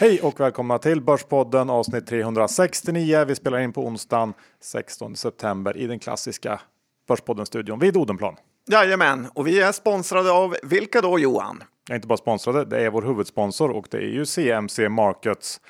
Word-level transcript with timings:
Hej 0.00 0.20
och 0.20 0.40
välkomna 0.40 0.78
till 0.78 1.00
Börspodden 1.00 1.70
avsnitt 1.70 2.06
369. 2.06 3.24
Vi 3.24 3.34
spelar 3.34 3.58
in 3.58 3.72
på 3.72 3.86
onsdagen 3.86 4.32
16 4.60 5.16
september 5.16 5.76
i 5.76 5.86
den 5.86 5.98
klassiska 5.98 6.60
Börspodden-studion 7.08 7.78
vid 7.78 7.96
Odenplan. 7.96 8.36
Jajamän, 8.70 9.28
och 9.34 9.46
vi 9.46 9.60
är 9.60 9.72
sponsrade 9.72 10.30
av 10.30 10.56
vilka 10.62 11.00
då 11.00 11.18
Johan? 11.18 11.62
Jag 11.88 11.94
är 11.94 11.96
inte 11.96 12.08
bara 12.08 12.16
sponsrade, 12.16 12.64
det 12.64 12.80
är 12.80 12.90
vår 12.90 13.02
huvudsponsor 13.02 13.70
och 13.70 13.86
det 13.90 13.96
är 13.96 14.10
ju 14.10 14.26
CMC 14.26 14.88
Markets 14.88 15.60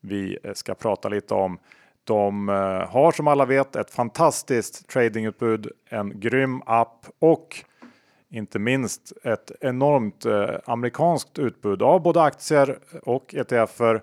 vi 0.00 0.38
ska 0.54 0.74
prata 0.74 1.08
lite 1.08 1.34
om. 1.34 1.58
De 2.04 2.48
eh, 2.48 2.54
har 2.90 3.12
som 3.12 3.28
alla 3.28 3.44
vet 3.44 3.76
ett 3.76 3.90
fantastiskt 3.90 4.88
tradingutbud, 4.88 5.68
en 5.90 6.20
grym 6.20 6.62
app 6.66 7.06
och 7.18 7.64
inte 8.30 8.58
minst 8.58 9.12
ett 9.24 9.52
enormt 9.60 10.24
eh, 10.24 10.50
amerikanskt 10.64 11.38
utbud 11.38 11.82
av 11.82 12.02
både 12.02 12.22
aktier 12.22 12.78
och 13.02 13.34
ETFer. 13.34 14.00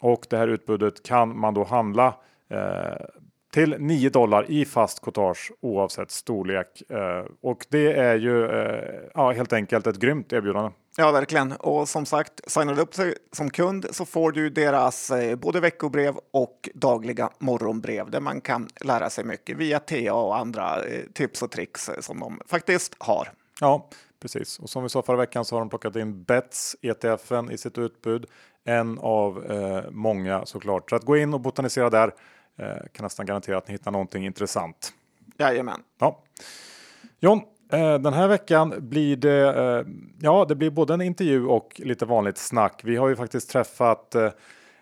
Och 0.00 0.26
det 0.30 0.36
här 0.36 0.48
utbudet 0.48 1.02
kan 1.02 1.38
man 1.38 1.54
då 1.54 1.64
handla 1.64 2.14
eh, 2.50 3.06
till 3.52 3.76
9 3.78 4.10
dollar 4.10 4.50
i 4.50 4.64
fast 4.64 5.00
courtage 5.00 5.52
oavsett 5.60 6.10
storlek. 6.10 6.82
Eh, 6.90 7.24
och 7.42 7.66
det 7.68 7.92
är 7.92 8.16
ju 8.16 8.44
eh, 8.46 9.00
ja, 9.14 9.32
helt 9.32 9.52
enkelt 9.52 9.86
ett 9.86 9.98
grymt 9.98 10.32
erbjudande. 10.32 10.70
Ja, 10.96 11.10
verkligen. 11.12 11.52
Och 11.52 11.88
som 11.88 12.06
sagt, 12.06 12.50
signar 12.50 12.74
du 12.74 12.80
upp 12.80 12.94
sig 12.94 13.14
som 13.32 13.50
kund 13.50 13.86
så 13.90 14.04
får 14.04 14.32
du 14.32 14.50
deras 14.50 15.10
eh, 15.10 15.36
både 15.36 15.60
veckobrev 15.60 16.14
och 16.30 16.68
dagliga 16.74 17.30
morgonbrev 17.38 18.10
där 18.10 18.20
man 18.20 18.40
kan 18.40 18.68
lära 18.80 19.10
sig 19.10 19.24
mycket 19.24 19.56
via 19.56 19.78
TA 19.78 20.14
och 20.14 20.36
andra 20.36 20.84
eh, 20.84 21.02
tips 21.12 21.42
och 21.42 21.50
tricks 21.50 21.88
eh, 21.88 22.00
som 22.00 22.20
de 22.20 22.40
faktiskt 22.46 22.94
har. 22.98 23.28
Ja, 23.60 23.88
precis. 24.20 24.58
Och 24.58 24.70
som 24.70 24.82
vi 24.82 24.88
sa 24.88 25.02
förra 25.02 25.16
veckan 25.16 25.44
så 25.44 25.54
har 25.54 25.60
de 25.60 25.68
plockat 25.68 25.96
in 25.96 26.22
Bets 26.22 26.76
ETFen 26.82 27.50
i 27.50 27.58
sitt 27.58 27.78
utbud. 27.78 28.26
En 28.64 28.98
av 28.98 29.50
eh, 29.50 29.90
många 29.90 30.46
såklart. 30.46 30.90
Så 30.90 30.96
att 30.96 31.04
gå 31.04 31.16
in 31.16 31.34
och 31.34 31.40
botanisera 31.40 31.90
där 31.90 32.14
eh, 32.56 32.66
kan 32.92 33.04
nästan 33.04 33.26
garantera 33.26 33.58
att 33.58 33.68
ni 33.68 33.72
hittar 33.72 33.90
någonting 33.90 34.26
intressant. 34.26 34.92
Jajamän. 35.38 35.82
Ja. 35.98 36.22
John, 37.20 37.40
eh, 37.72 37.98
den 37.98 38.12
här 38.12 38.28
veckan 38.28 38.74
blir 38.78 39.16
det, 39.16 39.54
eh, 39.58 39.86
ja, 40.20 40.44
det 40.48 40.54
blir 40.54 40.70
både 40.70 40.94
en 40.94 41.00
intervju 41.00 41.46
och 41.46 41.80
lite 41.84 42.04
vanligt 42.04 42.38
snack. 42.38 42.80
Vi 42.84 42.96
har 42.96 43.08
ju 43.08 43.16
faktiskt 43.16 43.50
träffat 43.50 44.14
eh, 44.14 44.30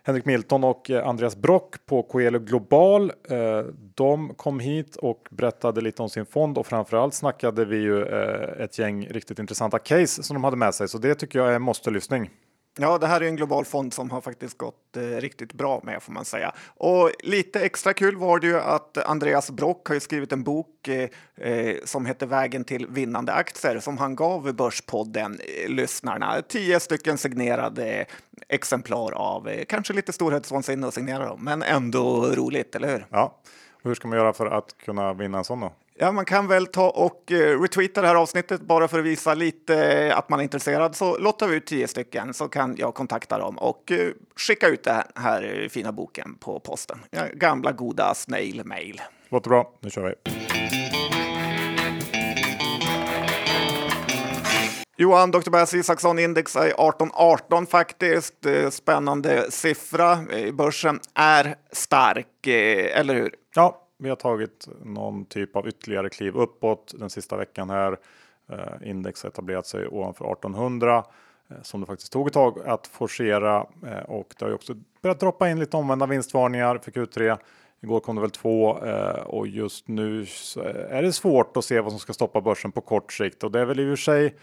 Henrik 0.08 0.24
Milton 0.24 0.64
och 0.64 0.90
eh, 0.90 1.08
Andreas 1.08 1.36
Brock 1.36 1.86
på 1.86 2.02
Coelho 2.02 2.38
Global. 2.38 3.12
Eh, 3.30 3.62
de 3.94 4.34
kom 4.34 4.60
hit 4.60 4.96
och 4.96 5.28
berättade 5.30 5.80
lite 5.80 6.02
om 6.02 6.08
sin 6.08 6.26
fond 6.26 6.58
och 6.58 6.66
framförallt 6.66 7.14
snackade 7.14 7.64
vi 7.64 7.76
ju 7.76 8.02
eh, 8.02 8.64
ett 8.64 8.78
gäng 8.78 9.06
riktigt 9.06 9.38
intressanta 9.38 9.78
case 9.78 10.22
som 10.22 10.34
de 10.34 10.44
hade 10.44 10.56
med 10.56 10.74
sig. 10.74 10.88
Så 10.88 10.98
det 10.98 11.14
tycker 11.14 11.38
jag 11.38 11.54
är 11.54 11.58
måste 11.58 11.90
lyssning. 11.90 12.30
Ja, 12.80 12.98
det 12.98 13.06
här 13.06 13.20
är 13.20 13.28
en 13.28 13.36
global 13.36 13.64
fond 13.64 13.94
som 13.94 14.10
har 14.10 14.20
faktiskt 14.20 14.58
gått 14.58 14.96
eh, 14.96 15.02
riktigt 15.02 15.52
bra 15.52 15.80
med 15.84 16.02
får 16.02 16.12
man 16.12 16.24
säga. 16.24 16.52
Och 16.66 17.10
lite 17.22 17.60
extra 17.60 17.92
kul 17.92 18.16
var 18.16 18.38
det 18.38 18.46
ju 18.46 18.60
att 18.60 18.98
Andreas 18.98 19.50
Brock 19.50 19.88
har 19.88 19.94
ju 19.94 20.00
skrivit 20.00 20.32
en 20.32 20.42
bok 20.42 20.88
eh, 20.88 21.08
eh 21.48 21.76
som 21.84 22.06
heter 22.06 22.26
Vägen 22.26 22.64
till 22.64 22.86
vinnande 22.86 23.32
aktier 23.32 23.80
som 23.80 23.98
han 23.98 24.16
gav 24.16 24.52
Börspodden 24.52 25.40
eh, 25.64 25.70
lyssnarna. 25.70 26.42
Tio 26.48 26.80
stycken 26.80 27.18
signerade 27.18 28.06
exemplar 28.48 29.12
av 29.12 29.48
eh, 29.48 29.64
kanske 29.64 29.92
lite 29.92 30.12
storhetsvansinne 30.12 30.86
att 30.86 30.94
signera 30.94 31.26
dem, 31.26 31.44
men 31.44 31.62
ändå 31.62 32.26
roligt, 32.26 32.74
eller 32.74 32.88
hur? 32.88 33.06
Ja, 33.10 33.38
hur 33.82 33.94
ska 33.94 34.08
man 34.08 34.18
göra 34.18 34.32
för 34.32 34.46
att 34.46 34.78
kunna 34.84 35.12
vinna 35.12 35.38
en 35.38 35.44
sån 35.44 35.60
då? 35.60 35.72
Ja, 36.00 36.12
man 36.12 36.24
kan 36.24 36.48
väl 36.48 36.66
ta 36.66 36.90
och 36.90 37.30
uh, 37.32 37.62
retweeta 37.62 38.00
det 38.00 38.06
här 38.06 38.14
avsnittet 38.14 38.60
bara 38.60 38.88
för 38.88 38.98
att 38.98 39.04
visa 39.04 39.34
lite 39.34 40.06
uh, 40.08 40.18
att 40.18 40.28
man 40.28 40.38
är 40.38 40.42
intresserad. 40.42 40.96
Så 40.96 41.18
lottar 41.18 41.48
vi 41.48 41.56
ut 41.56 41.66
tio 41.66 41.88
stycken 41.88 42.34
så 42.34 42.48
kan 42.48 42.76
jag 42.78 42.94
kontakta 42.94 43.38
dem 43.38 43.58
och 43.58 43.92
skicka 44.36 44.68
ut 44.68 44.84
den 44.84 45.02
här 45.14 45.68
fina 45.70 45.92
boken 45.92 46.34
på 46.40 46.60
posten. 46.60 46.98
Gamla 47.34 47.72
goda 47.72 48.14
snail 48.14 48.62
mail. 48.64 49.02
Låter 49.28 49.50
bra. 49.50 49.72
Nu 49.80 49.90
kör 49.90 50.04
vi. 50.24 50.97
Johan, 55.00 55.30
Dr. 55.30 55.50
Bass 55.50 55.74
Isaksson 55.74 56.18
index 56.18 56.56
är 56.56 56.60
1818 56.60 57.66
faktiskt. 57.66 58.46
Eh, 58.46 58.70
spännande 58.70 59.50
siffra. 59.50 60.12
Eh, 60.12 60.54
börsen 60.54 61.00
är 61.14 61.54
stark, 61.72 62.46
eh, 62.46 63.00
eller 63.00 63.14
hur? 63.14 63.34
Ja, 63.54 63.82
vi 63.98 64.08
har 64.08 64.16
tagit 64.16 64.68
någon 64.84 65.24
typ 65.24 65.56
av 65.56 65.68
ytterligare 65.68 66.08
kliv 66.10 66.36
uppåt 66.36 66.94
den 66.98 67.10
sista 67.10 67.36
veckan 67.36 67.70
här. 67.70 67.96
Index 68.84 69.22
har 69.22 69.30
etablerat 69.30 69.66
sig 69.66 69.88
ovanför 69.88 70.32
1800 70.32 71.04
som 71.62 71.80
det 71.80 71.86
faktiskt 71.86 72.12
tog 72.12 72.26
ett 72.26 72.32
tag 72.32 72.58
att 72.66 72.86
forcera 72.86 73.62
och 74.08 74.34
det 74.38 74.44
har 74.44 74.48
ju 74.48 74.54
också 74.54 74.74
börjat 75.02 75.20
droppa 75.20 75.48
in 75.48 75.60
lite 75.60 75.76
omvända 75.76 76.06
vinstvarningar 76.06 76.78
för 76.78 76.90
Q3. 76.90 77.36
Igår 77.80 78.00
kom 78.00 78.16
det 78.16 78.22
väl 78.22 78.30
två 78.30 78.64
och 79.26 79.46
just 79.46 79.88
nu 79.88 80.26
är 80.90 81.02
det 81.02 81.12
svårt 81.12 81.56
att 81.56 81.64
se 81.64 81.80
vad 81.80 81.92
som 81.92 81.98
ska 81.98 82.12
stoppa 82.12 82.40
börsen 82.40 82.72
på 82.72 82.80
kort 82.80 83.12
sikt 83.12 83.44
och 83.44 83.50
det 83.50 83.60
är 83.60 83.64
väl 83.64 83.80
i 83.80 83.86
och 83.86 83.98
för 83.98 84.02
sig 84.02 84.34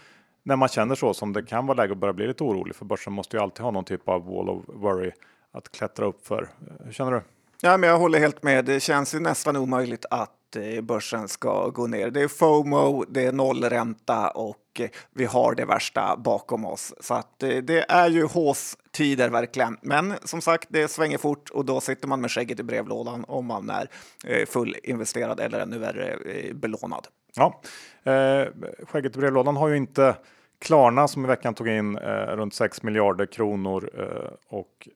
när 0.46 0.56
man 0.56 0.68
känner 0.68 0.94
så 0.94 1.14
som 1.14 1.32
det 1.32 1.42
kan 1.42 1.66
vara 1.66 1.76
läge 1.76 1.92
att 1.92 1.98
börja 1.98 2.12
bli 2.12 2.26
lite 2.26 2.44
orolig 2.44 2.76
för 2.76 2.84
börsen 2.84 3.12
måste 3.12 3.36
ju 3.36 3.42
alltid 3.42 3.64
ha 3.64 3.70
någon 3.70 3.84
typ 3.84 4.08
av 4.08 4.24
wall 4.24 4.48
of 4.48 4.64
worry 4.66 5.12
att 5.52 5.72
klättra 5.72 6.06
upp 6.06 6.26
för. 6.26 6.48
Hur 6.84 6.92
känner 6.92 7.12
du? 7.12 7.22
Ja, 7.60 7.76
men 7.76 7.90
jag 7.90 7.98
håller 7.98 8.18
helt 8.18 8.42
med. 8.42 8.64
Det 8.64 8.80
känns 8.80 9.14
ju 9.14 9.20
nästan 9.20 9.56
omöjligt 9.56 10.04
att 10.10 10.56
eh, 10.56 10.80
börsen 10.82 11.28
ska 11.28 11.68
gå 11.68 11.86
ner. 11.86 12.10
Det 12.10 12.22
är 12.22 12.28
FOMO, 12.28 13.04
det 13.08 13.26
är 13.26 13.32
nollränta 13.32 14.30
och 14.30 14.80
eh, 14.80 14.88
vi 15.14 15.24
har 15.24 15.54
det 15.54 15.64
värsta 15.64 16.16
bakom 16.16 16.64
oss. 16.64 16.94
Så 17.00 17.14
att 17.14 17.42
eh, 17.42 17.56
det 17.56 17.90
är 17.90 18.08
ju 18.08 18.24
håstider 18.24 19.30
verkligen. 19.30 19.76
Men 19.82 20.14
som 20.24 20.40
sagt, 20.40 20.68
det 20.70 20.88
svänger 20.88 21.18
fort 21.18 21.50
och 21.50 21.64
då 21.64 21.80
sitter 21.80 22.08
man 22.08 22.20
med 22.20 22.30
skägget 22.30 22.60
i 22.60 22.62
brevlådan 22.62 23.24
om 23.28 23.46
man 23.46 23.70
är 23.70 23.88
fullinvesterad 24.46 25.40
eller 25.40 25.60
ännu 25.60 25.78
värre 25.78 26.18
belånad. 26.54 27.06
Ja, 27.36 27.60
eh, 28.04 28.48
skägget 28.86 29.16
i 29.16 29.18
brevlådan 29.18 29.56
har 29.56 29.68
ju 29.68 29.76
inte 29.76 30.16
Klarna 30.58 31.08
som 31.08 31.24
i 31.24 31.28
veckan 31.28 31.54
tog 31.54 31.68
in 31.68 31.98
eh, 31.98 32.36
runt 32.36 32.54
6 32.54 32.82
miljarder 32.82 33.26
kronor 33.26 33.90
eh, 33.98 34.56
och 34.56 34.88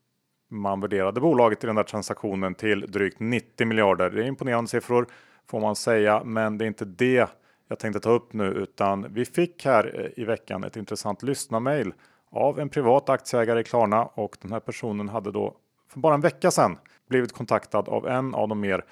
man 0.50 0.81
värderade 0.81 1.21
bolaget 1.21 1.65
i 1.65 1.66
den 1.66 1.76
där 1.76 1.82
transaktionen 1.82 2.54
till 2.54 2.81
drygt 2.81 3.21
90 3.21 3.66
miljarder. 3.66 4.10
Det 4.10 4.22
är 4.22 4.26
imponerande 4.26 4.71
siffror 4.71 5.06
får 5.47 5.60
man 5.60 5.76
säga, 5.76 6.22
men 6.25 6.59
det 6.59 6.65
är 6.65 6.66
inte 6.66 6.84
det 6.84 7.28
jag 7.69 7.78
tänkte 7.78 8.00
ta 8.00 8.10
upp 8.10 8.32
nu, 8.32 8.44
utan 8.44 9.06
vi 9.10 9.25
fick 9.25 9.65
här 9.65 10.00
eh, 10.00 10.22
i 10.22 10.25
veckan 10.25 10.65
ett 10.65 10.76
intressant 10.76 11.22
lyssnarmail 11.22 11.92
av 12.31 12.60
en 12.60 12.69
privat 12.69 13.09
aktieägare 13.09 13.60
i 13.60 13.65
Klarna 13.65 14.04
och 14.04 14.37
den 14.42 14.53
här 14.53 14.60
personen 14.60 15.09
hade 15.09 15.32
då 15.32 15.56
för 15.88 16.00
bara 16.00 16.15
en 16.15 16.21
vecka 16.21 16.50
sedan 16.50 16.78
blivit 17.09 17.32
kontaktad 17.32 17.88
av 17.88 18.09
en 18.09 18.34
av 18.34 18.48
de 18.48 18.60
mer 18.60 18.84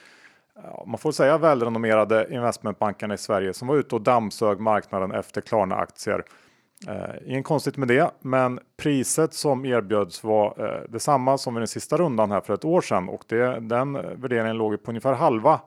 man 0.87 0.99
får 0.99 1.13
säga 1.13 1.39
välrenommerade 1.39 2.29
investmentbankerna 2.31 3.15
i 3.15 3.19
Sverige 3.19 3.55
som 3.55 3.69
var 3.69 3.77
ute 3.77 3.95
och 3.95 4.01
dammsög 4.01 4.61
marknaden 4.61 5.13
efter 5.13 5.41
Klarna 5.41 5.77
aktier 5.77 6.25
Eh, 6.87 7.15
inget 7.27 7.45
konstigt 7.45 7.77
med 7.77 7.89
det, 7.89 8.11
men 8.21 8.61
priset 8.77 9.35
som 9.35 9.65
erbjöds 9.65 10.25
var 10.25 10.55
eh, 10.59 10.91
detsamma 10.91 11.39
som 11.39 11.57
i 11.57 11.61
den 11.61 11.69
sista 11.69 11.97
rundan 11.97 12.31
här 12.31 12.41
för 12.41 12.55
ett 12.55 12.65
år 12.65 12.81
sedan 12.81 13.09
och 13.09 13.25
det, 13.29 13.61
den 13.61 13.97
eh, 13.97 14.03
värderingen 14.03 14.57
låg 14.57 14.83
på 14.83 14.91
ungefär 14.91 15.13
halva 15.13 15.61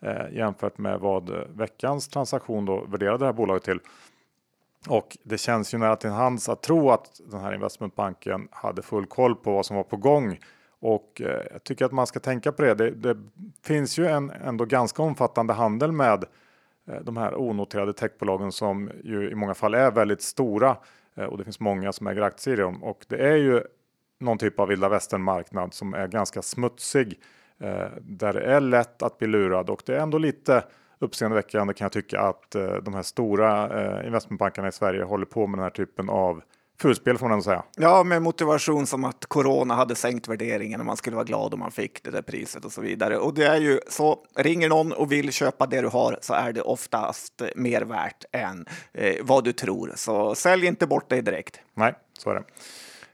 eh, 0.00 0.32
jämfört 0.32 0.78
med 0.78 1.00
vad 1.00 1.30
eh, 1.30 1.36
veckans 1.54 2.08
transaktion 2.08 2.64
då 2.64 2.84
värderade 2.84 3.18
det 3.18 3.24
här 3.24 3.32
bolaget 3.32 3.62
till. 3.62 3.80
Och 4.88 5.16
det 5.22 5.38
känns 5.38 5.74
ju 5.74 5.78
nära 5.78 5.96
till 5.96 6.10
hands 6.10 6.48
att 6.48 6.62
tro 6.62 6.90
att 6.90 7.20
den 7.30 7.40
här 7.40 7.54
investmentbanken 7.54 8.48
hade 8.50 8.82
full 8.82 9.06
koll 9.06 9.34
på 9.34 9.52
vad 9.52 9.66
som 9.66 9.76
var 9.76 9.84
på 9.84 9.96
gång. 9.96 10.38
Och 10.80 11.20
eh, 11.24 11.42
jag 11.52 11.64
tycker 11.64 11.84
att 11.84 11.92
man 11.92 12.06
ska 12.06 12.20
tänka 12.20 12.52
på 12.52 12.62
det. 12.62 12.74
Det, 12.74 12.90
det 12.90 13.16
finns 13.62 13.98
ju 13.98 14.06
en 14.06 14.30
ändå 14.30 14.64
ganska 14.64 15.02
omfattande 15.02 15.52
handel 15.52 15.92
med 15.92 16.24
Eh, 16.24 16.28
Eh, 16.88 17.00
de 17.00 17.16
här 17.16 17.40
onoterade 17.40 17.92
techbolagen 17.92 18.52
som 18.52 18.90
ju 19.04 19.30
i 19.30 19.34
många 19.34 19.54
fall 19.54 19.74
är 19.74 19.90
väldigt 19.90 20.22
stora 20.22 20.76
eh, 21.14 21.24
och 21.24 21.38
det 21.38 21.44
finns 21.44 21.60
många 21.60 21.92
som 21.92 22.06
äger 22.06 22.22
aktier 22.22 22.54
i 22.54 22.60
dem. 22.60 22.84
Och 22.84 23.06
det 23.08 23.16
är 23.16 23.36
ju 23.36 23.62
någon 24.20 24.38
typ 24.38 24.60
av 24.60 24.68
vilda 24.68 24.88
västern 24.88 25.22
marknad 25.22 25.74
som 25.74 25.94
är 25.94 26.08
ganska 26.08 26.42
smutsig 26.42 27.20
eh, 27.58 27.88
där 28.00 28.32
det 28.32 28.40
är 28.40 28.60
lätt 28.60 29.02
att 29.02 29.18
bli 29.18 29.28
lurad. 29.28 29.70
Och 29.70 29.82
det 29.86 29.96
är 29.96 30.00
ändå 30.00 30.18
lite 30.18 30.64
uppseendeväckande 30.98 31.74
kan 31.74 31.84
jag 31.84 31.92
tycka 31.92 32.20
att 32.20 32.50
de 32.82 32.94
här 32.94 33.02
stora 33.02 34.04
investmentbankerna 34.06 34.68
i 34.68 34.72
Sverige 34.72 35.04
håller 35.04 35.26
på 35.26 35.46
med 35.46 35.58
den 35.58 35.62
här 35.62 35.70
typen 35.70 36.08
av 36.08 36.42
fulspel 36.78 37.18
får 37.18 37.28
man 37.28 37.42
säga. 37.42 37.62
Ja, 37.76 38.04
med 38.04 38.22
motivation 38.22 38.86
som 38.86 39.04
att 39.04 39.26
corona 39.26 39.74
hade 39.74 39.94
sänkt 39.94 40.28
värderingen 40.28 40.80
och 40.80 40.86
man 40.86 40.96
skulle 40.96 41.16
vara 41.16 41.24
glad 41.24 41.54
om 41.54 41.60
man 41.60 41.70
fick 41.70 42.02
det 42.02 42.10
där 42.10 42.22
priset 42.22 42.64
och 42.64 42.72
så 42.72 42.80
vidare. 42.80 43.18
Och 43.18 43.34
det 43.34 43.46
är 43.46 43.60
ju 43.60 43.80
så, 43.88 44.18
ringer 44.36 44.68
någon 44.68 44.92
och 44.92 45.12
vill 45.12 45.32
köpa 45.32 45.66
det 45.66 45.80
du 45.80 45.88
har 45.88 46.18
så 46.20 46.34
är 46.34 46.52
det 46.52 46.62
oftast 46.62 47.42
mer 47.56 47.82
värt 47.82 48.24
än 48.32 48.66
eh, 48.92 49.14
vad 49.22 49.44
du 49.44 49.52
tror. 49.52 49.92
Så 49.96 50.34
sälj 50.34 50.66
inte 50.66 50.86
bort 50.86 51.10
dig 51.10 51.22
direkt. 51.22 51.60
Nej, 51.74 51.94
så 52.18 52.30
är 52.30 52.34
det. 52.34 52.44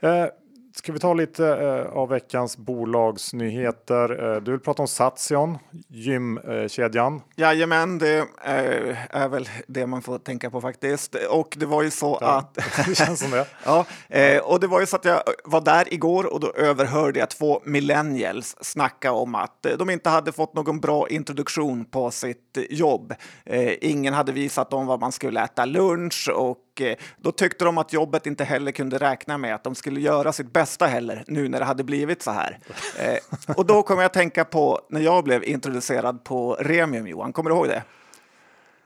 Eh, 0.09 0.27
ska 0.75 0.93
vi 0.93 0.99
ta 0.99 1.15
lite 1.15 1.47
eh, 1.47 1.97
av 1.97 2.09
veckans 2.09 2.57
bolagsnyheter? 2.57 4.35
Eh, 4.35 4.41
du 4.41 4.51
vill 4.51 4.61
prata 4.61 4.83
om 4.83 4.89
Satsion, 4.89 5.59
gymkedjan. 5.89 7.21
Jajamän, 7.37 7.99
det 7.99 8.19
eh, 8.19 9.17
är 9.17 9.29
väl 9.29 9.49
det 9.67 9.87
man 9.87 10.03
får 10.03 10.19
tänka 10.19 10.51
på 10.51 10.61
faktiskt. 10.61 11.17
Och 11.31 11.57
det 11.59 11.67
var 11.67 11.83
ju 11.83 11.91
så 11.91 12.19
Ja, 12.21 12.39
att... 12.39 12.55
det 12.87 12.95
känns 12.95 13.21
som 13.21 13.31
det. 13.31 13.47
Ja, 13.65 13.87
eh, 14.09 14.39
och 14.39 14.61
det 14.61 14.67
var 14.67 14.81
ju 14.81 14.87
så 14.87 14.97
att 14.97 15.05
jag 15.05 15.23
var 15.45 15.61
där 15.61 15.95
igår 15.95 16.33
och 16.33 16.41
då 16.41 16.53
överhörde 16.53 17.19
jag 17.19 17.31
två 17.31 17.61
millennials 17.65 18.57
snacka 18.61 19.13
om 19.13 19.35
att 19.35 19.67
eh, 19.67 19.77
de 19.77 19.91
inte 19.91 20.11
hade 20.11 20.33
fått 20.33 20.55
någon 20.55 20.81
bra 20.81 21.09
introduktion 21.09 21.85
på 21.85 22.11
sitt 22.11 22.57
eh, 22.57 22.65
jobb. 22.71 23.15
Eh, 23.45 23.73
ingen 23.81 24.15
hade 24.15 24.33
visat 24.33 24.71
dem 24.71 24.87
vad 24.87 25.01
man 25.01 25.13
skulle 25.13 25.45
äta 25.45 25.65
lunch 25.65 26.31
och 26.35 26.72
och 26.73 26.81
eh, 26.81 26.97
då 27.17 27.33
tyckte 27.33 27.65
de 27.65 27.79
att 27.79 27.93
jobbet 27.93 28.27
inte 28.27 28.45
heller 28.45 28.73
kunde 28.73 28.99
räkna 28.99 29.39
med 29.39 29.55
att 29.55 29.65
de 29.65 29.75
skulle 29.75 30.01
göra 30.01 30.33
sitt 30.33 30.53
bästa 30.53 30.87
heller 30.87 31.25
nu 31.27 31.49
när 31.49 31.59
det 31.59 31.65
hade 31.65 31.85
blivit 31.85 32.23
så 32.23 32.31
här. 32.31 32.59
Eh, 32.99 33.55
och 33.57 33.67
då 33.67 33.83
kommer 33.83 34.03
jag 34.03 34.07
att 34.07 34.15
tänka 34.15 34.45
på 34.45 34.81
när 34.91 35.01
jag 35.01 35.25
blev 35.25 35.45
introducerad 35.45 36.25
på 36.25 36.55
Remium, 36.61 37.07
Johan. 37.07 37.33
Kommer 37.33 37.51
du 37.51 37.57
ihåg 37.57 37.69
det? 37.69 37.83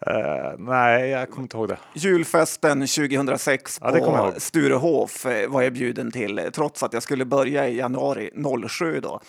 Eh, 0.01 0.53
nej, 0.59 1.11
jag 1.11 1.31
kommer 1.31 1.43
inte 1.43 1.57
ihåg 1.57 1.69
det. 1.69 1.79
Julfesten 1.95 2.81
2006 2.81 3.79
Ja, 3.83 3.93
på. 3.93 4.41
Sturehof 4.41 5.27
eh, 5.27 5.49
var 5.49 5.63
jag 5.63 5.73
bjuden 5.73 6.13
till, 6.13 6.39
eh, 6.39 6.45
trots 6.45 6.83
att 6.83 6.93
jag 6.93 7.03
skulle 7.03 7.25
börja 7.25 7.69
i 7.69 7.77
januari 7.77 8.31
07 8.69 9.01
då. 9.01 9.21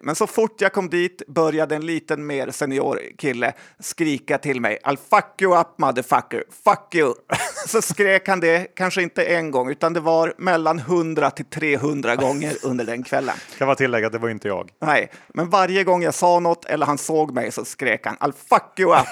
Men 0.00 0.14
så 0.14 0.26
fort 0.26 0.60
jag 0.60 0.72
kom 0.72 0.90
dit 0.90 1.22
började 1.26 1.76
en 1.76 1.86
liten 1.86 2.26
mer 2.26 2.50
senior 2.50 3.00
kille 3.18 3.52
skrika 3.80 4.38
till 4.38 4.60
mig 4.60 4.78
I'll 4.84 4.98
fuck 5.10 5.42
you 5.42 5.60
up 5.60 5.66
motherfucker, 5.78 6.44
fuck 6.64 6.94
you. 6.94 7.14
Så 7.66 7.82
skrek 7.82 8.28
han 8.28 8.40
det, 8.40 8.66
kanske 8.76 9.02
inte 9.02 9.24
en 9.24 9.50
gång, 9.50 9.70
utan 9.70 9.92
det 9.92 10.00
var 10.00 10.34
mellan 10.38 10.78
100 10.78 11.30
till 11.30 11.44
300 11.44 12.16
gånger 12.16 12.56
under 12.64 12.84
den 12.84 13.02
kvällen. 13.02 13.36
Kan 13.58 13.66
vara 13.66 13.76
tillägga 13.76 14.06
att 14.06 14.12
det 14.12 14.18
var 14.18 14.28
inte 14.28 14.48
jag. 14.48 14.70
Nej, 14.80 15.10
men 15.28 15.50
varje 15.50 15.84
gång 15.84 16.02
jag 16.02 16.14
sa 16.14 16.40
något 16.40 16.64
eller 16.64 16.86
han 16.86 16.98
såg 16.98 17.34
mig 17.34 17.52
så 17.52 17.64
skrek 17.64 18.06
han 18.06 18.16
I'll 18.16 18.34
fuck 18.48 18.78
you 18.78 18.94
up. 18.94 19.06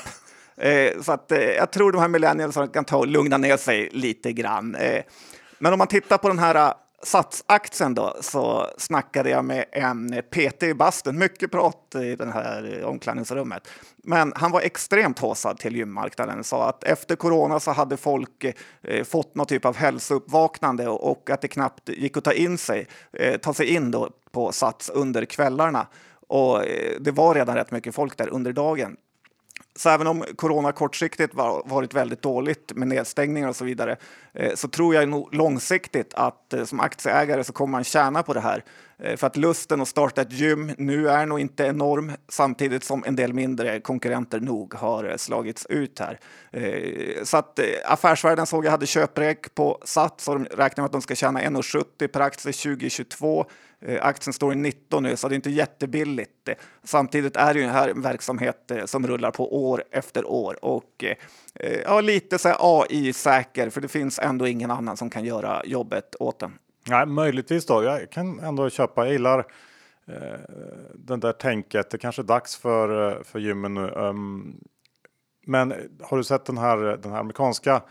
Eh, 0.56 1.00
så 1.02 1.12
att, 1.12 1.32
eh, 1.32 1.40
jag 1.40 1.70
tror 1.70 1.92
de 1.92 2.00
här 2.00 2.08
millennialsarna 2.08 2.66
kan 2.66 2.84
ta 2.84 2.96
och 2.96 3.06
lugna 3.06 3.36
ner 3.36 3.56
sig 3.56 3.88
lite 3.92 4.32
grann. 4.32 4.74
Eh, 4.74 5.02
men 5.58 5.72
om 5.72 5.78
man 5.78 5.88
tittar 5.88 6.18
på 6.18 6.28
den 6.28 6.38
här 6.38 6.54
eh, 6.54 6.72
satsaktien 7.02 7.94
då 7.94 8.16
så 8.20 8.66
snackade 8.78 9.30
jag 9.30 9.44
med 9.44 9.64
en 9.72 10.12
eh, 10.12 10.20
PT 10.20 10.62
i 10.62 10.74
bastun. 10.74 11.18
Mycket 11.18 11.50
prat 11.50 11.94
i 11.94 12.16
det 12.16 12.32
här 12.32 12.78
eh, 12.78 12.88
omklädningsrummet. 12.88 13.68
Men 13.96 14.32
han 14.36 14.50
var 14.50 14.60
extremt 14.60 15.18
haussad 15.18 15.58
till 15.58 15.76
gymmarknaden. 15.76 16.44
Sa 16.44 16.68
att 16.68 16.84
efter 16.84 17.16
corona 17.16 17.60
så 17.60 17.70
hade 17.70 17.96
folk 17.96 18.44
eh, 18.82 19.04
fått 19.04 19.34
någon 19.34 19.46
typ 19.46 19.64
av 19.64 19.76
hälsouppvaknande 19.76 20.88
och, 20.88 21.10
och 21.10 21.30
att 21.30 21.40
det 21.40 21.48
knappt 21.48 21.88
gick 21.88 22.16
att 22.16 22.24
ta 22.24 22.32
in 22.32 22.58
sig, 22.58 22.86
eh, 23.12 23.36
ta 23.36 23.54
sig 23.54 23.66
in 23.66 23.90
då 23.90 24.10
på 24.32 24.52
Sats 24.52 24.90
under 24.90 25.24
kvällarna. 25.24 25.86
Och 26.28 26.64
eh, 26.64 27.00
det 27.00 27.10
var 27.10 27.34
redan 27.34 27.56
rätt 27.56 27.70
mycket 27.70 27.94
folk 27.94 28.16
där 28.16 28.28
under 28.28 28.52
dagen. 28.52 28.96
Så 29.76 29.88
även 29.90 30.06
om 30.06 30.24
corona 30.36 30.72
kortsiktigt 30.72 31.34
var, 31.34 31.62
varit 31.66 31.94
väldigt 31.94 32.22
dåligt 32.22 32.72
med 32.74 32.88
nedstängningar 32.88 33.48
och 33.48 33.56
så 33.56 33.64
vidare 33.64 33.96
eh, 34.34 34.54
så 34.54 34.68
tror 34.68 34.94
jag 34.94 35.08
nog 35.08 35.34
långsiktigt 35.34 36.14
att 36.14 36.52
eh, 36.52 36.64
som 36.64 36.80
aktieägare 36.80 37.44
så 37.44 37.52
kommer 37.52 37.72
man 37.72 37.84
tjäna 37.84 38.22
på 38.22 38.32
det 38.32 38.40
här. 38.40 38.64
Eh, 38.98 39.16
för 39.16 39.26
att 39.26 39.36
lusten 39.36 39.80
att 39.80 39.88
starta 39.88 40.22
ett 40.22 40.32
gym 40.32 40.72
nu 40.78 41.08
är 41.08 41.26
nog 41.26 41.40
inte 41.40 41.64
enorm 41.64 42.12
samtidigt 42.28 42.84
som 42.84 43.04
en 43.06 43.16
del 43.16 43.32
mindre 43.32 43.80
konkurrenter 43.80 44.40
nog 44.40 44.74
har 44.74 45.04
eh, 45.04 45.16
slagits 45.16 45.66
ut 45.66 45.98
här. 45.98 46.18
Eh, 46.50 47.24
så 47.24 47.36
att 47.36 47.58
eh, 47.58 47.64
Affärsvärlden 47.84 48.46
såg 48.46 48.64
jag 48.64 48.70
hade 48.70 48.86
köprek 48.86 49.54
på 49.54 49.78
Sats 49.84 50.28
och 50.28 50.34
de 50.34 50.44
räknar 50.44 50.82
med 50.82 50.86
att 50.86 50.92
de 50.92 51.02
ska 51.02 51.14
tjäna 51.14 51.40
1,70 51.40 52.08
per 52.08 52.20
aktie 52.20 52.52
2022. 52.52 53.46
Eh, 53.86 54.06
aktien 54.06 54.32
står 54.32 54.52
i 54.52 54.56
19 54.56 55.02
nu, 55.02 55.16
så 55.16 55.28
det 55.28 55.34
är 55.34 55.36
inte 55.36 55.50
jättebilligt. 55.50 56.48
Eh, 56.48 56.54
samtidigt 56.82 57.36
är 57.36 57.54
det 57.54 57.60
ju 57.60 57.66
här 57.66 57.88
en 57.88 58.02
verksamhet 58.02 58.70
eh, 58.70 58.84
som 58.84 59.06
rullar 59.06 59.30
på 59.30 59.68
år 59.70 59.84
efter 59.90 60.24
år 60.24 60.64
och 60.64 61.04
ja, 61.84 62.00
lite 62.00 62.38
så 62.38 62.48
här 62.48 62.56
AI-säker, 62.60 63.70
för 63.70 63.80
det 63.80 63.88
finns 63.88 64.18
ändå 64.18 64.46
ingen 64.46 64.70
annan 64.70 64.96
som 64.96 65.10
kan 65.10 65.24
göra 65.24 65.62
jobbet 65.64 66.16
åt 66.18 66.38
den. 66.38 66.52
Nej, 66.88 67.06
möjligtvis 67.06 67.66
då. 67.66 67.84
Jag 67.84 68.10
kan 68.10 68.40
ändå 68.40 68.70
köpa. 68.70 69.04
Jag 69.04 69.12
gillar 69.12 69.38
eh, 70.06 70.40
den 70.94 71.20
där 71.20 71.32
tänket. 71.32 71.90
Det 71.90 71.98
kanske 71.98 72.22
är 72.22 72.26
dags 72.26 72.56
för, 72.56 73.22
för 73.24 73.38
gymmen 73.38 73.74
nu. 73.74 73.90
Um, 73.90 74.60
men 75.46 75.74
har 76.02 76.16
du 76.16 76.24
sett 76.24 76.44
den 76.44 76.58
här, 76.58 76.76
den 76.76 77.12
här 77.12 77.20
amerikanska 77.20 77.82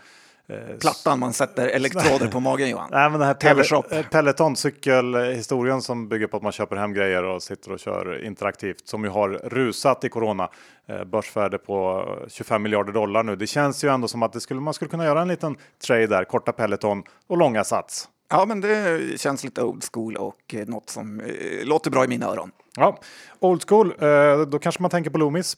Plattan 0.80 1.18
man 1.18 1.32
sätter 1.32 1.68
elektroder 1.68 2.28
på 2.28 2.40
magen, 2.40 2.70
Johan. 2.70 2.88
Nej, 2.92 3.10
men 3.10 3.20
den 3.20 3.26
här. 3.26 3.34
Pelle, 3.34 3.98
eh, 4.00 4.06
Peloton 4.10 4.56
cykelhistorien 4.56 5.82
som 5.82 6.08
bygger 6.08 6.26
på 6.26 6.36
att 6.36 6.42
man 6.42 6.52
köper 6.52 6.76
hem 6.76 6.94
grejer 6.94 7.24
och 7.24 7.42
sitter 7.42 7.72
och 7.72 7.78
kör 7.78 8.24
interaktivt 8.24 8.88
som 8.88 9.04
ju 9.04 9.10
har 9.10 9.28
rusat 9.28 10.04
i 10.04 10.08
corona. 10.08 10.48
Eh, 10.88 11.04
börsvärde 11.04 11.58
på 11.58 12.04
25 12.28 12.62
miljarder 12.62 12.92
dollar 12.92 13.22
nu. 13.22 13.36
Det 13.36 13.46
känns 13.46 13.84
ju 13.84 13.88
ändå 13.88 14.08
som 14.08 14.22
att 14.22 14.32
det 14.32 14.40
skulle, 14.40 14.60
man 14.60 14.74
skulle 14.74 14.88
kunna 14.88 15.04
göra 15.04 15.22
en 15.22 15.28
liten 15.28 15.56
trade 15.86 16.06
där, 16.06 16.24
korta 16.24 16.52
Peloton 16.52 17.02
och 17.26 17.36
långa 17.36 17.64
sats. 17.64 18.08
Ja, 18.28 18.44
men 18.44 18.60
det 18.60 19.20
känns 19.20 19.44
lite 19.44 19.62
old 19.62 19.84
school 19.92 20.16
och 20.16 20.54
eh, 20.54 20.66
något 20.66 20.90
som 20.90 21.20
eh, 21.20 21.64
låter 21.64 21.90
bra 21.90 22.04
i 22.04 22.08
mina 22.08 22.26
öron. 22.26 22.50
Ja, 22.76 22.98
old 23.40 23.64
school. 23.68 23.94
Eh, 23.98 24.40
då 24.40 24.58
kanske 24.58 24.82
man 24.82 24.90
tänker 24.90 25.10
på 25.10 25.18
Loomis. 25.18 25.56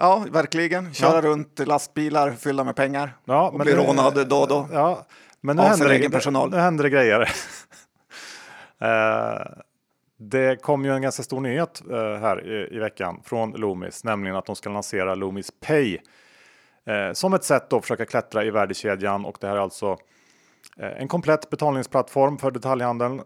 Ja, 0.00 0.24
verkligen. 0.30 0.94
Köra 0.94 1.14
Ja. 1.14 1.20
runt 1.20 1.58
lastbilar 1.58 2.30
fyllda 2.32 2.64
med 2.64 2.76
pengar 2.76 3.16
Ja, 3.24 3.48
och 3.50 3.58
bli 3.60 3.72
nu- 3.74 3.78
rånad 3.78 4.28
då 4.28 4.36
och 4.40 4.48
då. 4.48 4.68
Ja, 4.72 5.06
men 5.40 5.56
nu 5.56 5.62
Av 5.62 5.68
händer, 5.68 5.86
sin 5.86 5.96
egen 5.96 6.10
personal. 6.10 6.50
nu 6.50 6.56
händer 6.56 6.84
det 6.84 6.90
grejer. 6.90 7.28
Eh, 8.80 9.46
det 10.18 10.62
kom 10.62 10.84
ju 10.84 10.92
en 10.94 11.02
ganska 11.02 11.22
stor 11.22 11.40
nyhet 11.40 11.82
eh, 11.90 11.96
här 11.96 12.46
i, 12.46 12.76
i 12.76 12.78
veckan 12.78 13.20
från 13.24 13.50
Loomis, 13.50 14.04
nämligen 14.04 14.36
att 14.36 14.46
de 14.46 14.56
ska 14.56 14.70
lansera 14.70 15.14
Loomis 15.14 15.50
Pay 15.66 15.94
eh, 16.86 17.12
som 17.12 17.34
ett 17.34 17.44
sätt 17.44 17.72
att 17.72 17.82
försöka 17.82 18.06
klättra 18.06 18.44
i 18.44 18.50
värdekedjan 18.50 19.24
och 19.24 19.36
det 19.40 19.46
här 19.46 19.56
är 19.56 19.60
alltså 19.60 19.96
en 20.76 21.08
komplett 21.08 21.50
betalningsplattform 21.50 22.38
för 22.38 22.50
detaljhandeln 22.50 23.22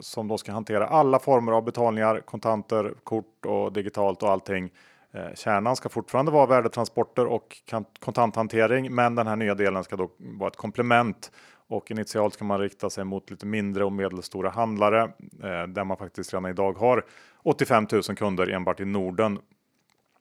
som 0.00 0.28
då 0.28 0.38
ska 0.38 0.52
hantera 0.52 0.86
alla 0.86 1.18
former 1.18 1.52
av 1.52 1.64
betalningar, 1.64 2.20
kontanter, 2.20 2.94
kort 3.04 3.46
och 3.46 3.72
digitalt 3.72 4.22
och 4.22 4.30
allting. 4.30 4.70
Eh, 5.12 5.34
kärnan 5.34 5.76
ska 5.76 5.88
fortfarande 5.88 6.32
vara 6.32 6.46
värdetransporter 6.46 7.26
och 7.26 7.56
kontanthantering, 7.98 8.94
men 8.94 9.14
den 9.14 9.26
här 9.26 9.36
nya 9.36 9.54
delen 9.54 9.84
ska 9.84 9.96
då 9.96 10.10
vara 10.18 10.48
ett 10.48 10.56
komplement 10.56 11.32
och 11.68 11.90
initialt 11.90 12.34
ska 12.34 12.44
man 12.44 12.60
rikta 12.60 12.90
sig 12.90 13.04
mot 13.04 13.30
lite 13.30 13.46
mindre 13.46 13.84
och 13.84 13.92
medelstora 13.92 14.50
handlare 14.50 15.02
eh, 15.42 15.66
där 15.68 15.84
man 15.84 15.96
faktiskt 15.96 16.32
redan 16.32 16.50
idag 16.50 16.78
har 16.78 17.04
85 17.42 17.86
000 17.92 18.02
kunder 18.02 18.50
enbart 18.50 18.80
i 18.80 18.84
Norden. 18.84 19.38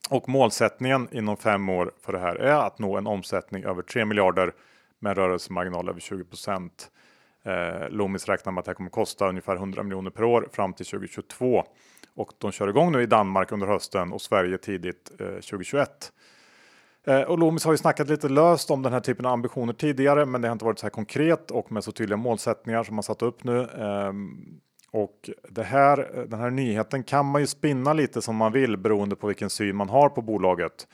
Och 0.09 0.30
målsättningen 0.30 1.07
inom 1.12 1.38
fem 1.38 1.69
år 1.69 1.92
för 2.01 2.13
det 2.13 2.19
här 2.19 2.35
är 2.35 2.68
att 2.68 2.80
nå 2.80 2.97
en 2.97 3.07
omsättning 3.07 3.63
över 3.63 3.81
3 3.81 4.06
miljarder 4.06 4.52
med 4.99 5.09
en 5.09 5.16
rörelsemarginal 5.16 5.90
över 5.90 5.99
20 5.99 6.23
procent. 6.23 6.92
Eh, 7.44 7.90
Loomis 7.90 8.28
räknar 8.28 8.52
med 8.52 8.59
att 8.59 8.66
det 8.66 8.69
här 8.69 8.75
kommer 8.75 8.90
kosta 8.90 9.30
ungefär 9.30 9.56
100 9.56 9.83
miljoner 9.83 10.11
per 10.11 10.23
år 10.23 10.49
fram 10.52 10.73
till 10.73 10.85
2022 10.85 11.63
och 12.16 12.31
de 12.37 12.51
kör 12.51 12.68
igång 12.68 12.92
nu 12.92 13.04
i 13.04 13.06
Danmark 13.06 13.51
under 13.51 13.68
hösten 13.68 14.13
och 14.13 14.21
Sverige 14.21 14.57
tidigt 14.57 15.11
eh, 15.19 15.28
2021. 15.28 16.11
Eh, 17.07 17.21
och 17.21 17.39
Loomis 17.39 17.66
har 17.66 17.71
ju 17.71 17.78
snackat 17.78 18.09
lite 18.09 18.30
löst 18.30 18.71
om 18.71 18.81
den 18.81 18.94
här 18.94 18.99
typen 18.99 19.25
av 19.25 19.33
ambitioner 19.33 19.73
tidigare, 19.73 20.25
men 20.25 20.42
det 20.42 20.47
har 20.47 20.54
inte 20.54 20.66
varit 20.66 20.80
så 20.80 20.85
här 20.85 20.92
konkret 20.92 21.51
och 21.51 21.71
med 21.71 21.83
så 21.83 21.92
tydliga 21.92 22.18
målsättningar 22.18 22.83
som 22.83 22.95
man 22.95 23.04
satt 23.04 23.21
upp 23.21 23.44
nu. 23.44 23.68
Ehm, 23.78 24.59
och 24.92 25.30
det 25.49 25.63
här, 25.63 26.25
den 26.28 26.39
här 26.39 26.49
nyheten 26.49 27.04
kan 27.04 27.25
man 27.25 27.42
ju 27.42 27.47
spinna 27.47 27.94
lite 27.94 28.21
som 28.21 28.35
man 28.35 28.51
vill 28.51 28.78
beroende 28.78 29.16
på 29.16 29.28
vilken 29.28 29.49
syn 29.49 29.75
man 29.75 29.89
har 29.89 30.09
på 30.09 30.21
bolaget. 30.21 30.87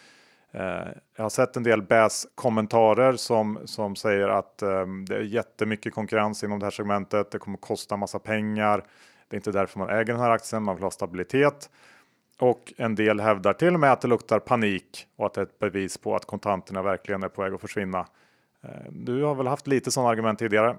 Eh, 0.51 0.88
jag 1.15 1.24
har 1.24 1.29
sett 1.29 1.55
en 1.55 1.63
del 1.63 1.81
BAS-kommentarer 1.81 3.13
som, 3.13 3.60
som 3.65 3.95
säger 3.95 4.27
att 4.29 4.62
ehm, 4.62 5.05
det 5.05 5.15
är 5.15 5.22
jättemycket 5.22 5.93
konkurrens 5.93 6.43
inom 6.43 6.60
det 6.60 6.65
här 6.65 6.72
segmentet. 6.72 7.31
Det 7.31 7.39
kommer 7.39 7.57
kosta 7.57 7.98
massa 7.98 8.19
pengar. 8.19 8.84
Det 9.27 9.36
är 9.36 9.38
inte 9.38 9.51
därför 9.51 9.79
man 9.79 9.89
äger 9.89 10.05
den 10.05 10.20
här 10.20 10.29
aktien. 10.29 10.63
Man 10.63 10.75
vill 10.75 10.84
ha 10.84 10.91
stabilitet. 10.91 11.70
Och 12.39 12.74
en 12.77 12.96
del 12.96 13.20
hävdar 13.20 13.53
till 13.53 13.74
och 13.74 13.79
med 13.79 13.91
att 13.91 14.01
det 14.01 14.08
luktar 14.08 14.39
panik 14.39 15.08
och 15.15 15.25
att 15.25 15.34
det 15.34 15.41
är 15.41 15.46
ett 15.46 15.60
bevis 15.60 15.98
på 15.98 16.15
att 16.15 16.25
kontanterna 16.25 16.82
verkligen 16.82 17.24
är 17.24 17.29
på 17.29 17.41
väg 17.41 17.53
att 17.53 17.62
försvinna. 17.62 18.00
Eh, 18.63 18.70
Du 18.91 19.24
har 19.24 19.36
väl 19.36 19.48
haft 19.48 19.67
lite 19.67 19.91
sådana 19.91 20.10
argument 20.10 20.39
tidigare? 20.39 20.77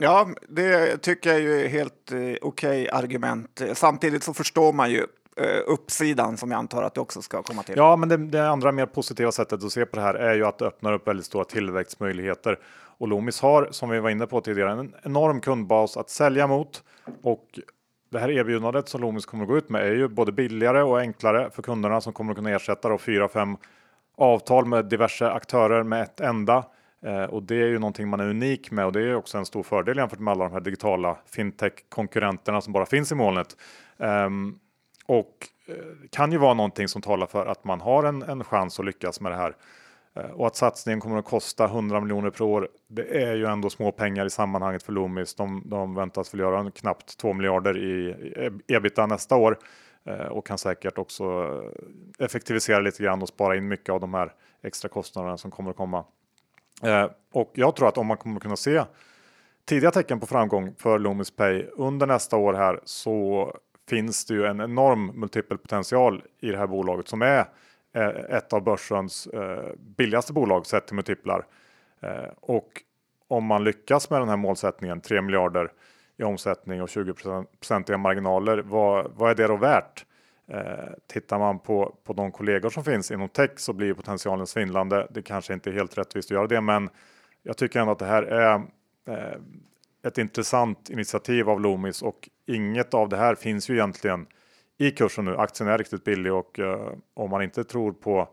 Ja, 0.00 0.28
det 0.48 0.96
tycker 0.96 1.30
jag 1.30 1.40
är 1.40 1.68
helt 1.68 2.12
eh, 2.12 2.18
okej 2.42 2.90
argument. 2.90 3.60
Eh, 3.60 3.74
Samtidigt 3.74 4.22
så 4.22 4.34
förstår 4.34 4.72
man 4.72 4.90
ju 4.90 5.06
eh, 5.36 5.60
uppsidan 5.66 6.36
som 6.36 6.50
jag 6.50 6.58
antar 6.58 6.82
att 6.82 6.94
det 6.94 7.00
också 7.00 7.22
ska 7.22 7.42
komma 7.42 7.62
till. 7.62 7.74
Ja, 7.76 7.96
men 7.96 8.08
det, 8.08 8.16
det 8.16 8.48
andra 8.48 8.72
mer 8.72 8.86
positiva 8.86 9.32
sättet 9.32 9.64
att 9.64 9.72
se 9.72 9.86
på 9.86 9.96
det 9.96 10.02
här 10.02 10.14
är 10.14 10.34
ju 10.34 10.46
att 10.46 10.58
det 10.58 10.64
öppnar 10.66 10.92
upp 10.92 11.08
väldigt 11.08 11.26
stora 11.26 11.44
tillväxtmöjligheter. 11.44 12.58
Och 12.98 13.08
Loomis 13.08 13.40
har, 13.40 13.68
som 13.70 13.90
vi 13.90 14.00
var 14.00 14.10
inne 14.10 14.26
på 14.26 14.40
tidigare, 14.40 14.72
en 14.72 14.94
enorm 15.02 15.40
kundbas 15.40 15.96
att 15.96 16.10
sälja 16.10 16.46
mot. 16.46 16.82
Och 17.22 17.58
det 18.16 18.20
här 18.20 18.30
erbjudandet 18.30 18.88
som 18.88 19.00
Loomis 19.00 19.26
kommer 19.26 19.44
att 19.44 19.48
gå 19.48 19.58
ut 19.58 19.68
med 19.68 19.86
är 19.86 19.94
ju 19.94 20.08
både 20.08 20.32
billigare 20.32 20.82
och 20.82 21.00
enklare 21.00 21.50
för 21.50 21.62
kunderna 21.62 22.00
som 22.00 22.12
kommer 22.12 22.32
att 22.32 22.36
kunna 22.36 22.50
ersätta 22.50 22.88
då 22.88 22.98
fyra, 22.98 23.28
fem 23.28 23.56
avtal 24.16 24.64
med 24.64 24.84
diverse 24.84 25.30
aktörer 25.30 25.82
med 25.82 26.02
ett 26.02 26.20
enda. 26.20 26.64
Eh, 27.02 27.24
och 27.24 27.42
det 27.42 27.54
är 27.54 27.66
ju 27.66 27.78
någonting 27.78 28.08
man 28.08 28.20
är 28.20 28.28
unik 28.28 28.70
med 28.70 28.86
och 28.86 28.92
det 28.92 29.00
är 29.00 29.14
också 29.14 29.38
en 29.38 29.46
stor 29.46 29.62
fördel 29.62 29.96
jämfört 29.96 30.18
med 30.18 30.32
alla 30.32 30.44
de 30.44 30.52
här 30.52 30.60
digitala 30.60 31.16
fintech-konkurrenterna 31.26 32.60
som 32.60 32.72
bara 32.72 32.86
finns 32.86 33.12
i 33.12 33.14
molnet. 33.14 33.56
Eh, 33.98 34.30
och 35.06 35.48
eh, 35.68 35.74
kan 36.10 36.32
ju 36.32 36.38
vara 36.38 36.54
någonting 36.54 36.88
som 36.88 37.02
talar 37.02 37.26
för 37.26 37.46
att 37.46 37.64
man 37.64 37.80
har 37.80 38.04
en, 38.04 38.22
en 38.22 38.44
chans 38.44 38.80
att 38.80 38.86
lyckas 38.86 39.20
med 39.20 39.32
det 39.32 39.36
här. 39.36 39.56
Eh, 40.16 40.30
och 40.30 40.46
att 40.46 40.56
satsningen 40.56 41.00
kommer 41.00 41.18
att 41.18 41.24
kosta 41.24 41.64
100 41.64 42.00
miljoner 42.00 42.30
per 42.30 42.44
år, 42.44 42.68
det 42.88 43.22
är 43.22 43.34
ju 43.34 43.46
ändå 43.46 43.70
små 43.70 43.92
pengar 43.92 44.26
i 44.26 44.30
sammanhanget 44.30 44.82
för 44.82 44.92
Loomis. 44.92 45.34
De, 45.34 45.62
de 45.66 45.94
väntas 45.94 46.34
väl 46.34 46.40
göra 46.40 46.70
knappt 46.70 47.18
2 47.18 47.32
miljarder 47.32 47.78
i 47.78 48.14
ebita 48.66 49.06
nästa 49.06 49.36
år 49.36 49.58
eh, 50.04 50.26
och 50.26 50.46
kan 50.46 50.58
säkert 50.58 50.98
också 50.98 51.24
effektivisera 52.18 52.80
lite 52.80 53.02
grann 53.02 53.22
och 53.22 53.28
spara 53.28 53.56
in 53.56 53.68
mycket 53.68 53.92
av 53.92 54.00
de 54.00 54.14
här 54.14 54.32
extra 54.62 54.88
kostnaderna 54.88 55.38
som 55.38 55.50
kommer 55.50 55.70
att 55.70 55.76
komma. 55.76 56.04
Eh, 56.82 57.10
och 57.32 57.52
jag 57.54 57.76
tror 57.76 57.88
att 57.88 57.98
om 57.98 58.06
man 58.06 58.16
kommer 58.16 58.40
kunna 58.40 58.56
se 58.56 58.84
tidiga 59.64 59.90
tecken 59.90 60.20
på 60.20 60.26
framgång 60.26 60.74
för 60.78 60.98
Loomis 60.98 61.36
Pay 61.36 61.66
under 61.76 62.06
nästa 62.06 62.36
år 62.36 62.54
här 62.54 62.80
så 62.84 63.52
finns 63.88 64.24
det 64.24 64.34
ju 64.34 64.46
en 64.46 64.60
enorm 64.60 65.06
multipelpotential 65.06 66.22
i 66.40 66.50
det 66.50 66.58
här 66.58 66.66
bolaget 66.66 67.08
som 67.08 67.22
är 67.22 67.38
eh, 67.38 67.46
Eh, 67.96 68.36
ett 68.36 68.52
av 68.52 68.62
börsens 68.62 69.26
eh, 69.26 69.72
billigaste 69.78 70.32
bolag 70.32 70.66
sett 70.66 70.86
till 70.86 70.96
multiplar. 70.96 71.46
Eh, 72.00 72.28
och 72.40 72.82
om 73.28 73.44
man 73.44 73.64
lyckas 73.64 74.10
med 74.10 74.20
den 74.20 74.28
här 74.28 74.36
målsättningen 74.36 75.00
3 75.00 75.22
miljarder 75.22 75.72
i 76.16 76.22
omsättning 76.22 76.82
och 76.82 76.88
20 76.88 77.14
procentiga 77.60 77.98
marginaler, 77.98 78.58
vad, 78.58 79.12
vad 79.14 79.30
är 79.30 79.34
det 79.34 79.46
då 79.46 79.56
värt? 79.56 80.06
tittar 81.06 81.38
man 81.38 81.58
på, 81.58 81.96
på 82.04 82.12
de 82.12 82.32
kollegor 82.32 82.70
som 82.70 82.84
finns 82.84 83.10
inom 83.10 83.28
tech 83.28 83.50
så 83.56 83.72
blir 83.72 83.94
potentialen 83.94 84.46
svindlande. 84.46 85.06
Det 85.10 85.22
kanske 85.22 85.54
inte 85.54 85.70
är 85.70 85.74
helt 85.74 85.98
rättvist 85.98 86.30
att 86.30 86.34
göra 86.34 86.46
det, 86.46 86.60
men 86.60 86.90
jag 87.42 87.56
tycker 87.56 87.80
ändå 87.80 87.92
att 87.92 87.98
det 87.98 88.06
här 88.06 88.22
är 88.22 88.62
ett 90.02 90.18
intressant 90.18 90.90
initiativ 90.90 91.50
av 91.50 91.60
Loomis 91.60 92.02
och 92.02 92.28
inget 92.46 92.94
av 92.94 93.08
det 93.08 93.16
här 93.16 93.34
finns 93.34 93.70
ju 93.70 93.74
egentligen 93.74 94.26
i 94.78 94.90
kursen 94.90 95.24
nu. 95.24 95.36
Aktien 95.36 95.68
är 95.68 95.78
riktigt 95.78 96.04
billig 96.04 96.32
och 96.32 96.58
eh, 96.58 96.92
om 97.14 97.30
man 97.30 97.42
inte 97.42 97.64
tror 97.64 97.92
på 97.92 98.28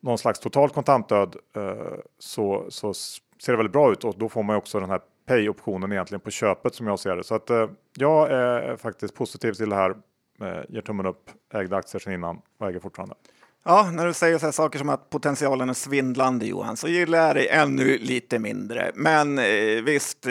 någon 0.00 0.18
slags 0.18 0.40
total 0.40 0.70
kontantdöd 0.70 1.36
eh, 1.56 1.98
så, 2.18 2.66
så 2.68 2.94
ser 2.94 3.52
det 3.52 3.56
väldigt 3.56 3.72
bra 3.72 3.92
ut 3.92 4.04
och 4.04 4.14
då 4.18 4.28
får 4.28 4.42
man 4.42 4.54
ju 4.54 4.58
också 4.58 4.80
den 4.80 4.90
här 4.90 5.00
pay 5.26 5.48
optionen 5.48 5.92
egentligen 5.92 6.20
på 6.20 6.30
köpet 6.30 6.74
som 6.74 6.86
jag 6.86 6.98
ser 6.98 7.16
det. 7.16 7.24
Så 7.24 7.34
att 7.34 7.50
eh, 7.50 7.68
jag 7.96 8.30
är 8.30 8.76
faktiskt 8.76 9.14
positiv 9.14 9.52
till 9.52 9.68
det 9.68 9.76
här. 9.76 9.90
Eh, 10.40 10.62
ger 10.68 10.80
tummen 10.80 11.06
upp, 11.06 11.30
ägde 11.54 11.76
aktier 11.76 12.00
sedan 12.00 12.12
innan 12.12 12.40
och 12.58 12.68
äger 12.68 12.80
fortfarande. 12.80 13.14
Ja, 13.64 13.90
när 13.92 14.06
du 14.06 14.14
säger 14.14 14.38
så 14.38 14.44
här 14.46 14.52
saker 14.52 14.78
som 14.78 14.88
att 14.88 15.10
potentialen 15.10 15.68
är 15.68 15.74
svindlande 15.74 16.46
Johan, 16.46 16.76
så 16.76 16.88
gillar 16.88 17.26
jag 17.26 17.36
dig 17.36 17.48
ännu 17.48 17.98
lite 17.98 18.38
mindre. 18.38 18.90
Men 18.94 19.38
eh, 19.38 19.82
visst, 19.84 20.26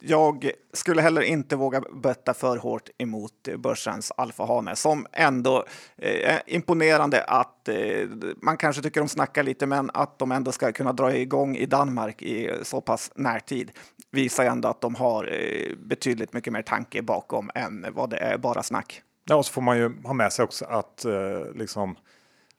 jag 0.00 0.50
skulle 0.72 1.02
heller 1.02 1.22
inte 1.22 1.56
våga 1.56 1.82
bötta 1.92 2.34
för 2.34 2.56
hårt 2.56 2.90
emot 2.98 3.48
börsens 3.58 4.12
alfahane 4.16 4.76
som 4.76 5.06
ändå 5.12 5.64
eh, 5.96 6.34
är 6.34 6.42
imponerande 6.46 7.24
att 7.24 7.68
eh, 7.68 8.08
man 8.42 8.56
kanske 8.56 8.82
tycker 8.82 9.00
de 9.00 9.08
snackar 9.08 9.42
lite, 9.42 9.66
men 9.66 9.90
att 9.94 10.18
de 10.18 10.32
ändå 10.32 10.52
ska 10.52 10.72
kunna 10.72 10.92
dra 10.92 11.16
igång 11.16 11.56
i 11.56 11.66
Danmark 11.66 12.22
i 12.22 12.50
så 12.62 12.80
pass 12.80 13.12
närtid 13.14 13.70
visar 14.10 14.44
ändå 14.44 14.68
att 14.68 14.80
de 14.80 14.94
har 14.94 15.24
eh, 15.32 15.76
betydligt 15.76 16.32
mycket 16.32 16.52
mer 16.52 16.62
tanke 16.62 17.02
bakom 17.02 17.50
än 17.54 17.86
vad 17.92 18.10
det 18.10 18.16
är 18.16 18.38
bara 18.38 18.62
snack. 18.62 19.02
Ja, 19.24 19.36
och 19.36 19.46
så 19.46 19.52
får 19.52 19.62
man 19.62 19.78
ju 19.78 20.02
ha 20.04 20.12
med 20.12 20.32
sig 20.32 20.42
också 20.42 20.64
att 20.64 21.04
eh, 21.04 21.12
liksom 21.54 21.96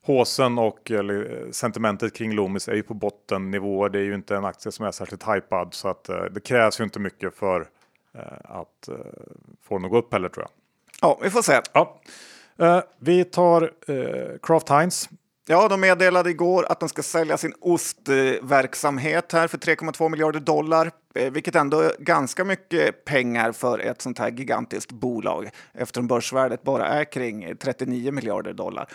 Håsen 0.06 0.58
och 0.58 0.92
eller, 0.92 1.48
sentimentet 1.52 2.14
kring 2.14 2.34
Loomis 2.34 2.68
är 2.68 2.74
ju 2.74 2.84
på 2.84 2.94
bottennivå. 2.94 3.90
Det 3.90 4.00
är 4.00 4.04
ju 4.04 4.16
inte 4.16 4.36
en 4.36 4.46
aktie 4.46 4.72
som 4.72 4.86
är 4.86 4.92
särskilt 4.92 5.28
hypad 5.28 5.74
så 5.74 5.88
att 5.88 6.10
eh, 6.10 6.24
det 6.32 6.40
krävs 6.40 6.80
ju 6.80 6.84
inte 6.84 7.00
mycket 7.00 7.36
för 7.36 7.68
eh, 8.16 8.22
att 8.44 8.88
eh, 8.88 8.96
få 9.64 9.78
den 9.78 9.86
att 9.86 9.92
gå 9.92 9.98
upp 9.98 10.14
heller 10.14 10.30
tror 10.30 10.44
jag. 10.44 10.52
Ja, 11.02 11.20
vi 11.24 11.30
får 11.30 11.42
se. 11.42 11.62
Ja. 11.74 12.02
Eh, 12.60 12.82
vi 13.00 13.24
tar 13.24 13.72
eh, 13.88 14.38
Kraft 14.44 14.70
Heinz. 14.70 15.10
Ja, 15.48 15.68
de 15.68 15.82
meddelade 15.82 16.30
igår 16.30 16.66
att 16.70 16.80
de 16.80 16.90
ska 16.90 17.04
sälja 17.04 17.38
sin 17.38 17.54
ostverksamhet 17.60 19.32
här 19.32 19.48
för 19.48 19.58
3,2 19.58 20.10
miljarder 20.10 20.40
dollar, 20.40 20.92
eh, 21.16 21.32
vilket 21.32 21.56
ändå 21.56 21.80
är 21.80 21.92
ganska 22.00 22.44
mycket 22.44 23.06
pengar 23.06 23.52
för 23.52 23.80
ett 23.80 24.02
sånt 24.02 24.20
här 24.20 24.32
gigantiskt 24.32 24.92
bolag 24.92 25.50
eftersom 25.74 26.08
börsvärdet 26.08 26.64
bara 26.64 26.88
är 26.88 27.04
kring 27.04 27.58
39 27.58 28.12
miljarder 28.12 28.54
dollar 28.54 28.88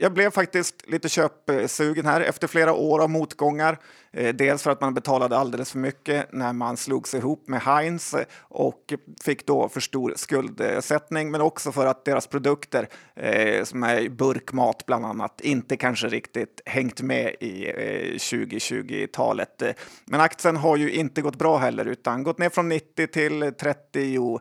jag 0.00 0.12
blev 0.12 0.30
faktiskt 0.30 0.88
lite 0.88 1.08
köpsugen 1.08 2.06
här 2.06 2.20
efter 2.20 2.46
flera 2.46 2.72
år 2.72 3.02
av 3.02 3.10
motgångar. 3.10 3.78
Eh, 4.12 4.34
dels 4.34 4.62
för 4.62 4.70
att 4.70 4.80
man 4.80 4.94
betalade 4.94 5.36
alldeles 5.38 5.72
för 5.72 5.78
mycket 5.78 6.32
när 6.32 6.52
man 6.52 6.76
slogs 6.76 7.14
ihop 7.14 7.48
med 7.48 7.60
Heinz 7.60 8.14
och 8.40 8.94
fick 9.24 9.46
då 9.46 9.68
för 9.68 9.80
stor 9.80 10.12
skuldsättning, 10.16 11.30
men 11.30 11.40
också 11.40 11.72
för 11.72 11.86
att 11.86 12.04
deras 12.04 12.26
produkter, 12.26 12.88
eh, 13.16 13.64
som 13.64 13.82
är 13.82 14.08
burkmat 14.08 14.86
bland 14.86 15.06
annat, 15.06 15.40
inte 15.40 15.76
kanske 15.76 16.08
riktigt 16.08 16.60
hängt 16.66 17.00
med 17.00 17.34
i 17.40 17.66
eh, 17.66 18.14
2020-talet. 18.14 19.62
Men 20.04 20.20
aktien 20.20 20.56
har 20.56 20.76
ju 20.76 20.92
inte 20.92 21.22
gått 21.22 21.38
bra 21.38 21.58
heller, 21.58 21.84
utan 21.84 22.22
gått 22.22 22.38
ner 22.38 22.50
från 22.50 22.68
90 22.68 23.06
till 23.06 23.52
30 23.60 24.38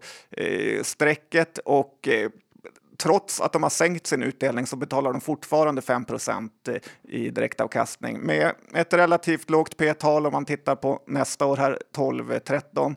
strecket 0.84 1.58
och 1.58 2.10
trots 2.98 3.42
att 3.42 3.54
de 3.54 3.64
har 3.64 3.70
sänkt 3.70 4.08
sin 4.08 4.24
utdelning 4.24 4.68
så 4.68 4.76
betalar 4.76 5.12
de 5.12 5.22
fortfarande 5.22 5.82
5% 5.82 6.50
eh, 6.68 6.76
i 7.08 7.30
direktavkastning 7.30 8.20
med 8.20 8.52
ett 8.74 8.94
relativt 8.94 9.50
lågt 9.50 9.78
P-tal 9.78 10.26
om 10.26 10.32
man 10.32 10.46
tittar 10.46 10.76
på 10.76 11.00
nästa 11.08 11.46
år 11.46 11.58
här 11.58 11.80
12-13. 11.96 12.96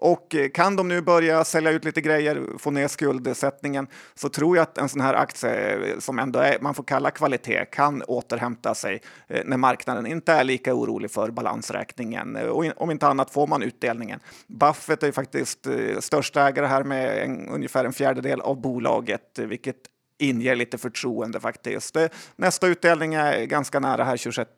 Och 0.00 0.34
eh, 0.34 0.48
kan 0.48 0.76
de 0.76 0.88
nu 0.88 1.00
börja 1.00 1.44
sälja 1.44 1.70
ut 1.70 1.84
lite 1.84 2.00
grejer, 2.00 2.42
få 2.58 2.70
ner 2.70 2.88
skuldsättningen, 2.88 3.86
så 4.14 4.28
tror 4.28 4.56
jag 4.56 4.62
att 4.62 4.78
en 4.78 4.88
sån 4.88 5.00
här 5.00 5.14
aktie 5.14 5.76
eh, 5.76 5.98
som 5.98 6.18
ändå 6.18 6.38
är, 6.38 6.58
man 6.60 6.74
får 6.74 6.84
kalla 6.84 7.10
kvalitet 7.10 7.64
kan 7.64 8.02
återhämta 8.02 8.74
sig 8.74 9.02
eh, 9.28 9.42
när 9.44 9.56
marknaden 9.56 10.06
inte 10.06 10.32
är 10.32 10.44
lika 10.44 10.74
orolig 10.74 11.10
för 11.10 11.30
balansräkningen. 11.30 12.36
Och 12.36 12.64
om 12.76 12.90
inte 12.90 13.06
annat 13.06 13.30
får 13.30 13.46
man 13.46 13.62
utdelningen. 13.62 14.20
Buffett 14.46 15.02
är 15.02 15.12
faktiskt 15.12 15.66
största 16.00 16.48
ägare 16.48 16.66
här 16.66 16.84
med 16.84 17.22
en, 17.22 17.48
ungefär 17.48 17.84
en 17.84 17.92
fjärdedel 17.92 18.40
av 18.40 18.60
bolaget, 18.60 19.38
vilket 19.38 19.76
inger 20.18 20.56
lite 20.56 20.78
förtroende 20.78 21.40
faktiskt. 21.40 21.96
Nästa 22.36 22.66
utdelning 22.66 23.14
är 23.14 23.44
ganska 23.44 23.80
nära 23.80 24.04
här, 24.04 24.16
26 24.16 24.50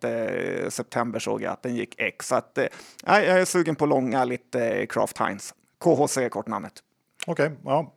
september 0.68 1.18
såg 1.18 1.42
jag 1.42 1.52
att 1.52 1.62
den 1.62 1.76
gick 1.76 1.94
X. 1.98 2.28
Så 2.28 2.34
att, 2.34 2.58
jag 3.04 3.24
är 3.24 3.44
sugen 3.44 3.76
på 3.76 3.86
långa 3.86 4.24
lite 4.24 4.86
Kraft 4.86 5.18
Heinz. 5.18 5.54
KHC 5.78 6.16
är 6.16 6.28
kortnamnet. 6.28 6.72
Okej, 7.26 7.46
okay, 7.46 7.56
ja. 7.64 7.92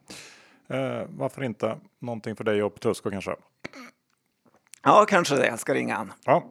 Eh, 0.67 1.08
varför 1.10 1.43
inte 1.43 1.77
någonting 2.00 2.36
för 2.36 2.43
dig 2.43 2.63
och 2.63 2.74
Petrusco 2.74 3.12
kanske? 3.12 3.36
Ja, 4.84 5.05
kanske 5.05 5.36
det. 5.36 5.48
Jag 5.48 5.60
ska 5.60 5.74
ringa 5.74 5.96
han. 5.96 6.13
Ja. 6.25 6.43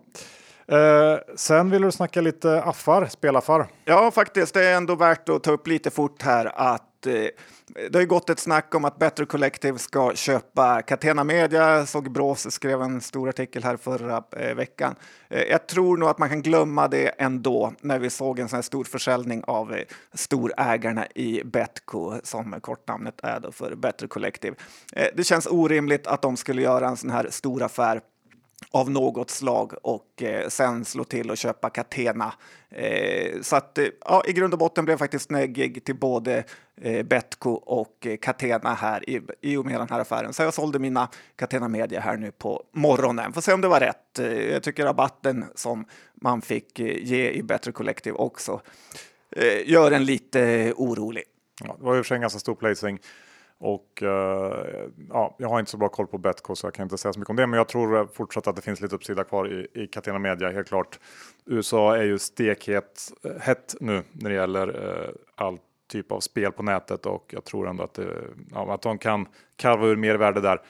Eh, 0.76 1.18
sen 1.36 1.70
vill 1.70 1.82
du 1.82 1.92
snacka 1.92 2.20
lite 2.20 2.62
affar, 2.62 3.06
spelaffar. 3.06 3.66
Ja, 3.84 4.10
faktiskt. 4.10 4.54
Det 4.54 4.64
är 4.64 4.76
ändå 4.76 4.94
värt 4.94 5.28
att 5.28 5.42
ta 5.42 5.50
upp 5.50 5.66
lite 5.66 5.90
fort 5.90 6.22
här 6.22 6.52
att 6.54 6.91
eh, 7.06 7.28
det 7.74 7.94
har 7.94 8.00
ju 8.00 8.06
gått 8.06 8.30
ett 8.30 8.38
snack 8.38 8.74
om 8.74 8.84
att 8.84 8.98
Better 8.98 9.24
Collective 9.24 9.78
ska 9.78 10.14
köpa 10.14 10.82
Catena 10.82 11.24
Media. 11.24 11.78
Jag 11.78 11.88
såg 11.88 12.12
Brås 12.12 12.52
skrev 12.52 12.82
en 12.82 13.00
stor 13.00 13.28
artikel 13.28 13.64
här 13.64 13.76
förra 13.76 14.22
eh, 14.36 14.54
veckan. 14.54 14.94
Eh, 15.28 15.42
jag 15.42 15.66
tror 15.66 15.96
nog 15.96 16.08
att 16.08 16.18
man 16.18 16.28
kan 16.28 16.42
glömma 16.42 16.88
det 16.88 17.08
ändå 17.08 17.72
när 17.80 17.98
vi 17.98 18.10
såg 18.10 18.38
en 18.38 18.48
sån 18.48 18.56
här 18.56 18.62
stor 18.62 18.84
försäljning 18.84 19.44
av 19.44 19.74
eh, 19.74 19.84
storägarna 20.14 21.06
i 21.14 21.42
Betco 21.44 22.14
som 22.22 22.60
kortnamnet 22.60 23.20
är 23.22 23.40
då 23.40 23.52
för 23.52 23.74
Better 23.74 24.06
Collective. 24.06 24.56
Eh, 24.92 25.08
det 25.14 25.24
känns 25.24 25.46
orimligt 25.46 26.06
att 26.06 26.22
de 26.22 26.36
skulle 26.36 26.62
göra 26.62 26.88
en 26.88 26.96
sån 26.96 27.10
här 27.10 27.26
stor 27.30 27.62
affär 27.62 28.00
av 28.72 28.90
något 28.90 29.30
slag 29.30 29.72
och 29.82 30.22
eh, 30.22 30.48
sen 30.48 30.84
slå 30.84 31.04
till 31.04 31.30
och 31.30 31.36
köpa 31.36 31.70
Catena. 31.70 32.32
Eh, 32.70 33.40
så 33.40 33.56
att 33.56 33.78
eh, 33.78 33.86
ja, 34.04 34.22
i 34.26 34.32
grund 34.32 34.52
och 34.52 34.58
botten 34.58 34.84
blev 34.84 34.92
jag 34.92 34.98
faktiskt 34.98 35.30
neggig 35.30 35.84
till 35.84 35.94
både 35.94 36.44
eh, 36.80 37.02
Betco 37.02 37.50
och 37.50 38.06
eh, 38.06 38.16
Catena 38.16 38.74
här 38.74 39.10
i, 39.10 39.20
i 39.40 39.56
och 39.56 39.66
med 39.66 39.80
den 39.80 39.88
här 39.90 40.00
affären. 40.00 40.32
Så 40.32 40.42
jag 40.42 40.54
sålde 40.54 40.78
mina 40.78 41.08
Catena 41.36 41.68
Media 41.68 42.00
här 42.00 42.16
nu 42.16 42.30
på 42.30 42.62
morgonen. 42.72 43.32
Får 43.32 43.40
se 43.40 43.52
om 43.52 43.60
det 43.60 43.68
var 43.68 43.80
rätt. 43.80 44.18
Eh, 44.18 44.32
jag 44.32 44.62
tycker 44.62 44.84
rabatten 44.84 45.44
som 45.54 45.84
man 46.14 46.42
fick 46.42 46.78
eh, 46.78 47.04
ge 47.04 47.30
i 47.30 47.42
Better 47.42 47.72
Collective 47.72 48.16
också 48.16 48.60
eh, 49.36 49.70
gör 49.70 49.92
en 49.92 50.04
lite 50.04 50.40
eh, 50.40 50.72
orolig. 50.76 51.24
Ja, 51.64 51.76
det 51.78 51.84
var 51.84 51.94
ju 51.94 52.02
för 52.02 52.08
sig 52.08 52.14
en 52.14 52.20
ganska 52.20 52.38
stor 52.38 52.54
placing. 52.54 52.98
Och 53.64 54.02
uh, 54.02 54.08
ja, 55.08 55.34
jag 55.38 55.48
har 55.48 55.58
inte 55.58 55.70
så 55.70 55.76
bra 55.76 55.88
koll 55.88 56.06
på 56.06 56.18
Betco 56.18 56.56
så 56.56 56.66
jag 56.66 56.74
kan 56.74 56.82
inte 56.82 56.98
säga 56.98 57.12
så 57.12 57.18
mycket 57.18 57.30
om 57.30 57.36
det. 57.36 57.46
Men 57.46 57.56
jag 57.56 57.68
tror 57.68 58.08
fortsatt 58.14 58.46
att 58.46 58.56
det 58.56 58.62
finns 58.62 58.80
lite 58.80 58.94
uppsida 58.94 59.24
kvar 59.24 59.52
i, 59.52 59.82
i 59.82 59.86
Catena 59.86 60.18
Media, 60.18 60.50
helt 60.50 60.68
klart. 60.68 60.98
USA 61.46 61.96
är 61.96 62.02
ju 62.02 62.18
stekhet 62.18 63.12
eh, 63.24 63.32
hett 63.40 63.74
nu 63.80 64.02
när 64.12 64.30
det 64.30 64.36
gäller 64.36 65.14
all 65.34 65.58
typ 65.92 66.12
av 66.12 66.20
spel 66.20 66.52
på 66.52 66.62
nätet 66.62 67.06
och 67.06 67.30
jag 67.34 67.44
tror 67.44 67.68
ändå 67.68 67.84
att, 67.84 67.94
det, 67.94 68.08
ja, 68.52 68.74
att 68.74 68.82
de 68.82 68.98
kan 68.98 69.26
karva 69.56 69.86
ur 69.86 69.96
mer 69.96 70.14
värde 70.14 70.40
där. 70.40 70.60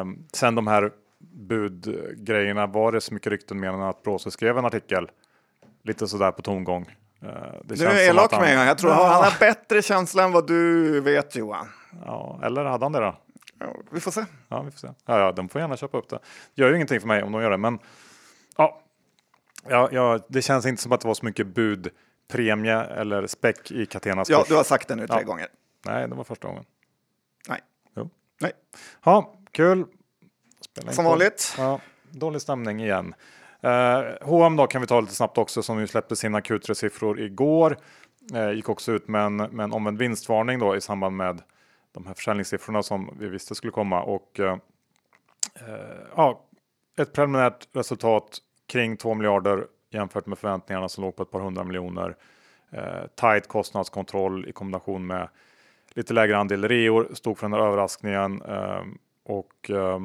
Um, 0.00 0.26
sen 0.32 0.54
de 0.54 0.66
här 0.66 0.92
budgrejerna 1.18 2.66
var 2.66 2.92
det 2.92 3.00
så 3.00 3.14
mycket 3.14 3.32
rykten 3.32 3.60
med 3.60 3.70
att 3.70 4.02
Bråse 4.02 4.30
skrev 4.30 4.58
en 4.58 4.64
artikel 4.64 5.10
lite 5.82 6.08
sådär 6.08 6.30
på 6.30 6.42
tomgång. 6.42 6.86
Eh, 7.22 7.28
det 7.64 7.74
du 7.74 7.86
är 7.86 8.08
elak 8.08 8.32
med 8.32 8.56
han, 8.56 8.66
jag 8.66 8.78
tror 8.78 8.92
ja. 8.92 9.06
han 9.06 9.24
har 9.24 9.38
bättre 9.40 9.82
känsla 9.82 10.24
än 10.24 10.32
vad 10.32 10.46
du 10.46 11.00
vet 11.00 11.36
Johan. 11.36 11.68
Ja, 12.04 12.40
eller 12.42 12.64
hade 12.64 12.84
han 12.84 12.92
det 12.92 13.00
då? 13.00 13.16
Ja, 13.58 13.76
vi 13.90 14.00
får 14.00 14.10
se. 14.10 14.24
Ja, 14.48 14.62
vi 14.62 14.70
får 14.70 14.78
se. 14.78 14.88
Ja, 15.06 15.18
ja, 15.18 15.32
de 15.32 15.48
får 15.48 15.60
gärna 15.60 15.76
köpa 15.76 15.98
upp 15.98 16.08
det. 16.08 16.18
Gör 16.54 16.68
ju 16.68 16.74
ingenting 16.74 17.00
för 17.00 17.08
mig 17.08 17.22
om 17.22 17.32
de 17.32 17.42
gör 17.42 17.50
det, 17.50 17.56
men 17.56 17.78
ja, 18.56 18.80
ja, 19.68 19.88
ja, 19.92 20.18
det 20.28 20.42
känns 20.42 20.66
inte 20.66 20.82
som 20.82 20.92
att 20.92 21.00
det 21.00 21.08
var 21.08 21.14
så 21.14 21.24
mycket 21.24 21.46
budpremie 21.46 22.80
eller 22.80 23.26
späck 23.26 23.70
i 23.70 23.86
Catenas 23.86 24.30
Ja, 24.30 24.44
du 24.48 24.54
har 24.54 24.64
sagt 24.64 24.88
det 24.88 24.96
nu 24.96 25.06
tre 25.06 25.16
ja. 25.20 25.26
gånger. 25.26 25.46
Nej, 25.86 26.08
det 26.08 26.14
var 26.14 26.24
första 26.24 26.48
gången. 26.48 26.64
Nej. 27.48 27.60
Jo. 27.96 28.10
Nej. 28.40 28.52
Ja, 29.04 29.34
kul. 29.50 29.84
Spelar 30.60 30.92
som 30.92 31.04
vanligt. 31.04 31.54
Ja, 31.58 31.80
dålig 32.10 32.42
stämning 32.42 32.80
igen. 32.80 33.14
Eh, 33.60 34.02
H&M 34.20 34.56
då 34.56 34.66
kan 34.66 34.80
vi 34.80 34.86
ta 34.86 35.00
lite 35.00 35.14
snabbt 35.14 35.38
också 35.38 35.62
som 35.62 35.80
ju 35.80 35.86
släppte 35.86 36.16
sina 36.16 36.40
Q3-siffror 36.40 37.20
igår. 37.20 37.76
Eh, 38.34 38.50
gick 38.50 38.68
också 38.68 38.92
ut 38.92 39.08
med 39.08 39.22
en, 39.22 39.36
med 39.36 39.64
en 39.64 39.72
omvänd 39.72 39.98
vinstvarning 39.98 40.58
då 40.58 40.76
i 40.76 40.80
samband 40.80 41.16
med 41.16 41.42
de 41.96 42.06
här 42.06 42.14
försäljningssiffrorna 42.14 42.82
som 42.82 43.16
vi 43.18 43.28
visste 43.28 43.54
skulle 43.54 43.72
komma 43.72 44.02
och 44.02 44.40
eh, 44.40 44.52
eh 45.54 46.06
ja, 46.16 46.44
ett 46.98 47.12
preliminärt 47.12 47.68
resultat 47.72 48.38
kring 48.66 48.96
2 48.96 49.14
miljarder 49.14 49.66
jämfört 49.90 50.26
med 50.26 50.38
förväntningarna 50.38 50.88
som 50.88 51.04
låg 51.04 51.16
på 51.16 51.22
ett 51.22 51.30
par 51.30 51.40
hundra 51.40 51.64
miljoner. 51.64 52.16
Eh, 52.70 53.06
tight 53.14 53.48
kostnadskontroll 53.48 54.48
i 54.48 54.52
kombination 54.52 55.06
med 55.06 55.28
lite 55.94 56.14
lägre 56.14 56.38
andel 56.38 56.68
reor 56.68 57.08
stod 57.14 57.38
för 57.38 57.44
den 57.46 57.52
här 57.52 57.66
överraskningen 57.66 58.42
eh, 58.42 58.82
och 59.24 59.70
eh, 59.70 60.00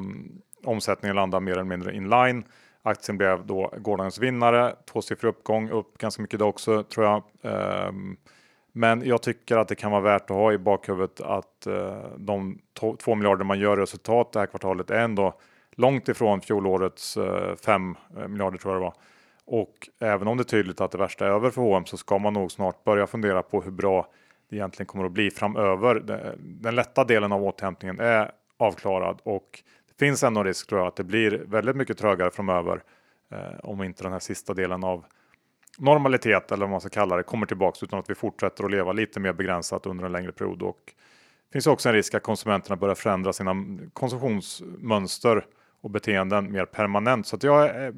omsättningen 0.64 1.16
landade 1.16 1.44
mer 1.44 1.52
eller 1.52 1.64
mindre 1.64 1.96
inline. 1.96 2.44
Aktien 2.82 3.18
blev 3.18 3.46
då 3.46 3.74
gårdagens 3.78 4.18
vinnare, 4.18 4.76
tvåsiffrig 4.92 5.28
uppgång, 5.28 5.70
upp 5.70 5.98
ganska 5.98 6.22
mycket 6.22 6.38
då 6.38 6.46
också 6.46 6.82
tror 6.82 7.06
jag. 7.06 7.22
Eh, 7.42 7.92
men 8.72 9.04
jag 9.04 9.22
tycker 9.22 9.56
att 9.56 9.68
det 9.68 9.74
kan 9.74 9.90
vara 9.90 10.00
värt 10.00 10.22
att 10.22 10.36
ha 10.36 10.52
i 10.52 10.58
bakhuvudet 10.58 11.20
att 11.20 11.66
eh, 11.66 12.04
de 12.16 12.58
2 12.98 13.14
miljarder 13.14 13.44
man 13.44 13.58
gör 13.58 13.78
i 13.78 13.82
resultat 13.82 14.32
det 14.32 14.38
här 14.38 14.46
kvartalet 14.46 14.90
är 14.90 14.98
ändå 14.98 15.34
långt 15.70 16.08
ifrån 16.08 16.40
fjolårets 16.40 17.16
eh, 17.16 17.56
5 17.56 17.96
eh, 18.18 18.28
miljarder 18.28 18.58
tror 18.58 18.74
jag 18.74 18.82
det 18.82 18.84
var. 18.84 18.94
Och 19.44 19.88
även 20.00 20.28
om 20.28 20.36
det 20.36 20.42
är 20.42 20.44
tydligt 20.44 20.80
att 20.80 20.90
det 20.90 20.98
värsta 20.98 21.26
är 21.26 21.30
över 21.30 21.50
för 21.50 21.62
H&M 21.62 21.84
så 21.86 21.96
ska 21.96 22.18
man 22.18 22.32
nog 22.32 22.52
snart 22.52 22.84
börja 22.84 23.06
fundera 23.06 23.42
på 23.42 23.62
hur 23.62 23.70
bra 23.70 24.08
det 24.48 24.56
egentligen 24.56 24.86
kommer 24.86 25.04
att 25.04 25.12
bli 25.12 25.30
framöver. 25.30 26.02
Den 26.38 26.74
lätta 26.74 27.04
delen 27.04 27.32
av 27.32 27.44
återhämtningen 27.44 28.00
är 28.00 28.30
avklarad 28.56 29.20
och 29.22 29.62
det 29.88 30.04
finns 30.04 30.22
ändå 30.22 30.42
risk 30.42 30.68
tror 30.68 30.80
jag 30.80 30.88
att 30.88 30.96
det 30.96 31.04
blir 31.04 31.44
väldigt 31.46 31.76
mycket 31.76 31.98
trögare 31.98 32.30
framöver 32.30 32.82
eh, 33.30 33.58
om 33.62 33.82
inte 33.82 34.02
den 34.02 34.12
här 34.12 34.18
sista 34.18 34.54
delen 34.54 34.84
av 34.84 35.04
normalitet 35.78 36.52
eller 36.52 36.64
vad 36.64 36.70
man 36.70 36.80
ska 36.80 36.90
kalla 36.90 37.16
det 37.16 37.22
kommer 37.22 37.46
tillbaks 37.46 37.82
utan 37.82 37.98
att 37.98 38.10
vi 38.10 38.14
fortsätter 38.14 38.64
att 38.64 38.70
leva 38.70 38.92
lite 38.92 39.20
mer 39.20 39.32
begränsat 39.32 39.86
under 39.86 40.04
en 40.04 40.12
längre 40.12 40.32
period. 40.32 40.62
Och 40.62 40.78
det 41.48 41.52
finns 41.52 41.66
också 41.66 41.88
en 41.88 41.94
risk 41.94 42.14
att 42.14 42.22
konsumenterna 42.22 42.76
börjar 42.76 42.94
förändra 42.94 43.32
sina 43.32 43.54
konsumtionsmönster 43.92 45.46
och 45.80 45.90
beteenden 45.90 46.52
mer 46.52 46.64
permanent. 46.64 47.26
Så 47.26 47.36
att 47.36 47.42
jag 47.42 47.66
är 47.66 47.86
eh, 47.86 47.92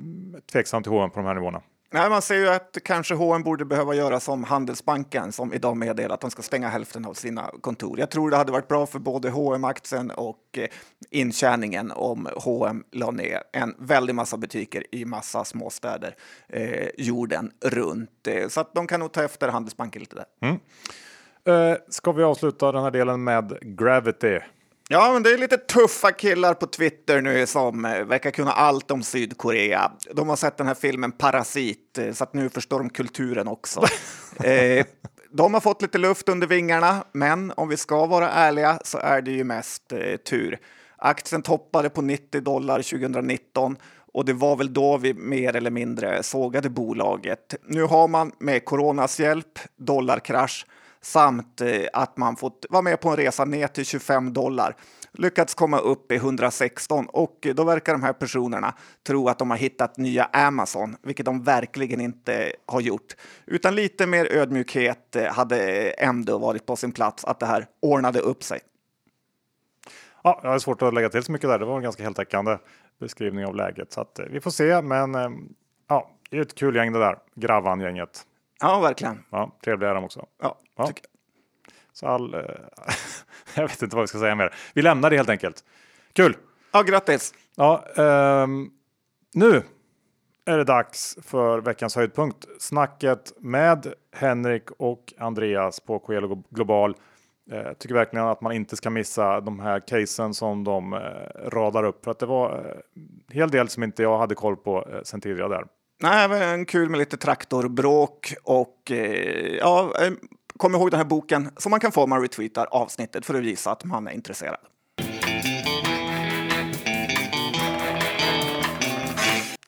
tveksam 0.52 0.83
till 0.83 0.93
H&M 0.93 1.11
på 1.11 1.21
de 1.21 1.26
här 1.26 1.35
nivåerna. 1.35 1.62
Nej, 1.95 2.11
man 2.11 2.23
ser 2.23 2.35
ju 2.35 2.49
att 2.49 2.79
kanske 2.85 3.15
H&M 3.15 3.43
borde 3.43 3.65
behöva 3.65 3.95
göra 3.95 4.21
som 4.21 4.45
Handelsbanken 4.45 5.33
som 5.33 5.53
idag 5.53 5.77
meddelar 5.77 6.15
att 6.15 6.21
de 6.21 6.31
ska 6.31 6.43
stänga 6.43 6.69
hälften 6.69 7.05
av 7.05 7.15
sina 7.15 7.51
kontor. 7.61 7.99
Jag 7.99 8.11
tror 8.11 8.31
det 8.31 8.37
hade 8.37 8.53
varit 8.53 8.69
bra 8.69 8.87
för 8.87 8.99
både 8.99 9.31
hm 9.31 9.65
aktien 9.65 10.11
och 10.11 10.59
eh, 10.59 10.67
intjäningen 11.11 11.91
om 11.91 12.29
H&M 12.37 12.85
la 12.93 13.11
ner 13.11 13.43
en 13.53 13.75
väldig 13.79 14.15
massa 14.15 14.37
butiker 14.37 14.85
i 14.95 15.05
massa 15.05 15.45
småstäder 15.45 16.17
eh, 16.49 16.89
jorden 16.99 17.51
runt. 17.65 18.27
Eh, 18.27 18.49
så 18.49 18.61
att 18.61 18.75
de 18.75 18.87
kan 18.87 19.01
nog 19.01 19.13
ta 19.13 19.23
efter 19.23 19.49
Handelsbanken 19.49 20.01
lite 20.01 20.17
där. 20.17 20.27
Mm. 20.41 20.59
Eh, 21.45 21.79
ska 21.89 22.13
vi 22.13 22.23
avsluta 22.23 22.73
den 22.73 22.83
här 22.83 22.91
delen 22.91 23.25
med 23.25 23.59
Gravity? 23.61 24.41
Ja, 24.88 25.12
men 25.12 25.23
det 25.23 25.31
är 25.31 25.38
lite 25.38 25.57
tuffa 25.57 26.12
killar 26.12 26.55
på 26.55 26.67
Twitter 26.67 27.21
nu 27.21 27.47
som 27.47 27.85
eh, 27.85 28.05
verkar 28.05 28.31
kunna 28.31 28.53
allt 28.53 28.91
om 28.91 29.03
Sydkorea. 29.03 29.93
De 30.12 30.29
har 30.29 30.37
sett 30.37 30.57
den 30.57 30.67
här 30.67 30.75
filmen 30.75 31.12
Parasit, 31.12 31.99
eh, 31.99 32.12
så 32.12 32.25
att 32.25 32.35
nu 32.35 32.50
förstår 32.50 32.79
de 32.79 32.91
kulturen 32.91 33.49
också. 33.49 33.80
eh, 34.45 34.87
de 35.30 35.54
har 35.54 35.61
fått 35.61 35.82
lite 35.82 35.99
luft 35.99 36.28
under 36.28 36.47
vingarna, 36.47 37.04
men 37.13 37.52
om 37.56 37.69
vi 37.69 37.76
ska 37.76 38.06
vara 38.06 38.30
ärliga 38.30 38.78
så 38.85 38.99
är 38.99 39.23
det 39.23 39.30
ju 39.30 39.45
mest 39.45 39.93
eh, 39.93 40.17
tur. 40.17 40.58
Aktien 40.97 41.43
toppade 41.43 41.91
på 41.91 42.02
90 42.02 42.41
dollar 42.41 42.82
2019 42.82 43.76
och 44.13 44.25
det 44.25 44.32
var 44.32 44.56
väl 44.56 44.73
då 44.73 44.97
vi 44.97 45.15
mer 45.15 45.56
eller 45.56 45.71
mindre 45.71 46.23
sågade 46.23 46.71
bolaget. 46.71 47.54
Nu 47.67 47.82
har 47.82 48.08
man 48.08 48.32
med 48.39 48.65
coronas 48.65 49.21
hjälp, 49.21 49.58
dollarkrasch, 49.76 50.67
samt 51.04 51.60
eh, 51.60 51.82
att 51.93 52.17
man 52.17 52.36
fått 52.36 52.67
vara 52.71 52.82
med 52.82 53.00
på 53.00 53.08
en 53.08 53.17
resa 53.17 53.45
ner 53.45 53.67
till 53.67 53.84
25 53.84 54.32
dollar 54.32 54.76
lyckats 55.19 55.54
komma 55.54 55.78
upp 55.78 56.12
i 56.12 56.14
116 56.14 57.06
och 57.06 57.47
då 57.54 57.64
verkar 57.64 57.93
de 57.93 58.02
här 58.02 58.12
personerna 58.12 58.75
tro 59.06 59.28
att 59.28 59.38
de 59.38 59.50
har 59.50 59.56
hittat 59.56 59.97
nya 59.97 60.25
Amazon, 60.25 60.97
vilket 61.02 61.26
de 61.26 61.43
verkligen 61.43 62.00
inte 62.00 62.52
har 62.67 62.80
gjort. 62.80 63.17
Utan 63.47 63.75
lite 63.75 64.06
mer 64.06 64.32
ödmjukhet 64.32 65.17
eh, 65.17 65.25
hade 65.25 65.90
ändå 65.90 66.38
varit 66.38 66.67
på 66.67 66.76
sin 66.76 66.93
plats 66.93 67.25
att 67.25 67.40
det 67.40 67.47
här 67.47 67.67
ordnade 67.80 68.21
upp 68.21 68.43
sig. 68.43 68.60
Ja, 70.23 70.40
jag 70.43 70.50
har 70.50 70.58
svårt 70.58 70.82
att 70.82 70.95
lägga 70.95 71.08
till 71.08 71.23
så 71.23 71.32
mycket 71.32 71.50
där. 71.50 71.58
Det 71.58 71.64
var 71.64 71.76
en 71.76 71.82
ganska 71.82 72.02
heltäckande 72.02 72.58
beskrivning 73.00 73.47
av 73.47 73.54
läget 73.54 73.93
så 73.93 74.00
att 74.00 74.19
eh, 74.19 74.26
vi 74.30 74.40
får 74.40 74.50
se. 74.50 74.82
Men 74.82 75.14
ja, 75.88 76.10
det 76.30 76.36
är 76.36 76.43
ett 76.43 76.54
kul 76.54 76.76
gäng 76.76 76.93
det 76.93 76.99
där, 76.99 77.19
Gravan-gänget. 77.34 78.26
Ja, 78.60 78.80
verkligen. 78.80 79.25
Ja, 79.30 79.56
trevliga 79.64 79.90
är 79.90 79.95
de 79.95 80.04
också. 80.04 80.26
Ja, 80.43 80.58
ja. 80.76 80.86
Tycker 80.86 81.02
jag. 81.02 81.10
Så 81.93 82.06
all, 82.06 82.34
eh, 82.34 82.40
jag 83.54 83.69
vet 83.69 83.82
inte 83.82 83.97
vad 83.97 84.02
vi 84.02 84.06
ska 84.06 84.19
säga 84.19 84.34
mer. 84.34 84.54
Vi 84.75 84.82
lämnar 84.82 85.10
det 85.10 85.17
helt 85.17 85.28
enkelt. 85.28 85.64
Kul! 86.12 86.36
Ja, 86.73 86.82
grattis! 86.82 87.34
Ja, 87.56 87.84
um, 87.97 88.71
nu 89.34 89.62
är 90.45 90.58
det 90.58 90.64
dags 90.64 91.19
för 91.23 91.58
veckans 91.58 91.97
höjdpunkt. 91.97 92.47
Snacket 92.58 93.32
med 93.38 93.93
Henrik 94.12 94.71
och 94.71 95.14
Andreas 95.19 95.80
på 95.80 95.99
Coelo 95.99 96.45
Global. 96.50 96.97
Eh, 97.50 97.73
tycker 97.73 97.95
verkligen 97.95 98.26
att 98.26 98.40
man 98.40 98.52
inte 98.52 98.76
ska 98.76 98.90
missa 98.90 99.40
de 99.40 99.60
här 99.60 99.80
casen 99.80 100.34
som 100.34 100.64
de 100.64 100.93
eh, 100.93 101.50
radar 101.50 101.84
upp. 101.84 102.04
För 102.04 102.10
att 102.10 102.19
det 102.19 102.26
var 102.26 102.58
en 102.95 103.34
hel 103.34 103.50
del 103.50 103.69
som 103.69 103.82
inte 103.82 104.02
jag 104.02 104.19
hade 104.19 104.34
koll 104.34 104.56
på 104.56 104.88
sen 105.04 105.21
tidigare 105.21 105.49
där. 105.49 105.64
Nej, 106.02 106.28
men 106.28 106.67
kul 106.67 106.89
med 106.89 106.99
lite 106.99 107.17
traktorbråk 107.17 108.35
och 108.43 108.91
eh, 108.91 109.57
ja, 109.57 109.93
eh, 110.00 110.13
kom 110.57 110.75
ihåg 110.75 110.91
den 110.91 110.99
här 110.99 111.04
boken 111.04 111.50
som 111.57 111.71
man 111.71 111.80
kan 111.80 111.93
få 111.93 112.02
om 112.02 112.11
man 112.11 112.23
retweetar 112.23 112.67
avsnittet 112.71 113.26
för 113.26 113.35
att 113.35 113.43
visa 113.43 113.73
att 113.73 113.85
man 113.85 114.09
är 114.09 114.13
intresserad. 114.13 114.61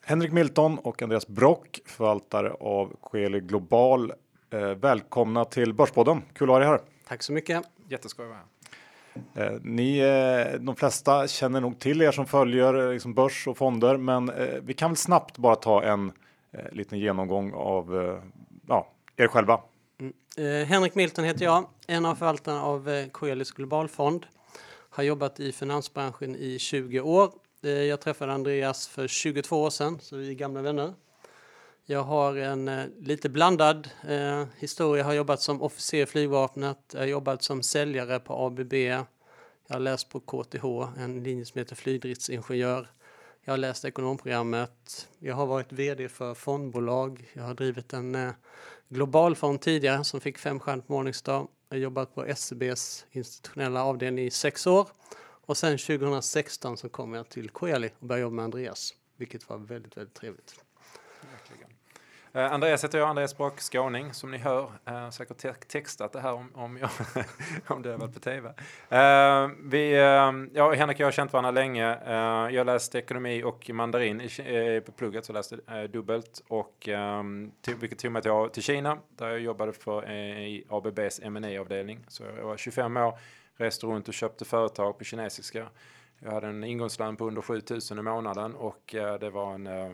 Henrik 0.03 0.31
Milton 0.31 0.77
och 0.77 1.01
Andreas 1.01 1.27
Brock, 1.27 1.79
förvaltare 1.85 2.51
av 2.51 2.95
Coeli 3.01 3.39
Global. 3.39 4.13
Eh, 4.53 4.59
välkomna 4.59 5.45
till 5.45 5.73
Börspodden. 5.73 6.21
Kul 6.33 6.49
att 6.49 6.55
ha 6.55 6.61
er 6.61 6.65
här. 6.65 6.81
Tack 7.07 7.23
så 7.23 7.33
mycket. 7.33 7.63
Jätteskoj 7.89 8.25
att 8.25 8.29
vara 8.29 8.39
här. 8.39 8.56
Eh, 9.35 9.51
ni, 9.61 9.99
eh, 9.99 10.59
de 10.59 10.75
flesta 10.75 11.27
känner 11.27 11.61
nog 11.61 11.79
till 11.79 12.01
er 12.01 12.11
som 12.11 12.25
följer 12.25 12.73
eh, 12.73 12.93
liksom 12.93 13.13
börs 13.13 13.47
och 13.47 13.57
fonder, 13.57 13.97
men 13.97 14.31
vi 14.61 14.73
kan 14.73 14.89
väl 14.89 14.97
snabbt 14.97 15.37
bara 15.37 15.55
ta 15.55 15.83
en 15.83 16.11
liten 16.71 16.99
genomgång 16.99 17.53
av 17.53 18.19
ja, 18.67 18.87
er 19.15 19.27
själva. 19.27 19.59
Mm. 19.99 20.65
Henrik 20.67 20.95
Milton 20.95 21.25
heter 21.25 21.45
jag, 21.45 21.65
en 21.87 22.05
av 22.05 22.15
förvaltarna 22.15 22.63
av 22.63 22.83
Coelis 22.83 23.11
Coelis 23.11 23.51
Globalfond. 23.51 24.25
Har 24.89 25.03
jobbat 25.03 25.39
i 25.39 25.51
finansbranschen 25.51 26.35
i 26.35 26.59
20 26.59 26.99
år. 26.99 27.31
Jag 27.61 28.01
träffade 28.01 28.33
Andreas 28.33 28.87
för 28.87 29.07
22 29.07 29.61
år 29.61 29.69
sedan, 29.69 29.97
så 30.01 30.17
vi 30.17 30.29
är 30.29 30.33
gamla 30.33 30.61
vänner. 30.61 30.93
Jag 31.89 32.03
har 32.03 32.35
en 32.35 32.67
eh, 32.67 32.85
lite 32.99 33.29
blandad 33.29 33.89
eh, 34.07 34.45
historia. 34.57 35.01
Jag 35.01 35.05
har 35.05 35.13
jobbat 35.13 35.41
som 35.41 35.61
officer 35.61 35.97
i 35.97 36.05
flygvapnet, 36.05 36.77
jag 36.93 36.99
har 36.99 37.07
jobbat 37.07 37.43
som 37.43 37.63
säljare 37.63 38.19
på 38.19 38.45
ABB. 38.45 38.73
Jag 38.73 39.05
har 39.69 39.79
läst 39.79 40.09
på 40.09 40.19
KTH, 40.19 40.65
en 40.97 41.23
linje 41.23 41.45
som 41.45 41.59
heter 41.59 41.75
flygdriftsingenjör. 41.75 42.89
Jag 43.41 43.53
har 43.53 43.57
läst 43.57 43.85
ekonomprogrammet. 43.85 45.07
Jag 45.19 45.35
har 45.35 45.45
varit 45.45 45.71
vd 45.71 46.09
för 46.09 46.33
fondbolag. 46.33 47.29
Jag 47.33 47.43
har 47.43 47.53
drivit 47.53 47.93
en 47.93 48.15
eh, 48.15 48.31
global 48.89 49.35
fond 49.35 49.61
tidigare 49.61 50.03
som 50.03 50.21
fick 50.21 50.37
fem 50.37 50.59
stjärnor 50.59 50.81
på 50.81 50.93
Morningstar. 50.93 51.47
Jag 51.69 51.77
har 51.77 51.77
jobbat 51.77 52.15
på 52.15 52.25
SCBs 52.25 53.05
institutionella 53.11 53.83
avdelning 53.83 54.25
i 54.25 54.31
sex 54.31 54.67
år. 54.67 54.87
Och 55.19 55.57
sen 55.57 55.77
2016 55.77 56.77
så 56.77 56.89
kom 56.89 57.13
jag 57.13 57.29
till 57.29 57.49
Coeli 57.49 57.89
och 57.99 58.07
började 58.07 58.21
jobba 58.21 58.35
med 58.35 58.45
Andreas, 58.45 58.93
vilket 59.17 59.49
var 59.49 59.57
väldigt, 59.57 59.97
väldigt 59.97 60.15
trevligt. 60.15 60.66
Eh, 62.37 62.53
Andreas 62.53 62.83
heter 62.83 62.97
jag, 62.97 63.09
Andreas 63.09 63.37
Brock, 63.37 63.59
skåning 63.59 64.13
som 64.13 64.31
ni 64.31 64.37
hör. 64.37 64.71
Eh, 64.85 65.09
säkert 65.09 65.37
te 65.37 65.53
textat 65.53 66.13
det 66.13 66.19
här 66.19 66.33
om, 66.33 66.51
om, 66.55 66.77
jag, 66.77 66.89
om 67.67 67.81
det 67.81 67.91
har 67.91 67.97
varit 67.97 68.13
på 68.13 68.19
tv. 68.19 68.53
Eh, 68.89 69.49
vi, 69.63 69.93
eh, 69.93 70.31
ja, 70.53 70.73
Henrik 70.73 70.97
och 70.97 71.01
jag 71.01 71.07
har 71.07 71.11
känt 71.11 71.33
varandra 71.33 71.51
länge. 71.51 71.97
Eh, 72.05 72.55
jag 72.55 72.65
läste 72.65 72.99
ekonomi 72.99 73.43
och 73.43 73.69
mandarin 73.69 74.21
i, 74.21 74.29
eh, 74.75 74.83
på 74.83 74.91
plugget, 74.91 75.25
så 75.25 75.31
jag 75.31 75.35
läste 75.35 75.57
eh, 75.67 75.83
dubbelt. 75.83 76.43
Och, 76.47 76.89
eh, 76.89 77.23
till, 77.61 77.75
vilket 77.75 77.99
tog 77.99 78.11
mig 78.11 78.21
till, 78.21 78.31
till 78.53 78.63
Kina 78.63 78.97
där 79.09 79.29
jag 79.29 79.39
jobbade 79.39 79.73
för, 79.73 80.09
eh, 80.09 80.47
i 80.47 80.65
ABBs 80.69 81.21
ma 81.21 81.59
avdelning 81.59 82.05
Så 82.07 82.23
jag 82.37 82.43
var 82.43 82.57
25 82.57 82.97
år, 82.97 83.17
reste 83.55 83.85
runt 83.85 84.07
och 84.07 84.13
köpte 84.13 84.45
företag 84.45 84.97
på 84.97 85.03
kinesiska. 85.03 85.67
Jag 86.19 86.31
hade 86.31 86.47
en 86.47 86.63
ingångslön 86.63 87.15
på 87.15 87.27
under 87.27 87.41
7000 87.41 87.99
i 87.99 88.01
månaden 88.01 88.55
och 88.55 88.95
eh, 88.95 89.19
det 89.19 89.29
var 89.29 89.53
en 89.53 89.67
eh, 89.67 89.89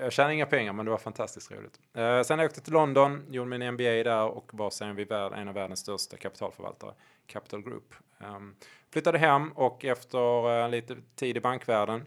jag 0.00 0.12
tjänade 0.12 0.34
inga 0.34 0.46
pengar 0.46 0.72
men 0.72 0.84
det 0.84 0.90
var 0.90 0.98
fantastiskt 0.98 1.50
roligt. 1.50 1.80
Eh, 1.94 2.22
sen 2.22 2.40
åkte 2.40 2.58
jag 2.58 2.64
till 2.64 2.72
London, 2.72 3.26
gjorde 3.30 3.58
min 3.58 3.74
MBA 3.74 3.82
där 3.82 4.24
och 4.24 4.50
var 4.54 4.70
sen 4.70 4.96
vid 4.96 5.12
en 5.12 5.48
av 5.48 5.54
världens 5.54 5.80
största 5.80 6.16
kapitalförvaltare, 6.16 6.94
Capital 7.26 7.62
Group. 7.62 7.94
Um, 8.18 8.56
flyttade 8.90 9.18
hem 9.18 9.52
och 9.52 9.84
efter 9.84 10.48
uh, 10.64 10.70
lite 10.70 10.96
tid 11.14 11.36
i 11.36 11.40
bankvärlden 11.40 12.06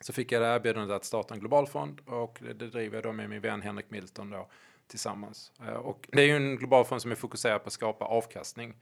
så 0.00 0.12
fick 0.12 0.32
jag 0.32 0.42
det 0.42 0.48
erbjudandet 0.48 0.96
att 0.96 1.04
starta 1.04 1.34
en 1.34 1.40
global 1.40 1.66
fond 1.66 2.00
och 2.06 2.38
det, 2.42 2.52
det 2.52 2.66
driver 2.66 2.96
jag 2.96 3.04
då 3.04 3.12
med 3.12 3.30
min 3.30 3.40
vän 3.40 3.62
Henrik 3.62 3.90
Milton 3.90 4.30
då 4.30 4.48
tillsammans. 4.86 5.52
Uh, 5.62 5.74
och 5.74 6.08
det 6.12 6.22
är 6.22 6.26
ju 6.26 6.36
en 6.36 6.56
global 6.56 6.84
fond 6.84 7.02
som 7.02 7.10
är 7.10 7.14
fokuserad 7.14 7.62
på 7.62 7.66
att 7.66 7.72
skapa 7.72 8.04
avkastning. 8.04 8.74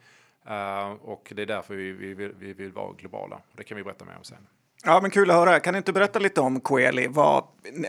Uh, 0.50 0.92
och 0.92 1.32
det 1.36 1.42
är 1.42 1.46
därför 1.46 1.74
vi, 1.74 1.92
vi, 1.92 2.14
vi, 2.14 2.28
vi 2.38 2.52
vill 2.52 2.72
vara 2.72 2.92
globala. 2.92 3.40
Det 3.52 3.64
kan 3.64 3.76
vi 3.76 3.84
berätta 3.84 4.04
mer 4.04 4.16
om 4.16 4.24
sen. 4.24 4.46
Ja, 4.86 5.00
men 5.00 5.10
kul 5.10 5.30
att 5.30 5.36
höra. 5.36 5.60
Kan 5.60 5.74
du 5.74 5.78
inte 5.78 5.92
berätta 5.92 6.18
lite 6.18 6.40
om 6.40 6.60
Coeli, 6.60 7.06
vad 7.06 7.44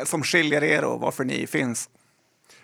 som 0.06 0.24
skiljer 0.24 0.64
er 0.64 0.86
och 0.86 1.00
varför 1.00 1.24
ni 1.24 1.48
finns? 1.48 1.90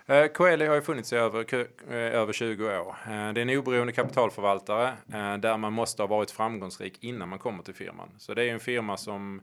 Eh, 0.05 0.25
Coeli 0.25 0.65
har 0.65 0.75
ju 0.75 0.81
funnits 0.81 1.13
i 1.13 1.15
över, 1.15 1.53
eh, 1.53 1.95
över 1.97 2.33
20 2.33 2.79
år. 2.79 2.95
Eh, 3.05 3.09
det 3.09 3.13
är 3.13 3.37
en 3.37 3.57
oberoende 3.57 3.93
kapitalförvaltare 3.93 4.93
där 5.39 5.57
man 5.57 5.73
måste 5.73 6.01
ha 6.01 6.07
varit 6.07 6.31
framgångsrik 6.31 7.03
innan 7.03 7.29
man 7.29 7.39
kommer 7.39 7.63
till 7.63 7.73
firman. 7.73 8.09
Så 8.17 8.33
det 8.33 8.43
är 8.43 8.53
en 8.53 8.59
firma 8.59 8.97
som 8.97 9.41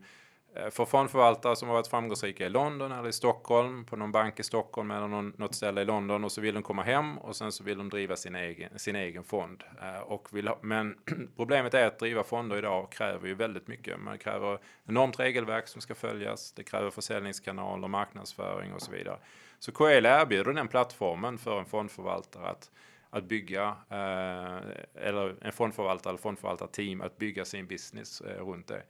Eh, 0.55 0.69
för 0.69 0.85
fondförvaltare 0.85 1.55
som 1.55 1.67
har 1.67 1.75
varit 1.75 1.87
framgångsrika 1.87 2.45
i 2.45 2.49
London 2.49 2.91
eller 2.91 3.09
i 3.09 3.13
Stockholm, 3.13 3.85
på 3.85 3.95
någon 3.95 4.11
bank 4.11 4.39
i 4.39 4.43
Stockholm 4.43 4.91
eller 4.91 5.07
någon, 5.07 5.33
något 5.37 5.55
ställe 5.55 5.81
i 5.81 5.85
London 5.85 6.23
och 6.23 6.31
så 6.31 6.41
vill 6.41 6.53
de 6.53 6.63
komma 6.63 6.83
hem 6.83 7.17
och 7.17 7.35
sen 7.35 7.51
så 7.51 7.63
vill 7.63 7.77
de 7.77 7.89
driva 7.89 8.15
sin 8.15 8.35
egen, 8.35 8.79
sin 8.79 8.95
egen 8.95 9.23
fond. 9.23 9.63
Eh, 9.81 9.99
och 9.99 10.27
vill 10.31 10.47
ha, 10.47 10.57
men 10.61 10.97
problemet 11.35 11.73
är 11.73 11.87
att 11.87 11.99
driva 11.99 12.23
fonder 12.23 12.57
idag 12.57 12.91
kräver 12.91 13.27
ju 13.27 13.35
väldigt 13.35 13.67
mycket. 13.67 13.99
Man 13.99 14.17
kräver 14.17 14.59
enormt 14.85 15.19
regelverk 15.19 15.67
som 15.67 15.81
ska 15.81 15.95
följas, 15.95 16.51
det 16.51 16.63
kräver 16.63 16.89
försäljningskanaler, 16.89 17.87
marknadsföring 17.87 18.73
och 18.73 18.81
så 18.81 18.91
vidare. 18.91 19.17
Så 19.59 19.71
KL 19.71 20.05
erbjuder 20.05 20.53
den 20.53 20.67
plattformen 20.67 21.37
för 21.37 21.59
en 21.59 21.65
fondförvaltare 21.65 22.49
att 22.49 22.71
att 23.11 23.23
bygga, 23.23 23.75
eh, 23.89 24.57
eller 24.93 25.35
en 25.41 25.51
fondförvaltare 25.51 26.11
eller 26.11 26.21
fondförvaltarteam 26.21 27.01
att 27.01 27.17
bygga 27.17 27.45
sin 27.45 27.67
business 27.67 28.21
runt 28.21 28.67
det. 28.67 28.83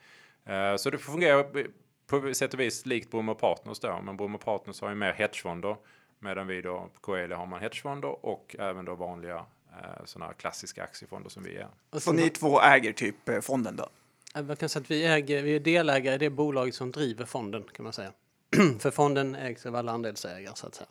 Eh, 0.46 0.76
så 0.76 0.90
det 0.90 0.98
fungerar 0.98 1.68
på 2.08 2.34
sätt 2.34 2.54
och 2.54 2.60
vis 2.60 2.86
likt 2.86 3.12
Bromma 3.12 3.36
Partners 3.36 3.80
då, 3.80 4.02
men 4.04 4.18
Bromma 4.18 4.38
Partners 4.38 4.82
har 4.82 4.90
ju 4.90 4.96
mer 4.96 5.14
hedgefonder 5.14 5.76
medan 6.20 6.48
vi 6.48 6.62
då 6.62 6.90
på 6.94 7.00
Coeli 7.00 7.36
har 7.36 7.46
man 7.46 7.62
hedgefonder 7.62 8.26
och 8.26 8.56
även 8.60 8.86
då 8.86 8.96
vanliga 8.96 9.46
eh, 9.72 10.06
sådana 10.06 10.26
här 10.26 10.34
klassiska 10.34 10.84
aktiefonder 10.84 11.30
som 11.30 11.44
vi 11.44 11.56
är. 11.56 11.68
Så 12.00 12.14
ni 12.14 12.30
två 12.30 12.62
äger 12.62 12.94
typ 12.94 13.30
eh, 13.30 13.40
fonden 13.40 13.76
då? 13.76 13.90
Jag 14.34 14.60
kan 14.60 14.70
säga 14.70 14.82
att 14.82 14.92
vi, 14.92 15.06
äger, 15.06 15.44
vi 15.44 15.56
är 15.56 15.60
delägare 15.60 16.16
i 16.16 16.18
det 16.18 16.30
bolag 16.30 16.74
som 16.74 16.92
driver 16.92 17.26
fonden 17.26 17.64
kan 17.74 17.84
man 17.84 17.94
säga. 17.94 18.12
för 18.80 18.92
fonden 18.92 19.36
ägs 19.36 19.66
av 19.66 19.76
alla 19.76 19.92
andelsägare 19.92 20.56
så 20.56 20.68
att 20.68 20.76
säga. 20.76 20.88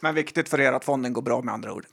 Men 0.00 0.14
viktigt 0.14 0.48
för 0.48 0.60
er 0.60 0.72
att 0.72 0.84
fonden 0.84 1.12
går 1.12 1.22
bra 1.22 1.42
med 1.42 1.54
andra 1.54 1.72
ord? 1.72 1.86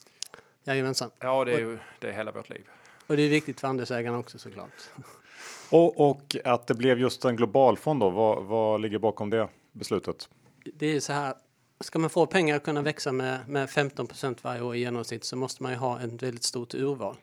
Jajamensan. 0.63 1.11
Ja, 1.19 1.45
det 1.45 1.53
är 1.53 1.59
ju 1.59 1.79
det 1.99 2.09
är 2.09 2.13
hela 2.13 2.31
vårt 2.31 2.49
liv. 2.49 2.67
Och 3.07 3.17
det 3.17 3.23
är 3.23 3.29
viktigt 3.29 3.59
för 3.59 3.67
andelsägarna 3.67 4.17
också 4.17 4.39
såklart. 4.39 4.69
Och, 5.69 6.09
och 6.09 6.35
att 6.43 6.67
det 6.67 6.73
blev 6.73 6.99
just 6.99 7.25
en 7.25 7.35
global 7.35 7.77
fond 7.77 7.99
då, 7.99 8.09
vad, 8.09 8.43
vad 8.43 8.81
ligger 8.81 8.99
bakom 8.99 9.29
det 9.29 9.47
beslutet? 9.71 10.29
Det 10.73 10.95
är 10.95 10.99
så 10.99 11.13
här, 11.13 11.33
ska 11.79 11.99
man 11.99 12.09
få 12.09 12.25
pengar 12.25 12.55
att 12.55 12.63
kunna 12.63 12.81
växa 12.81 13.11
med, 13.11 13.49
med 13.49 13.69
15% 13.69 14.37
varje 14.41 14.61
år 14.61 14.75
i 14.75 14.79
genomsnitt 14.79 15.23
så 15.23 15.35
måste 15.35 15.63
man 15.63 15.71
ju 15.71 15.77
ha 15.77 16.01
ett 16.01 16.23
väldigt 16.23 16.43
stort 16.43 16.73
urval. 16.73 17.15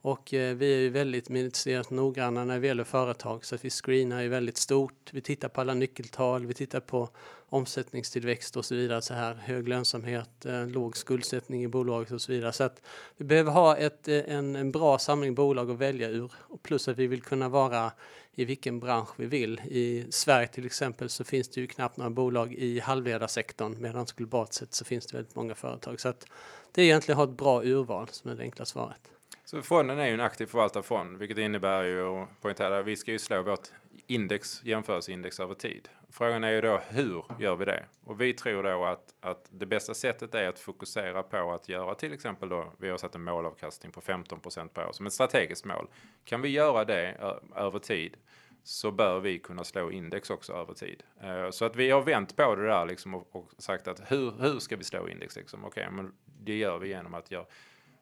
Och 0.00 0.34
eh, 0.34 0.56
vi 0.56 0.74
är 0.74 0.78
ju 0.78 0.90
väldigt 0.90 1.28
minutiöst 1.28 1.90
noggranna 1.90 2.44
när 2.44 2.60
det 2.60 2.66
gäller 2.66 2.84
företag 2.84 3.44
så 3.44 3.54
att 3.54 3.64
vi 3.64 3.70
screenar 3.70 4.22
ju 4.22 4.28
väldigt 4.28 4.56
stort. 4.56 5.10
Vi 5.12 5.20
tittar 5.20 5.48
på 5.48 5.60
alla 5.60 5.74
nyckeltal, 5.74 6.46
vi 6.46 6.54
tittar 6.54 6.80
på 6.80 7.08
omsättningstillväxt 7.48 8.56
och 8.56 8.64
så 8.64 8.74
vidare, 8.74 9.02
så 9.02 9.14
här 9.14 9.34
hög 9.34 9.68
lönsamhet, 9.68 10.46
eh, 10.46 10.66
låg 10.66 10.96
skuldsättning 10.96 11.64
i 11.64 11.68
bolaget 11.68 12.12
och 12.12 12.20
så 12.20 12.32
vidare. 12.32 12.52
Så 12.52 12.64
att 12.64 12.82
vi 13.16 13.24
behöver 13.24 13.52
ha 13.52 13.76
ett, 13.76 14.08
eh, 14.08 14.18
en, 14.26 14.56
en 14.56 14.72
bra 14.72 14.98
samling 14.98 15.34
bolag 15.34 15.70
att 15.70 15.78
välja 15.78 16.08
ur 16.08 16.32
och 16.38 16.62
plus 16.62 16.88
att 16.88 16.98
vi 16.98 17.06
vill 17.06 17.22
kunna 17.22 17.48
vara 17.48 17.92
i 18.32 18.44
vilken 18.44 18.80
bransch 18.80 19.10
vi 19.16 19.26
vill. 19.26 19.60
I 19.60 20.06
Sverige 20.10 20.48
till 20.48 20.66
exempel 20.66 21.08
så 21.08 21.24
finns 21.24 21.48
det 21.48 21.60
ju 21.60 21.66
knappt 21.66 21.96
några 21.96 22.10
bolag 22.10 22.54
i 22.54 22.80
halvledarsektorn 22.80 23.76
medan 23.80 24.06
globalt 24.16 24.52
sett 24.52 24.74
så 24.74 24.84
finns 24.84 25.06
det 25.06 25.16
väldigt 25.16 25.34
många 25.34 25.54
företag. 25.54 26.00
Så 26.00 26.08
att 26.08 26.26
det 26.72 26.82
är 26.82 26.84
egentligen 26.84 27.20
att 27.20 27.26
ha 27.26 27.32
ett 27.32 27.38
bra 27.38 27.62
urval 27.64 28.08
som 28.10 28.30
är 28.30 28.34
det 28.34 28.42
enkla 28.42 28.64
svaret. 28.64 29.10
Så 29.50 29.62
fonden 29.62 29.98
är 29.98 30.06
ju 30.06 30.14
en 30.14 30.20
aktiv 30.20 30.46
förvaltarfond, 30.46 31.18
vilket 31.18 31.38
innebär 31.38 31.82
ju 31.82 32.06
att 32.06 32.40
poängtera 32.40 32.78
att 32.78 32.86
vi 32.86 32.96
ska 32.96 33.12
ju 33.12 33.18
slå 33.18 33.42
vårt 33.42 33.68
index, 34.06 34.64
jämförelseindex 34.64 35.40
över 35.40 35.54
tid. 35.54 35.88
Frågan 36.10 36.44
är 36.44 36.50
ju 36.50 36.60
då 36.60 36.80
hur 36.88 37.24
gör 37.38 37.56
vi 37.56 37.64
det? 37.64 37.84
Och 38.04 38.20
vi 38.20 38.32
tror 38.34 38.62
då 38.62 38.84
att, 38.84 39.14
att 39.20 39.48
det 39.50 39.66
bästa 39.66 39.94
sättet 39.94 40.34
är 40.34 40.48
att 40.48 40.58
fokusera 40.58 41.22
på 41.22 41.52
att 41.52 41.68
göra 41.68 41.94
till 41.94 42.12
exempel 42.12 42.48
då, 42.48 42.72
vi 42.78 42.88
har 42.90 42.98
satt 42.98 43.14
en 43.14 43.24
målavkastning 43.24 43.92
på 43.92 44.00
15 44.00 44.40
per 44.74 44.88
år 44.88 44.92
som 44.92 45.06
ett 45.06 45.12
strategiskt 45.12 45.64
mål. 45.64 45.88
Kan 46.24 46.42
vi 46.42 46.48
göra 46.48 46.84
det 46.84 47.36
över 47.56 47.78
tid 47.78 48.16
så 48.62 48.90
bör 48.90 49.20
vi 49.20 49.38
kunna 49.38 49.64
slå 49.64 49.90
index 49.90 50.30
också 50.30 50.52
över 50.52 50.74
tid. 50.74 51.02
Eh, 51.20 51.50
så 51.50 51.64
att 51.64 51.76
vi 51.76 51.90
har 51.90 52.02
vänt 52.02 52.36
på 52.36 52.54
det 52.54 52.66
där 52.66 52.86
liksom 52.86 53.14
och, 53.14 53.36
och 53.36 53.50
sagt 53.58 53.88
att 53.88 54.12
hur, 54.12 54.30
hur 54.30 54.58
ska 54.58 54.76
vi 54.76 54.84
slå 54.84 55.08
index? 55.08 55.36
Liksom? 55.36 55.64
Okej, 55.64 55.84
okay, 55.84 55.96
men 55.96 56.14
det 56.24 56.56
gör 56.56 56.78
vi 56.78 56.88
genom 56.88 57.14
att 57.14 57.30
göra 57.30 57.46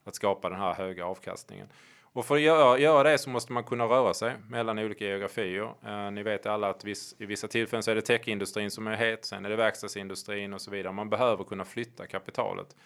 att 0.08 0.14
skapa 0.14 0.48
den 0.48 0.58
här 0.58 0.74
höga 0.74 1.06
avkastningen. 1.06 1.68
Och 2.16 2.26
för 2.26 2.34
att 2.34 2.40
göra, 2.40 2.78
göra 2.78 3.02
det 3.02 3.18
så 3.18 3.30
måste 3.30 3.52
man 3.52 3.64
kunna 3.64 3.84
röra 3.84 4.14
sig 4.14 4.34
mellan 4.48 4.78
olika 4.78 5.04
geografier. 5.04 5.74
Eh, 5.86 6.10
ni 6.10 6.22
vet 6.22 6.46
alla 6.46 6.70
att 6.70 6.84
viss, 6.84 7.14
i 7.18 7.26
vissa 7.26 7.48
tillfällen 7.48 7.82
så 7.82 7.90
är 7.90 7.94
det 7.94 8.00
techindustrin 8.00 8.70
som 8.70 8.86
är 8.86 8.96
het, 8.96 9.24
sen 9.24 9.44
är 9.44 9.50
det 9.50 9.56
verkstadsindustrin 9.56 10.52
och 10.52 10.60
så 10.60 10.70
vidare. 10.70 10.92
Man 10.92 11.10
behöver 11.10 11.44
kunna 11.44 11.64
flytta 11.64 12.06
kapitalet. 12.06 12.76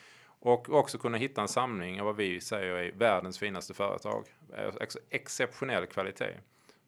Och 0.40 0.68
också 0.70 0.98
kunna 0.98 1.18
hitta 1.18 1.42
en 1.42 1.48
samling 1.48 2.00
av 2.00 2.06
vad 2.06 2.16
vi 2.16 2.40
säger 2.40 2.74
är 2.74 2.92
världens 2.92 3.38
finaste 3.38 3.74
företag. 3.74 4.24
Eh, 4.56 4.74
ex 4.80 4.96
exceptionell 5.10 5.86
kvalitet. 5.86 6.34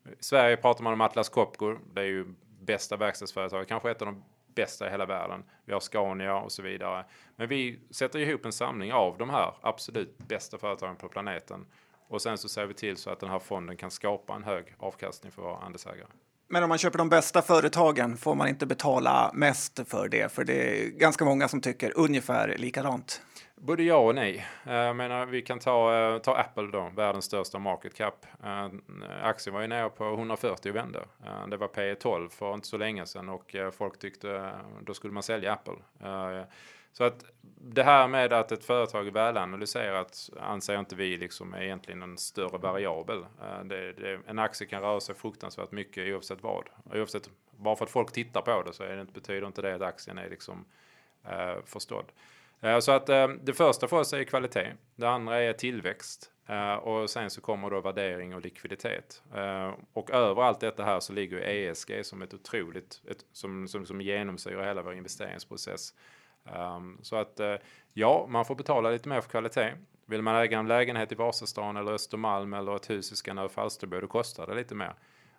I 0.05 0.15
Sverige 0.21 0.57
pratar 0.57 0.85
man 0.85 0.93
om 0.93 1.01
Atlas 1.01 1.29
Copco, 1.29 1.77
det 1.95 2.01
är 2.01 2.05
ju 2.05 2.35
bästa 2.61 2.97
verkstadsföretaget, 2.97 3.69
kanske 3.69 3.91
ett 3.91 4.03
av 4.03 4.07
de 4.07 4.25
bästa 4.55 4.87
i 4.87 4.91
hela 4.91 5.07
världen. 5.07 5.45
Vi 5.65 5.73
har 5.73 5.81
Scania 5.81 6.37
och 6.37 6.53
så 6.53 6.63
vidare. 6.63 7.05
Men 7.37 7.49
vi 7.49 7.81
sätter 7.91 8.19
ihop 8.19 8.45
en 8.45 8.53
samling 8.53 8.93
av 8.93 9.19
de 9.19 9.31
här 9.31 9.55
absolut 9.61 10.19
bästa 10.19 10.59
företagen 10.59 10.97
på 10.97 11.09
planeten. 11.09 11.67
Och 12.09 12.23
sen 12.23 12.39
så 12.39 12.49
ser 12.49 12.67
vi 12.67 12.75
till 12.75 12.97
så 12.97 13.11
att 13.11 13.21
den 13.21 13.31
här 13.31 13.39
fonden 13.39 13.77
kan 13.77 13.91
skapa 13.91 14.35
en 14.35 14.45
hög 14.45 14.75
avkastning 14.79 15.33
för 15.33 15.43
våra 15.43 15.57
andelsägare. 15.57 16.09
Men 16.53 16.63
om 16.63 16.69
man 16.69 16.79
köper 16.79 16.99
de 16.99 17.09
bästa 17.09 17.43
företagen 17.43 18.17
får 18.17 18.35
man 18.35 18.49
inte 18.49 18.67
betala 18.67 19.31
mest 19.35 19.89
för 19.89 20.09
det? 20.09 20.33
För 20.33 20.45
det 20.45 20.85
är 20.85 20.91
ganska 20.91 21.25
många 21.25 21.49
som 21.49 21.61
tycker 21.61 21.93
ungefär 21.97 22.57
likadant. 22.59 23.23
Både 23.57 23.83
ja 23.83 23.97
och 23.97 24.15
nej. 24.15 24.47
Eh, 24.67 24.75
jag 24.75 24.97
menar, 24.97 25.27
vi 25.27 25.43
kan 25.43 25.59
ta, 25.59 25.95
eh, 26.15 26.19
ta 26.19 26.37
Apple 26.37 26.71
då, 26.73 26.93
världens 26.97 27.25
största 27.25 27.59
market 27.59 27.95
cap. 27.95 28.27
Eh, 28.45 28.69
aktien 29.23 29.55
var 29.55 29.61
ju 29.61 29.69
nere 29.69 29.89
på 29.89 30.05
140 30.05 30.71
och 30.71 30.77
vände. 30.77 31.05
Det 31.51 31.57
var 31.57 31.69
P 31.69 31.95
12 31.95 32.29
för 32.29 32.55
inte 32.55 32.69
så 32.69 32.77
länge 32.77 33.07
sedan 33.07 33.29
och 33.29 33.57
folk 33.73 33.99
tyckte 33.99 34.51
då 34.81 34.95
skulle 34.95 35.13
man 35.13 35.23
sälja 35.23 35.53
Apple. 35.53 35.75
Så 36.93 37.05
att 37.05 37.25
det 37.65 37.83
här 37.83 38.09
med 38.09 38.33
att 38.33 38.53
ett 38.53 38.65
företag 38.65 39.07
är 39.07 39.11
välanalyserat 39.11 40.31
anser 40.41 40.79
inte 40.79 40.97
vi 40.97 41.17
liksom 41.17 41.55
är 41.55 41.63
egentligen 41.63 42.03
en 42.03 42.19
större 42.19 42.59
variabel. 42.59 43.19
Eh, 43.19 43.65
det, 43.65 43.93
det, 43.93 44.21
en 44.27 44.39
aktie 44.39 44.67
kan 44.67 44.83
röra 44.83 45.01
sig 45.01 45.15
fruktansvärt 45.15 45.73
mycket 45.73 46.15
oavsett 46.15 46.43
vad. 46.43 46.69
Oavsett, 46.95 47.31
bara 47.51 47.77
för 47.77 47.85
att 47.85 47.91
folk 47.91 48.13
tittar 48.13 48.43
på 48.43 48.63
det 48.63 48.73
så 48.73 48.83
är 48.83 48.97
det, 48.97 49.05
betyder 49.05 49.47
inte 49.47 49.63
det 49.63 49.75
att 49.75 49.83
aktien 49.83 50.19
är 50.19 50.31
liksom 50.31 50.65
eh, 51.25 51.55
förstådd. 51.65 52.13
Eh, 52.61 52.79
så 52.79 52.93
att 52.93 53.09
eh, 53.09 53.29
det 53.29 53.53
första 53.53 53.89
för 53.89 54.01
oss 54.01 54.13
är 54.13 54.25
kvalitet. 54.25 54.73
Det 54.97 55.09
andra 55.09 55.43
är 55.43 55.53
tillväxt. 55.53 56.33
Eh, 56.47 56.75
och 56.75 57.11
sen 57.11 57.31
så 57.31 57.41
kommer 57.41 57.71
då 57.71 57.81
värdering 57.81 58.35
och 58.35 58.43
likviditet. 58.43 59.23
Eh, 59.35 59.75
och 59.93 60.11
över 60.11 60.43
allt 60.43 60.61
detta 60.61 60.85
här 60.85 61.01
så 61.01 61.13
ligger 61.13 61.39
ESG 61.39 62.05
som 62.05 62.23
ett 62.23 62.35
otroligt, 62.35 63.03
ett, 63.11 63.25
som, 63.33 63.69
som, 63.69 63.87
som 63.87 64.01
genomsyrar 64.01 64.65
hela 64.65 64.83
vår 64.83 64.95
investeringsprocess. 64.95 65.95
Um, 66.45 66.99
så 67.03 67.17
att 67.17 67.41
uh, 67.41 67.55
ja, 67.93 68.27
man 68.29 68.45
får 68.45 68.55
betala 68.55 68.91
lite 68.91 69.09
mer 69.09 69.21
för 69.21 69.31
kvalitet. 69.31 69.75
Vill 70.07 70.23
man 70.23 70.37
äga 70.37 70.59
en 70.59 70.69
lägenhet 70.69 71.13
i 71.13 71.15
Vasastan 71.15 71.77
eller 71.77 71.93
Östermalm 71.93 72.55
eller 72.55 72.77
ett 72.77 72.91
hus 72.91 73.13
i 73.13 73.17
Skanör 73.17 73.49
Falsterbo, 73.49 74.01
då 74.01 74.07
kostar 74.07 74.47
det 74.47 74.55
lite 74.55 74.75
mer. 74.75 74.95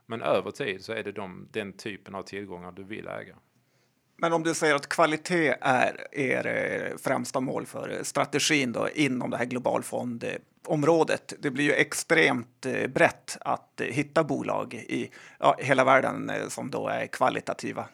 Men 0.06 0.22
över 0.22 0.52
tid 0.52 0.86
så 0.86 0.94
är 0.94 1.04
det 1.04 1.12
de, 1.12 1.48
den 1.52 1.74
typen 1.74 2.16
av 2.16 2.24
tillgångar 2.24 2.72
du 2.72 2.84
vill 2.84 3.08
äga. 3.08 3.36
Men 4.18 4.34
om 4.34 4.44
du 4.44 4.54
säger 4.54 4.76
att 4.76 4.90
kvalitet 4.90 5.56
är 5.62 6.08
er 6.12 6.48
eh, 6.48 6.98
främsta 6.98 7.40
mål 7.40 7.66
för 7.66 7.90
eh, 7.90 8.04
strategin 8.04 8.72
då, 8.72 8.90
inom 8.96 9.30
det 9.30 9.38
här 9.38 9.46
globalfondområdet. 9.46 11.34
Det 11.40 11.52
blir 11.52 11.66
ju 11.66 11.74
extremt 11.74 12.66
brett 12.90 13.38
att 13.42 13.82
hitta 13.82 14.24
bolag 14.24 14.74
i 14.74 15.10
ja, 15.40 15.56
hela 15.60 15.84
världen 15.84 16.32
som 16.48 16.72
då 16.72 16.88
är 16.88 17.08
kvalitativa. 17.08 17.86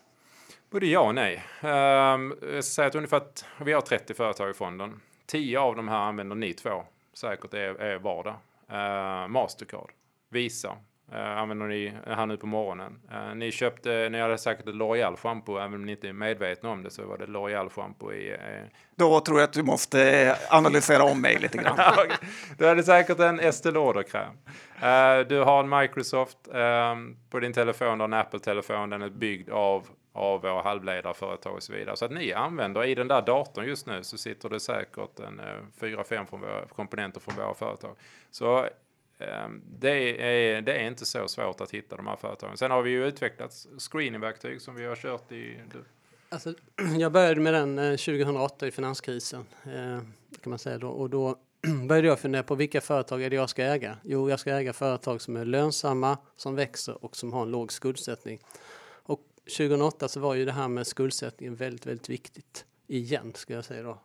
Både 0.70 0.86
ja 0.86 1.00
och 1.00 1.16
nej. 1.16 1.44
Um, 1.62 2.36
jag 2.54 2.64
säga 2.64 2.88
att 2.88 2.96
ungefär 2.96 3.18
att 3.18 3.46
vi 3.58 3.74
har 3.74 3.82
30 3.82 4.14
företag 4.14 4.50
i 4.50 4.54
fonden. 4.54 5.02
10 5.26 5.60
av 5.60 5.76
de 5.76 5.88
här 5.88 5.98
använder 5.98 6.36
ni 6.36 6.54
två 6.54 6.84
säkert 7.14 7.54
är, 7.54 7.82
är 7.82 8.00
vardag. 8.00 8.36
Uh, 8.72 9.28
Mastercard, 9.28 9.92
Visa, 10.30 10.78
Uh, 11.14 11.38
använder 11.38 11.68
ni 11.68 11.94
här 12.06 12.26
nu 12.26 12.38
på 12.38 12.48
morgonen. 12.48 13.00
Uh, 13.12 13.36
ni 13.36 13.52
köpte, 13.52 14.10
ni 14.10 14.20
hade 14.20 14.38
säkert 14.38 14.68
ett 14.68 14.76
L'Oreal 14.76 15.16
shampoo, 15.18 15.58
även 15.58 15.74
om 15.74 15.86
ni 15.86 15.92
inte 15.92 16.10
är 16.10 16.14
medvetna 16.14 16.70
om 16.70 16.84
det 16.84 16.92
så 16.92 17.06
var 17.06 17.18
det 17.18 17.26
L'Oreal 17.26 17.70
shampoo 17.70 18.14
i... 18.14 18.34
Uh... 18.34 18.38
Då 18.96 19.20
tror 19.20 19.40
jag 19.40 19.48
att 19.48 19.54
du 19.54 19.64
måste 19.64 20.36
analysera 20.50 21.04
om 21.04 21.22
mig 21.22 21.40
lite 21.40 21.58
grann. 21.58 21.78
du 22.58 22.68
hade 22.68 22.84
säkert 22.84 23.20
en 23.20 23.40
Estée 23.40 23.72
Lauder-kräm. 23.72 24.34
du 25.28 25.40
har 25.40 25.60
en 25.60 25.70
Microsoft 25.70 26.38
på 27.30 27.40
din 27.40 27.54
telefon, 27.54 27.98
du 27.98 28.02
har 28.02 28.08
en 28.08 28.14
Apple-telefon, 28.14 28.90
den 28.90 29.02
är 29.02 29.10
byggd 29.10 29.50
av 29.50 29.88
av 30.20 30.42
våra 30.42 30.62
halvledarföretag 30.62 31.56
och 31.56 31.64
så 31.64 31.74
vidare. 31.74 31.98
Så 31.98 32.06
att 32.06 32.12
ni 32.12 32.34
använder 32.34 32.86
i 32.86 32.96
den 32.96 33.08
där 33.08 33.22
datorn 33.22 33.66
just 33.66 33.88
nu 33.88 34.04
så 34.04 34.18
sitter 34.18 34.50
det 34.50 34.60
säkert 34.60 35.20
en 35.20 35.40
eh, 35.40 35.46
fyra, 35.80 36.04
fem 36.04 36.26
komponenter 36.76 37.20
från 37.20 37.36
våra 37.36 37.54
företag. 37.54 37.96
Så 38.32 38.66
ehm, 39.20 39.62
det 39.80 40.22
är, 40.22 40.62
det 40.62 40.74
är 40.74 40.88
inte 40.88 41.06
så 41.06 41.28
svårt 41.28 41.62
att 41.62 41.72
hitta 41.72 41.96
de 41.96 42.08
här 42.08 42.16
företagen. 42.16 42.58
Sen 42.58 42.72
har 42.72 42.82
vi 42.82 42.90
ju 42.90 43.08
utvecklat 43.08 43.68
screeningverktyg 43.78 44.62
som 44.62 44.76
vi 44.76 44.86
har 44.86 44.96
kört 44.96 45.32
i... 45.32 45.62
Alltså, 46.30 46.54
jag 46.98 47.12
började 47.12 47.42
med 47.42 47.54
den 47.54 47.80
eh, 47.80 47.92
2008 47.92 48.68
i 48.68 48.72
finanskrisen 48.72 49.46
eh, 49.64 50.00
kan 50.42 50.50
man 50.50 50.60
säga 50.60 50.78
då, 50.78 50.90
och 50.90 51.10
då 51.10 51.36
började 51.88 52.08
jag 52.08 52.20
fundera 52.20 52.44
på 52.44 52.56
vilka 52.56 52.82
företag 52.82 53.24
är 53.24 53.30
det 53.30 53.36
jag 53.36 53.50
ska 53.50 53.64
äga? 53.64 53.98
Jo, 54.04 54.30
jag 54.30 54.40
ska 54.40 54.52
äga 54.52 54.74
företag 54.74 55.22
som 55.22 55.36
är 55.36 55.46
lönsamma, 55.46 56.18
som 56.36 56.56
växer 56.56 57.04
och 57.06 57.16
som 57.16 57.34
har 57.34 57.42
en 57.42 57.52
låg 57.52 57.72
skuldsättning. 57.72 58.40
2008 59.50 60.08
så 60.08 60.20
var 60.20 60.36
ju 60.36 60.46
det 60.46 60.52
här 60.52 60.68
med 60.68 60.88
skuldsättningen 60.88 61.56
väldigt, 61.56 61.86
väldigt 61.86 62.10
viktigt 62.10 62.66
igen, 62.88 63.34
ska 63.36 63.54
jag 63.54 63.66
säga 63.66 63.84
då. 63.84 64.02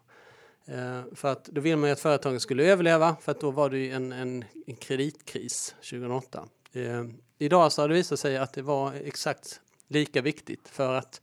Eh, 0.66 1.00
för 1.14 1.33
att 1.33 1.44
då 1.44 1.61
vill 1.61 1.76
man 1.76 1.88
ju 1.88 1.92
att 1.92 2.00
företagen 2.00 2.40
skulle 2.40 2.64
överleva 2.64 3.16
för 3.20 3.33
att 3.33 3.40
då 3.40 3.50
var 3.50 3.70
det 3.70 3.78
ju 3.78 3.92
en, 3.92 4.12
en, 4.12 4.44
en 4.66 4.76
kreditkris 4.76 5.74
2008. 5.90 6.48
Eh, 6.72 7.04
idag 7.38 7.72
så 7.72 7.83
har 7.83 7.88
det 7.88 7.94
visat 7.94 8.18
sig 8.18 8.37
att 8.37 8.52
det 8.52 8.62
var 8.62 8.92
exakt 8.92 9.61
lika 9.88 10.22
viktigt 10.22 10.68
för 10.68 10.94
att 10.94 11.20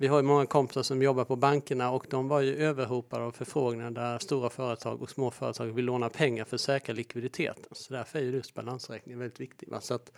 vi 0.00 0.06
har 0.06 0.16
ju 0.16 0.22
många 0.22 0.46
kompisar 0.46 0.82
som 0.82 1.02
jobbar 1.02 1.24
på 1.24 1.36
bankerna 1.36 1.90
och 1.90 2.06
de 2.10 2.28
var 2.28 2.40
ju 2.40 2.56
överhopade 2.56 3.24
av 3.24 3.32
förfrågningar 3.32 3.90
där 3.90 4.18
stora 4.18 4.50
företag 4.50 5.02
och 5.02 5.10
små 5.10 5.30
företag 5.30 5.66
vill 5.66 5.84
låna 5.84 6.08
pengar 6.08 6.44
för 6.44 6.56
att 6.56 6.60
säkra 6.60 6.94
likviditeten. 6.94 7.64
Så 7.72 7.94
därför 7.94 8.18
är 8.18 8.22
ju 8.22 8.30
just 8.30 8.54
balansräkningen 8.54 9.18
väldigt 9.18 9.40
viktig. 9.40 9.68
Så 9.80 9.94
att, 9.94 10.08
eh, 10.08 10.14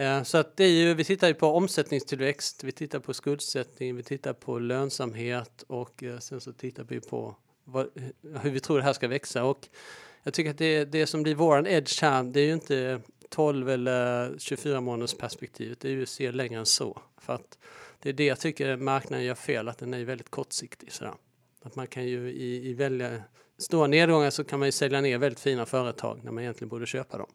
Eh, 0.00 0.22
så 0.22 0.38
att 0.38 0.56
det 0.56 0.64
är 0.64 0.68
ju, 0.68 0.94
vi 0.94 1.04
tittar 1.04 1.28
ju 1.28 1.34
på 1.34 1.46
omsättningstillväxt, 1.46 2.64
vi 2.64 2.72
tittar 2.72 2.98
på 2.98 3.14
skuldsättning, 3.14 3.96
vi 3.96 4.02
tittar 4.02 4.32
på 4.32 4.58
lönsamhet 4.58 5.64
och 5.66 6.02
eh, 6.02 6.18
sen 6.18 6.40
så 6.40 6.52
tittar 6.52 6.84
vi 6.88 7.00
på 7.00 7.36
vad, 7.64 7.86
eh, 7.86 8.40
hur 8.40 8.50
vi 8.50 8.60
tror 8.60 8.78
det 8.78 8.84
här 8.84 8.92
ska 8.92 9.08
växa. 9.08 9.44
Och 9.44 9.68
jag 10.22 10.34
tycker 10.34 10.50
att 10.50 10.58
det, 10.58 10.84
det 10.84 11.06
som 11.06 11.22
blir 11.22 11.34
våran 11.34 11.66
edge 11.66 12.02
här, 12.02 12.22
det 12.22 12.40
är 12.40 12.46
ju 12.46 12.52
inte 12.52 13.00
12 13.28 13.70
eller 13.70 14.34
24 14.38 14.80
månaders 14.80 15.14
perspektiv, 15.14 15.76
det 15.80 15.88
är 15.88 15.92
ju 15.92 16.02
att 16.02 16.08
se 16.08 16.32
längre 16.32 16.58
än 16.58 16.66
så. 16.66 17.02
För 17.20 17.32
att 17.32 17.58
det 18.02 18.08
är 18.08 18.12
det 18.12 18.24
jag 18.24 18.40
tycker 18.40 18.76
marknaden 18.76 19.24
gör 19.24 19.34
fel, 19.34 19.68
att 19.68 19.78
den 19.78 19.94
är 19.94 20.04
väldigt 20.04 20.30
kortsiktig. 20.30 20.92
Sådär. 20.92 21.14
Att 21.62 21.76
man 21.76 21.86
kan 21.86 22.06
ju 22.06 22.30
i, 22.30 22.68
i 22.70 22.74
välja 22.74 23.22
stora 23.58 23.86
nedgångar 23.86 24.30
så 24.30 24.44
kan 24.44 24.58
man 24.58 24.68
ju 24.68 24.72
sälja 24.72 25.00
ner 25.00 25.18
väldigt 25.18 25.40
fina 25.40 25.66
företag 25.66 26.20
när 26.24 26.32
man 26.32 26.42
egentligen 26.42 26.68
borde 26.68 26.86
köpa 26.86 27.18
dem. 27.18 27.30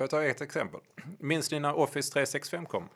Får 0.00 0.04
jag 0.04 0.10
ta 0.10 0.22
ett 0.22 0.40
exempel? 0.40 0.80
Minns 1.18 1.50
ni 1.50 1.60
när 1.60 1.74
Office 1.74 2.12
365 2.12 2.66
kom? 2.66 2.88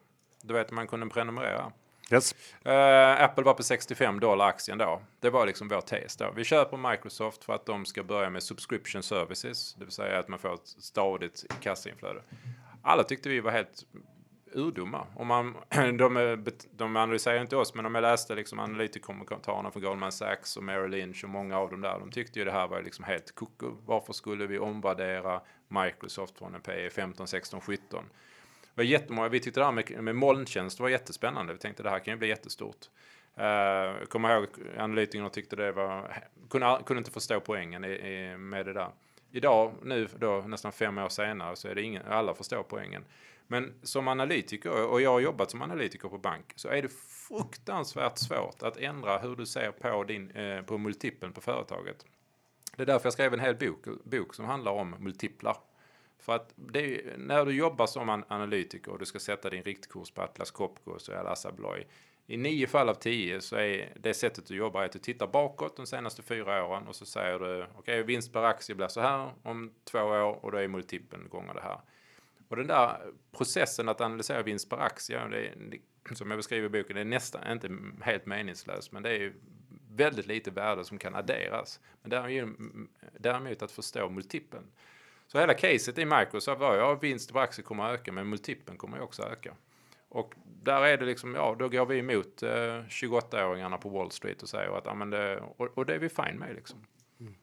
Du 0.43 0.55
vet 0.55 0.71
man 0.71 0.87
kunde 0.87 1.07
prenumerera. 1.07 1.73
Yes. 2.11 2.35
Uh, 2.67 3.23
Apple 3.23 3.45
var 3.45 3.55
på 3.55 3.63
65 3.63 4.21
dollar 4.21 4.47
aktien 4.47 4.79
då. 4.79 5.03
Det 5.21 5.31
var 5.31 5.47
liksom 5.47 5.69
vår 5.69 5.81
tes 5.81 6.17
då. 6.17 6.33
Vi 6.37 6.45
köper 6.45 6.91
Microsoft 6.91 7.45
för 7.45 7.53
att 7.53 7.67
de 7.67 7.85
ska 7.85 8.03
börja 8.03 8.31
med 8.31 8.43
subscription 8.43 9.03
services, 9.03 9.75
det 9.75 9.85
vill 9.85 9.93
säga 9.93 10.19
att 10.19 10.29
man 10.29 10.39
får 10.39 10.55
ett 10.55 10.67
stadigt 10.67 11.45
kassainflöde. 11.61 12.23
Alla 12.83 13.03
tyckte 13.03 13.29
vi 13.29 13.41
var 13.41 13.51
helt 13.51 13.85
urdumma. 14.55 15.07
Och 15.15 15.27
man, 15.27 15.55
de, 15.99 16.39
de 16.71 16.97
analyserar 16.97 17.41
inte 17.41 17.57
oss, 17.57 17.75
men 17.75 17.85
de 17.85 17.93
läste 17.93 18.35
liksom 18.35 18.59
analytikerkommentarerna 18.59 19.71
från 19.71 19.83
Goldman 19.83 20.13
Sachs 20.13 20.57
och 20.57 20.65
Merrill 20.65 20.91
Lynch 20.91 21.25
och 21.25 21.31
många 21.31 21.59
av 21.59 21.71
dem 21.71 21.81
där. 21.81 21.99
De 21.99 22.11
tyckte 22.11 22.39
ju 22.39 22.45
det 22.45 22.53
här 22.53 22.69
var 22.69 22.83
liksom 22.83 23.05
helt 23.05 23.35
koko. 23.35 23.77
Varför 23.87 24.13
skulle 24.13 24.47
vi 24.47 24.59
omvärdera 24.59 25.41
Microsoft 25.69 26.39
från 26.39 26.55
en 26.55 26.61
PE 26.61 26.91
15, 26.91 27.27
16, 27.27 27.61
17? 27.61 28.05
Det 28.75 28.81
var 28.81 28.85
jättemånga, 28.85 29.29
vi 29.29 29.41
tyckte 29.41 29.61
det 29.61 29.65
här 29.65 29.73
med, 29.73 30.05
med 30.05 30.17
molntjänst 30.17 30.81
var 30.81 30.89
jättespännande. 30.89 31.53
Vi 31.53 31.59
tänkte 31.59 31.83
det 31.83 31.91
här 31.91 31.99
kan 31.99 32.15
ju 32.15 32.19
bli 32.19 32.29
jättestort. 32.29 32.89
Uh, 33.39 33.45
jag 33.45 34.09
kommer 34.09 34.37
ihåg 34.37 34.47
analytikerna 34.79 35.31
tyckte 35.31 35.57
det 35.57 35.73
var, 35.73 36.23
kunde, 36.51 36.79
kunde 36.87 36.99
inte 36.99 37.11
förstå 37.11 37.41
poängen 37.41 37.85
i, 37.85 37.89
i, 37.89 38.37
med 38.37 38.67
det 38.67 38.73
där. 38.73 38.91
Idag, 39.31 39.73
nu 39.83 40.09
då 40.19 40.45
nästan 40.47 40.73
fem 40.73 40.99
år 40.99 41.09
senare, 41.09 41.57
så 41.57 41.69
är 41.69 41.75
det 41.75 41.83
ingen, 41.83 42.03
alla 42.07 42.35
förstår 42.35 42.63
poängen. 42.63 43.05
Men 43.47 43.75
som 43.83 44.09
analytiker, 44.09 44.87
och 44.87 45.01
jag 45.01 45.11
har 45.11 45.21
jobbat 45.21 45.51
som 45.51 45.63
analytiker 45.63 46.09
på 46.09 46.19
bank, 46.19 46.53
så 46.57 46.69
är 46.69 46.83
det 46.83 46.93
fruktansvärt 47.29 48.19
svårt 48.19 48.63
att 48.63 48.77
ändra 48.77 49.19
hur 49.19 49.37
du 49.37 49.47
ser 49.47 49.71
på, 49.71 50.05
din, 50.05 50.31
eh, 50.31 50.63
på 50.63 50.79
multipeln 50.79 51.33
på 51.33 51.41
företaget. 51.41 52.07
Det 52.77 52.83
är 52.83 52.87
därför 52.87 53.07
jag 53.07 53.13
skrev 53.13 53.35
en 53.35 53.41
hel 53.41 53.57
bok, 53.57 53.87
bok 54.05 54.35
som 54.35 54.45
handlar 54.45 54.73
om 54.73 54.97
multiplar. 54.99 55.57
För 56.19 56.33
att 56.33 56.55
är, 56.75 57.15
när 57.19 57.47
du 57.47 57.53
jobbar 57.53 57.87
som 57.87 58.25
analytiker 58.29 58.93
och 58.93 58.99
du 58.99 59.07
ska 59.07 59.19
sätta 59.19 59.51
din 59.51 59.63
riktkurs 59.63 60.11
på 60.11 60.23
Atlas 60.23 60.51
Copco 60.51 60.99
så 60.99 61.13
är 61.13 61.47
Abloy. 61.49 61.87
I 62.27 62.37
nio 62.37 62.67
fall 62.67 62.89
av 62.89 62.95
tio 62.95 63.41
så 63.41 63.57
är 63.57 63.93
det 64.01 64.15
sättet 64.15 64.47
du 64.47 64.57
jobbar 64.57 64.85
att 64.85 64.93
du 64.93 64.99
tittar 64.99 65.27
bakåt 65.27 65.77
de 65.77 65.87
senaste 65.87 66.23
fyra 66.23 66.67
åren 66.67 66.87
och 66.87 66.97
så 66.97 67.07
säger 67.07 67.39
du 67.39 67.63
okej 67.63 67.79
okay, 67.79 68.03
vinst 68.03 68.33
per 68.33 68.43
aktie 68.43 68.75
blir 68.75 68.89
så 68.89 69.01
här 69.01 69.31
om 69.43 69.73
två 69.85 69.99
år 69.99 70.45
och 70.45 70.53
då 70.53 70.59
är 70.59 70.69
multipeln 70.69 71.29
gånger 71.29 71.55
det 71.55 71.61
här. 71.61 71.81
Och 72.55 72.59
den 72.59 72.67
där 72.67 73.13
processen 73.37 73.89
att 73.89 74.01
analysera 74.01 74.43
vinst 74.43 74.71
per 74.71 74.77
aktie, 74.77 75.29
det, 75.29 75.53
det, 75.71 76.15
som 76.17 76.31
jag 76.31 76.39
beskriver 76.39 76.67
i 76.67 76.83
boken, 76.83 76.95
det 76.95 77.01
är 77.01 77.05
nästan 77.05 77.53
inte 77.53 77.69
helt 78.01 78.27
meningslöst 78.27 78.93
men 78.93 79.03
det 79.03 79.11
är 79.11 79.33
väldigt 79.91 80.27
lite 80.27 80.51
värde 80.51 80.85
som 80.85 80.99
kan 80.99 81.15
adderas. 81.15 81.81
Men 82.03 82.11
däremot 83.19 83.63
att 83.63 83.73
förstå 83.73 84.11
multipeln. 84.11 84.65
Så 85.27 85.39
hela 85.39 85.55
caset 85.55 85.99
i 85.99 86.05
Microsoft 86.05 86.61
var 86.61 86.77
ja, 86.77 86.95
vinst 86.95 87.33
på 87.33 87.41
aktie 87.41 87.65
kommer 87.65 87.85
att 87.85 88.01
öka, 88.01 88.13
men 88.13 88.29
multipeln 88.29 88.79
kommer 88.79 88.97
ju 88.97 89.03
också 89.03 89.23
att 89.23 89.33
öka. 89.33 89.55
Och 90.09 90.35
där 90.63 90.83
är 90.83 90.99
det 90.99 91.05
liksom, 91.05 91.35
ja, 91.35 91.57
då 91.59 91.69
går 91.69 91.87
vi 91.87 91.99
emot 91.99 92.43
eh, 92.43 92.49
28-åringarna 92.89 93.79
på 93.79 93.89
Wall 93.89 94.11
Street 94.11 94.43
och 94.43 94.49
säger 94.49 94.79
att, 94.79 94.87
ja, 94.87 94.95
men 94.95 95.11
det, 95.11 95.41
och, 95.57 95.79
och 95.79 95.87
det 95.87 95.95
är 95.95 95.99
vi 95.99 96.09
fine 96.09 96.39
med 96.39 96.55
liksom. 96.55 96.79
Mm. 97.21 97.35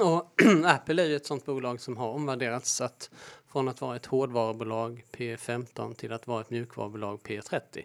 Och 0.00 0.42
Apple 0.64 1.02
är 1.02 1.06
ju 1.06 1.16
ett 1.16 1.26
sånt 1.26 1.46
bolag 1.46 1.80
som 1.80 1.96
har 1.96 2.08
omvärderats 2.08 2.70
så 2.70 2.84
att 2.84 3.10
från 3.52 3.68
att 3.68 3.80
vara 3.80 3.96
ett 3.96 4.06
hårdvarubolag 4.06 5.04
P15 5.12 5.94
till 5.94 6.12
att 6.12 6.26
vara 6.26 6.40
ett 6.40 6.50
mjukvarubolag 6.50 7.20
P30. 7.22 7.84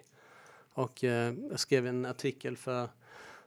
Och 0.72 1.04
eh, 1.04 1.34
jag 1.50 1.60
skrev 1.60 1.86
en 1.86 2.06
artikel 2.06 2.56
för 2.56 2.88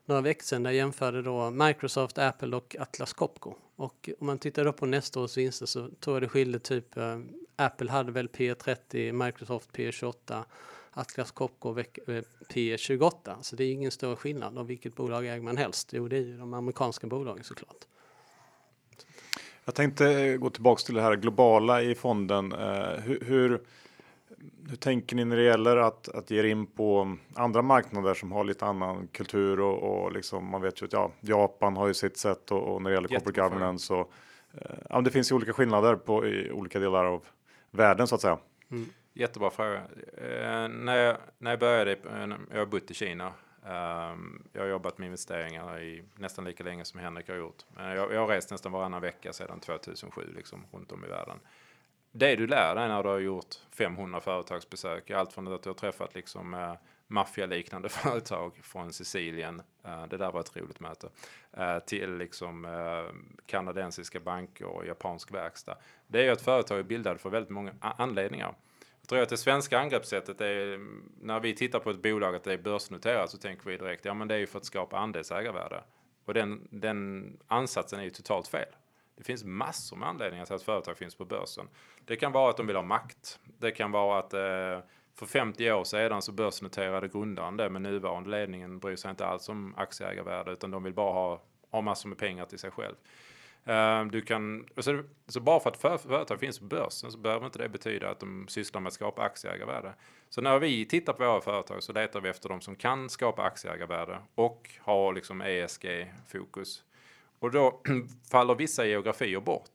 några 0.04 0.20
veckor 0.20 0.42
sedan 0.42 0.62
där 0.62 0.70
jag 0.70 0.76
jämförde 0.76 1.22
då 1.22 1.50
Microsoft, 1.50 2.18
Apple 2.18 2.56
och 2.56 2.76
Atlas 2.78 3.12
Copco. 3.12 3.54
Och 3.76 4.10
om 4.20 4.26
man 4.26 4.38
tittar 4.38 4.64
då 4.64 4.72
på 4.72 4.86
nästa 4.86 5.20
års 5.20 5.36
vinster 5.36 5.66
så 5.66 5.88
tror 6.00 6.16
jag 6.16 6.22
det 6.22 6.28
skilde 6.28 6.58
typ 6.58 6.96
eh, 6.96 7.18
Apple 7.56 7.90
hade 7.90 8.12
väl 8.12 8.28
P30, 8.28 9.12
Microsoft 9.12 9.70
P28, 9.72 10.44
Atlas 10.90 11.30
Copco 11.30 11.78
eh, 11.78 11.84
P28. 12.48 13.42
Så 13.42 13.56
det 13.56 13.64
är 13.64 13.72
ingen 13.72 13.90
större 13.90 14.16
skillnad. 14.16 14.58
Och 14.58 14.70
vilket 14.70 14.96
bolag 14.96 15.26
äger 15.26 15.42
man 15.42 15.56
helst? 15.56 15.92
Jo, 15.92 16.08
det 16.08 16.16
är 16.16 16.20
ju 16.20 16.38
de 16.38 16.54
amerikanska 16.54 17.06
bolagen 17.06 17.44
såklart. 17.44 17.86
Jag 19.64 19.74
tänkte 19.74 20.36
gå 20.36 20.50
tillbaks 20.50 20.84
till 20.84 20.94
det 20.94 21.02
här 21.02 21.16
globala 21.16 21.82
i 21.82 21.94
fonden. 21.94 22.52
Eh, 22.52 23.00
hur, 23.00 23.20
hur 23.26 23.60
hur 24.70 24.76
tänker 24.76 25.16
ni 25.16 25.24
när 25.24 25.36
det 25.36 25.42
gäller 25.42 25.76
att, 25.76 26.08
att 26.08 26.30
ge 26.30 26.38
er 26.38 26.44
in 26.44 26.66
på 26.66 27.16
andra 27.34 27.62
marknader 27.62 28.14
som 28.14 28.32
har 28.32 28.44
lite 28.44 28.66
annan 28.66 29.08
kultur 29.12 29.60
och, 29.60 30.04
och 30.04 30.12
liksom, 30.12 30.50
man 30.50 30.62
vet 30.62 30.82
ju 30.82 30.86
att 30.86 30.92
ja, 30.92 31.12
Japan 31.20 31.76
har 31.76 31.86
ju 31.86 31.94
sitt 31.94 32.16
sätt 32.16 32.50
och, 32.50 32.74
och 32.74 32.82
när 32.82 32.90
det 32.90 32.94
gäller 32.94 33.08
corporate 33.08 33.40
governance 33.40 33.94
och 33.94 34.12
eh, 34.54 34.76
ja, 34.90 35.00
det 35.00 35.10
finns 35.10 35.30
ju 35.30 35.34
olika 35.36 35.52
skillnader 35.52 35.96
på 35.96 36.26
i 36.26 36.50
olika 36.50 36.78
delar 36.78 37.04
av 37.04 37.24
världen 37.70 38.06
så 38.06 38.14
att 38.14 38.20
säga. 38.20 38.38
Mm. 38.70 38.86
Jättebra 39.12 39.50
fråga. 39.50 39.82
Eh, 40.16 40.68
när, 40.68 40.96
jag, 40.96 41.16
när 41.38 41.50
jag 41.50 41.60
började, 41.60 41.92
eh, 41.92 42.28
jag 42.50 42.58
har 42.58 42.66
bott 42.66 42.90
i 42.90 42.94
Kina. 42.94 43.32
Ehm, 43.66 44.42
jag 44.52 44.60
har 44.62 44.68
jobbat 44.68 44.98
med 44.98 45.06
investeringar 45.06 45.80
i 45.80 46.04
nästan 46.14 46.44
lika 46.44 46.64
länge 46.64 46.84
som 46.84 47.00
Henrik 47.00 47.28
har 47.28 47.36
gjort. 47.36 47.64
Eh, 47.78 47.94
jag, 47.94 48.12
jag 48.12 48.20
har 48.20 48.28
rest 48.28 48.50
nästan 48.50 48.72
varannan 48.72 49.00
vecka 49.00 49.32
sedan 49.32 49.60
2007 49.60 50.32
liksom, 50.36 50.64
runt 50.72 50.92
om 50.92 51.04
i 51.04 51.08
världen 51.08 51.38
det 52.12 52.36
du 52.36 52.46
lär 52.46 52.74
dig 52.74 52.88
när 52.88 53.02
du 53.02 53.08
har 53.08 53.18
gjort 53.18 53.54
500 53.70 54.20
företagsbesök, 54.20 55.10
allt 55.10 55.32
från 55.32 55.54
att 55.54 55.62
du 55.62 55.68
har 55.68 55.74
träffat 55.74 56.14
liksom 56.14 56.54
eh, 56.54 56.74
maffialiknande 57.06 57.88
företag 57.88 58.60
från 58.62 58.92
Sicilien. 58.92 59.62
Eh, 59.84 60.06
det 60.06 60.16
där 60.16 60.32
var 60.32 60.40
ett 60.40 60.56
roligt 60.56 60.80
möte. 60.80 61.08
Till 61.86 62.16
liksom 62.16 62.66
kanadensiska 63.46 64.20
banker 64.20 64.64
och 64.66 64.86
japansk 64.86 65.34
verkstad. 65.34 65.76
Det 66.06 66.18
är 66.18 66.24
ju 66.24 66.30
att 66.30 66.40
företag 66.40 66.78
är 66.78 66.82
bildade 66.82 67.18
för 67.18 67.30
väldigt 67.30 67.50
många 67.50 67.72
anledningar. 67.80 68.54
Jag 69.10 69.16
tror 69.16 69.22
att 69.22 69.28
det 69.28 69.36
svenska 69.36 69.78
angreppssättet 69.78 70.40
är 70.40 70.80
när 71.20 71.40
vi 71.40 71.54
tittar 71.54 71.78
på 71.78 71.90
ett 71.90 72.02
bolag 72.02 72.34
att 72.34 72.44
det 72.44 72.52
är 72.52 72.58
börsnoterat 72.58 73.30
så 73.30 73.38
tänker 73.38 73.70
vi 73.70 73.76
direkt 73.76 74.04
ja 74.04 74.14
men 74.14 74.28
det 74.28 74.34
är 74.34 74.38
ju 74.38 74.46
för 74.46 74.58
att 74.58 74.64
skapa 74.64 74.98
andelsägarvärde. 74.98 75.84
Och 76.24 76.34
den, 76.34 76.68
den 76.70 77.36
ansatsen 77.46 78.00
är 78.00 78.04
ju 78.04 78.10
totalt 78.10 78.48
fel. 78.48 78.68
Det 79.16 79.24
finns 79.24 79.44
massor 79.44 79.96
med 79.96 80.08
anledningar 80.08 80.44
till 80.44 80.54
att 80.54 80.62
företag 80.62 80.96
finns 80.96 81.14
på 81.14 81.24
börsen. 81.24 81.68
Det 82.04 82.16
kan 82.16 82.32
vara 82.32 82.50
att 82.50 82.56
de 82.56 82.66
vill 82.66 82.76
ha 82.76 82.82
makt. 82.82 83.38
Det 83.58 83.70
kan 83.70 83.92
vara 83.92 84.18
att 84.18 84.34
eh, 84.34 84.86
för 85.14 85.26
50 85.26 85.72
år 85.72 85.84
sedan 85.84 86.22
så 86.22 86.32
börsnoterade 86.32 87.08
grundaren 87.08 87.56
det, 87.56 87.70
men 87.70 87.82
nuvarande 87.82 88.30
ledningen 88.30 88.78
bryr 88.78 88.96
sig 88.96 89.10
inte 89.10 89.26
alls 89.26 89.48
om 89.48 89.74
aktieägarvärde 89.76 90.52
utan 90.52 90.70
de 90.70 90.82
vill 90.82 90.94
bara 90.94 91.12
ha, 91.12 91.42
ha 91.70 91.80
massor 91.80 92.08
med 92.08 92.18
pengar 92.18 92.44
till 92.44 92.58
sig 92.58 92.70
själv. 92.70 92.94
Ehm, 93.64 94.10
du 94.10 94.20
kan, 94.20 94.66
så, 94.78 95.02
så 95.26 95.40
bara 95.40 95.60
för 95.60 95.70
att 95.70 95.76
för, 95.76 95.98
företag 95.98 96.40
finns 96.40 96.58
på 96.58 96.64
börsen 96.64 97.12
så 97.12 97.18
behöver 97.18 97.46
inte 97.46 97.58
det 97.58 97.68
betyda 97.68 98.10
att 98.10 98.20
de 98.20 98.48
sysslar 98.48 98.80
med 98.80 98.88
att 98.88 98.94
skapa 98.94 99.22
aktieägarvärde. 99.22 99.94
Så 100.28 100.40
när 100.40 100.58
vi 100.58 100.86
tittar 100.86 101.12
på 101.12 101.24
våra 101.24 101.40
företag 101.40 101.82
så 101.82 101.92
letar 101.92 102.20
vi 102.20 102.28
efter 102.28 102.48
de 102.48 102.60
som 102.60 102.76
kan 102.76 103.08
skapa 103.08 103.42
aktieägarvärde 103.42 104.18
och 104.34 104.70
har 104.80 105.12
liksom 105.12 105.42
ESG-fokus. 105.42 106.84
Och 107.38 107.50
då 107.50 107.80
faller 108.30 108.54
vissa 108.54 108.86
geografier 108.86 109.40
bort. 109.40 109.70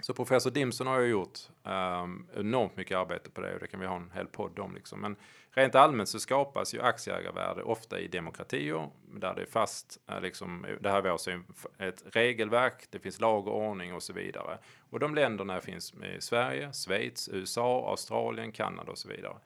Så 0.00 0.14
professor 0.14 0.50
Dimson 0.50 0.86
har 0.86 1.00
ju 1.00 1.08
gjort 1.10 1.38
um, 1.62 2.26
enormt 2.36 2.76
mycket 2.76 2.98
arbete 2.98 3.30
på 3.30 3.40
det 3.40 3.54
och 3.54 3.60
det 3.60 3.66
kan 3.66 3.80
vi 3.80 3.86
ha 3.86 3.96
en 3.96 4.10
hel 4.14 4.26
podd 4.26 4.58
om. 4.58 4.74
Liksom. 4.74 5.00
Men 5.00 5.16
rent 5.50 5.74
allmänt 5.74 6.08
så 6.08 6.18
skapas 6.18 6.74
ju 6.74 6.80
aktieägarvärde 6.80 7.62
ofta 7.62 8.00
i 8.00 8.08
demokratier 8.08 8.88
där 9.14 9.34
det 9.34 9.42
är 9.42 9.46
fast, 9.46 10.00
eh, 10.10 10.20
liksom, 10.20 10.66
det 10.80 10.90
här 10.90 11.02
är 11.02 11.10
vår 11.10 11.42
ett 11.78 12.04
regelverk, 12.12 12.86
det 12.90 12.98
finns 12.98 13.20
lag 13.20 13.48
och 13.48 13.56
ordning 13.56 13.94
och 13.94 14.02
så 14.02 14.12
vidare. 14.12 14.58
Och 14.90 15.00
de 15.00 15.14
länderna 15.14 15.60
finns 15.60 15.94
i 15.94 16.20
Sverige, 16.20 16.72
Schweiz, 16.72 17.28
USA, 17.32 17.90
Australien, 17.90 18.52
Kanada 18.52 18.92
och 18.92 18.98
så 18.98 19.08
vidare. 19.08 19.36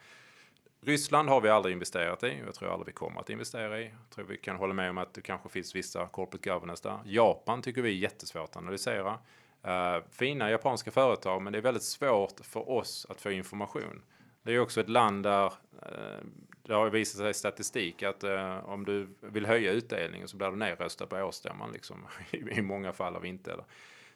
Ryssland 0.86 1.28
har 1.28 1.40
vi 1.40 1.48
aldrig 1.48 1.72
investerat 1.72 2.22
i 2.22 2.30
och 2.42 2.46
jag 2.46 2.54
tror 2.54 2.72
aldrig 2.72 2.86
vi 2.86 2.92
kommer 2.92 3.20
att 3.20 3.30
investera 3.30 3.80
i. 3.80 3.84
Jag 3.84 4.10
tror 4.10 4.24
vi 4.24 4.36
kan 4.36 4.56
hålla 4.56 4.74
med 4.74 4.90
om 4.90 4.98
att 4.98 5.14
det 5.14 5.20
kanske 5.20 5.48
finns 5.48 5.76
vissa 5.76 6.06
corporate 6.06 6.50
governance 6.50 6.88
där. 6.88 6.98
Japan 7.04 7.62
tycker 7.62 7.82
vi 7.82 7.88
är 7.88 7.94
jättesvårt 7.94 8.50
att 8.50 8.56
analysera. 8.56 9.18
Uh, 9.66 10.04
fina 10.10 10.50
japanska 10.50 10.90
företag, 10.90 11.42
men 11.42 11.52
det 11.52 11.58
är 11.58 11.62
väldigt 11.62 11.82
svårt 11.82 12.40
för 12.42 12.70
oss 12.70 13.06
att 13.10 13.20
få 13.20 13.30
information. 13.30 14.02
Det 14.42 14.52
är 14.52 14.58
också 14.58 14.80
ett 14.80 14.88
land 14.88 15.22
där 15.22 15.44
uh, 15.46 16.24
det 16.62 16.74
har 16.74 16.90
visat 16.90 17.18
sig 17.18 17.30
i 17.30 17.34
statistik 17.34 18.02
att 18.02 18.24
uh, 18.24 18.68
om 18.68 18.84
du 18.84 19.08
vill 19.20 19.46
höja 19.46 19.72
utdelningen 19.72 20.28
så 20.28 20.36
blir 20.36 20.48
du 20.48 20.56
nedröstad 20.56 21.06
på 21.06 21.16
årsstämman 21.16 21.72
liksom, 21.72 22.06
i, 22.30 22.36
i 22.58 22.62
många 22.62 22.92
fall 22.92 23.16
av 23.16 23.26
inte. 23.26 23.52
Eller. 23.52 23.64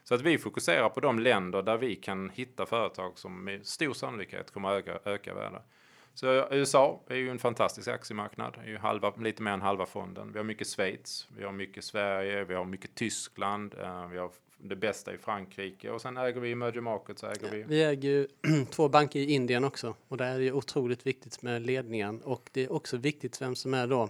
Så 0.05 0.15
att 0.15 0.23
vi 0.23 0.39
fokuserar 0.39 0.89
på 0.89 1.01
de 1.01 1.19
länder 1.19 1.63
där 1.63 1.77
vi 1.77 1.97
kan 1.97 2.31
hitta 2.31 2.67
företag 2.67 3.19
som 3.19 3.45
med 3.45 3.67
stor 3.67 3.93
sannolikhet 3.93 4.51
kommer 4.51 4.71
öka, 4.71 4.99
öka 5.05 5.35
värde. 5.35 5.63
Så 6.15 6.27
USA 6.51 7.01
är 7.09 7.17
ju 7.17 7.31
en 7.31 7.39
fantastisk 7.39 7.89
aktiemarknad, 7.89 8.59
är 8.65 8.69
ju 8.69 8.79
halva, 8.79 9.13
lite 9.17 9.43
mer 9.43 9.51
än 9.51 9.63
halva 9.63 9.87
fonden. 9.87 10.33
Vi 10.33 10.39
har 10.39 10.45
mycket 10.45 10.67
Schweiz, 10.67 11.29
vi 11.37 11.45
har 11.45 11.53
mycket 11.53 11.85
Sverige, 11.85 12.45
vi 12.45 12.55
har 12.55 12.65
mycket 12.65 12.95
Tyskland, 12.95 13.75
vi 14.11 14.19
har 14.19 14.31
det 14.59 14.77
bästa 14.77 15.15
i 15.15 15.19
Frankrike 15.19 15.91
och 15.91 16.01
sen 16.01 16.17
äger 16.17 16.41
vi 16.41 16.53
emerging 16.53 16.85
markets. 16.85 17.25
Äger 17.25 17.51
vi. 17.51 17.63
vi 17.63 17.83
äger 17.85 18.09
ju 18.09 18.29
två 18.71 18.89
banker 18.89 19.21
i 19.21 19.33
Indien 19.33 19.65
också 19.65 19.95
och 20.09 20.17
där 20.17 20.35
är 20.35 20.39
det 20.39 20.53
otroligt 20.53 21.07
viktigt 21.07 21.43
med 21.43 21.63
ledningen 21.63 22.23
och 22.23 22.51
det 22.53 22.65
är 22.65 22.73
också 22.73 22.97
viktigt 22.97 23.43
vem 23.43 23.57
som 23.57 23.75
är 23.75 23.87
då 23.87 24.09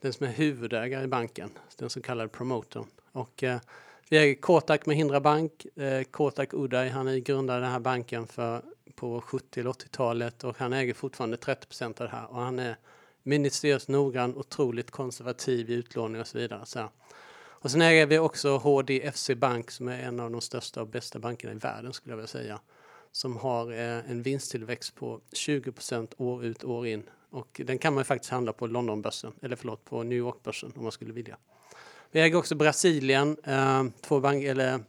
den 0.00 0.12
som 0.12 0.26
är 0.26 0.30
huvudägare 0.30 1.04
i 1.04 1.06
banken, 1.06 1.50
den 1.76 1.90
så 1.90 2.02
kallade 2.02 2.28
promotorn. 2.28 2.86
Och 3.12 3.42
eh, 3.42 3.60
vi 4.08 4.18
äger 4.18 4.34
Kotak 4.34 4.86
Mahindra 4.86 5.20
Bank, 5.20 5.66
eh, 5.76 6.02
Kotak 6.02 6.54
Uday, 6.54 6.88
han 6.88 7.08
är 7.08 7.16
grundare 7.16 7.60
den 7.60 7.70
här 7.70 7.80
banken 7.80 8.26
för, 8.26 8.62
på 8.94 9.20
70 9.20 9.62
80-talet 9.62 10.44
och 10.44 10.58
han 10.58 10.72
äger 10.72 10.94
fortfarande 10.94 11.36
30 11.36 11.66
procent 11.66 12.00
av 12.00 12.06
det 12.06 12.12
här 12.12 12.30
och 12.30 12.40
han 12.40 12.58
är 12.58 12.76
minutiöst 13.22 13.88
noggrann, 13.88 14.36
otroligt 14.36 14.90
konservativ 14.90 15.70
i 15.70 15.74
utlåning 15.74 16.20
och 16.20 16.26
så 16.26 16.38
vidare. 16.38 16.66
Så 16.66 16.88
och 17.64 17.70
sen 17.70 17.82
äger 17.82 18.06
vi 18.06 18.18
också 18.18 18.56
HDFC 18.56 19.30
Bank 19.36 19.70
som 19.70 19.88
är 19.88 19.98
en 19.98 20.20
av 20.20 20.30
de 20.30 20.40
största 20.40 20.80
och 20.80 20.88
bästa 20.88 21.18
bankerna 21.18 21.52
i 21.52 21.56
världen 21.56 21.92
skulle 21.92 22.12
jag 22.12 22.16
vilja 22.16 22.26
säga. 22.26 22.60
Som 23.12 23.36
har 23.36 23.72
eh, 23.72 24.10
en 24.10 24.22
vinsttillväxt 24.22 24.94
på 24.94 25.20
20% 25.32 26.08
år 26.16 26.44
ut 26.44 26.64
år 26.64 26.86
in. 26.86 27.02
Och 27.30 27.60
den 27.64 27.78
kan 27.78 27.94
man 27.94 28.00
ju 28.00 28.04
faktiskt 28.04 28.30
handla 28.30 28.52
på 28.52 28.66
Londonbörsen, 28.66 29.32
eller 29.42 29.56
förlåt 29.56 29.84
på 29.84 30.02
New 30.02 30.18
York-börsen 30.18 30.72
om 30.76 30.82
man 30.82 30.92
skulle 30.92 31.12
vilja. 31.12 31.36
Vi 32.10 32.20
äger 32.20 32.38
också 32.38 32.54
Brasilien, 32.54 33.36
eh, 33.44 33.84
två 34.00 34.20
bank, 34.20 34.44
eller 34.44 34.84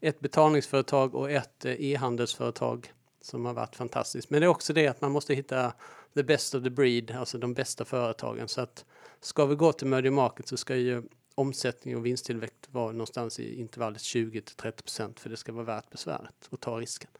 ett 0.00 0.20
betalningsföretag 0.20 1.14
och 1.14 1.30
ett 1.30 1.64
eh, 1.64 1.72
e-handelsföretag 1.80 2.92
som 3.20 3.44
har 3.44 3.54
varit 3.54 3.76
fantastiskt. 3.76 4.30
Men 4.30 4.40
det 4.40 4.46
är 4.46 4.48
också 4.48 4.72
det 4.72 4.88
att 4.88 5.00
man 5.00 5.12
måste 5.12 5.34
hitta 5.34 5.72
the 6.14 6.22
best 6.22 6.54
of 6.54 6.62
the 6.62 6.70
breed, 6.70 7.10
alltså 7.10 7.38
de 7.38 7.54
bästa 7.54 7.84
företagen. 7.84 8.48
Så 8.48 8.60
att 8.60 8.84
ska 9.20 9.46
vi 9.46 9.54
gå 9.54 9.72
till 9.72 9.86
Merger 9.86 10.10
market 10.10 10.48
så 10.48 10.56
ska 10.56 10.76
ju 10.76 11.02
omsättning 11.34 11.96
och 11.96 12.06
vinsttillväxt 12.06 12.68
vara 12.70 12.92
någonstans 12.92 13.40
i 13.40 13.60
intervallet 13.60 14.02
20 14.02 14.40
till 14.40 14.56
30 14.56 14.82
procent 14.82 15.20
för 15.20 15.30
det 15.30 15.36
ska 15.36 15.52
vara 15.52 15.64
värt 15.64 15.90
besväret 15.90 16.48
och 16.50 16.60
ta 16.60 16.80
risken. 16.80 17.10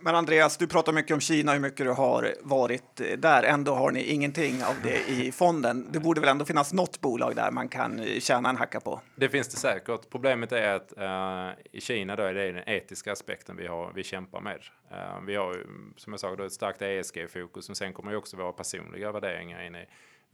Men 0.00 0.14
Andreas, 0.14 0.56
du 0.56 0.66
pratar 0.66 0.92
mycket 0.92 1.14
om 1.14 1.20
Kina, 1.20 1.52
hur 1.52 1.60
mycket 1.60 1.86
du 1.86 1.92
har 1.92 2.34
varit 2.42 3.00
där. 3.18 3.42
Ändå 3.42 3.74
har 3.74 3.90
ni 3.90 4.02
ingenting 4.02 4.64
av 4.64 4.74
det 4.82 5.08
i 5.08 5.32
fonden. 5.32 5.88
Det 5.92 6.00
borde 6.00 6.20
väl 6.20 6.30
ändå 6.30 6.44
finnas 6.44 6.72
något 6.72 7.00
bolag 7.00 7.36
där 7.36 7.50
man 7.50 7.68
kan 7.68 8.04
tjäna 8.20 8.48
en 8.50 8.56
hacka 8.56 8.80
på? 8.80 9.00
Det 9.16 9.28
finns 9.28 9.48
det 9.48 9.56
säkert. 9.56 10.10
Problemet 10.10 10.52
är 10.52 10.74
att 10.74 10.92
uh, 10.98 11.64
i 11.72 11.80
Kina 11.80 12.16
då 12.16 12.22
är 12.22 12.34
det 12.34 12.52
den 12.52 12.62
etiska 12.66 13.12
aspekten 13.12 13.56
vi, 13.56 13.66
har, 13.66 13.92
vi 13.94 14.04
kämpar 14.04 14.40
med. 14.40 14.60
Uh, 14.92 15.24
vi 15.26 15.36
har 15.36 15.66
som 15.96 16.12
jag 16.12 16.20
sa 16.20 16.36
då 16.36 16.44
ett 16.44 16.52
starkt 16.52 16.82
ESG-fokus, 16.82 17.68
men 17.68 17.76
sen 17.76 17.92
kommer 17.92 18.10
ju 18.10 18.16
också 18.16 18.36
våra 18.36 18.52
personliga 18.52 19.12
värderingar 19.12 19.66
in 19.66 19.74
i 19.74 19.86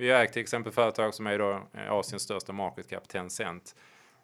vi 0.03 0.11
har 0.11 0.23
ägt 0.23 0.33
till 0.33 0.43
exempel 0.43 0.73
företag 0.73 1.15
som 1.15 1.27
är 1.27 1.39
då 1.39 1.51
eh, 1.51 1.93
Asiens 1.93 2.23
största 2.23 2.53
market 2.53 2.89
cap, 2.89 3.09
Tencent. 3.09 3.75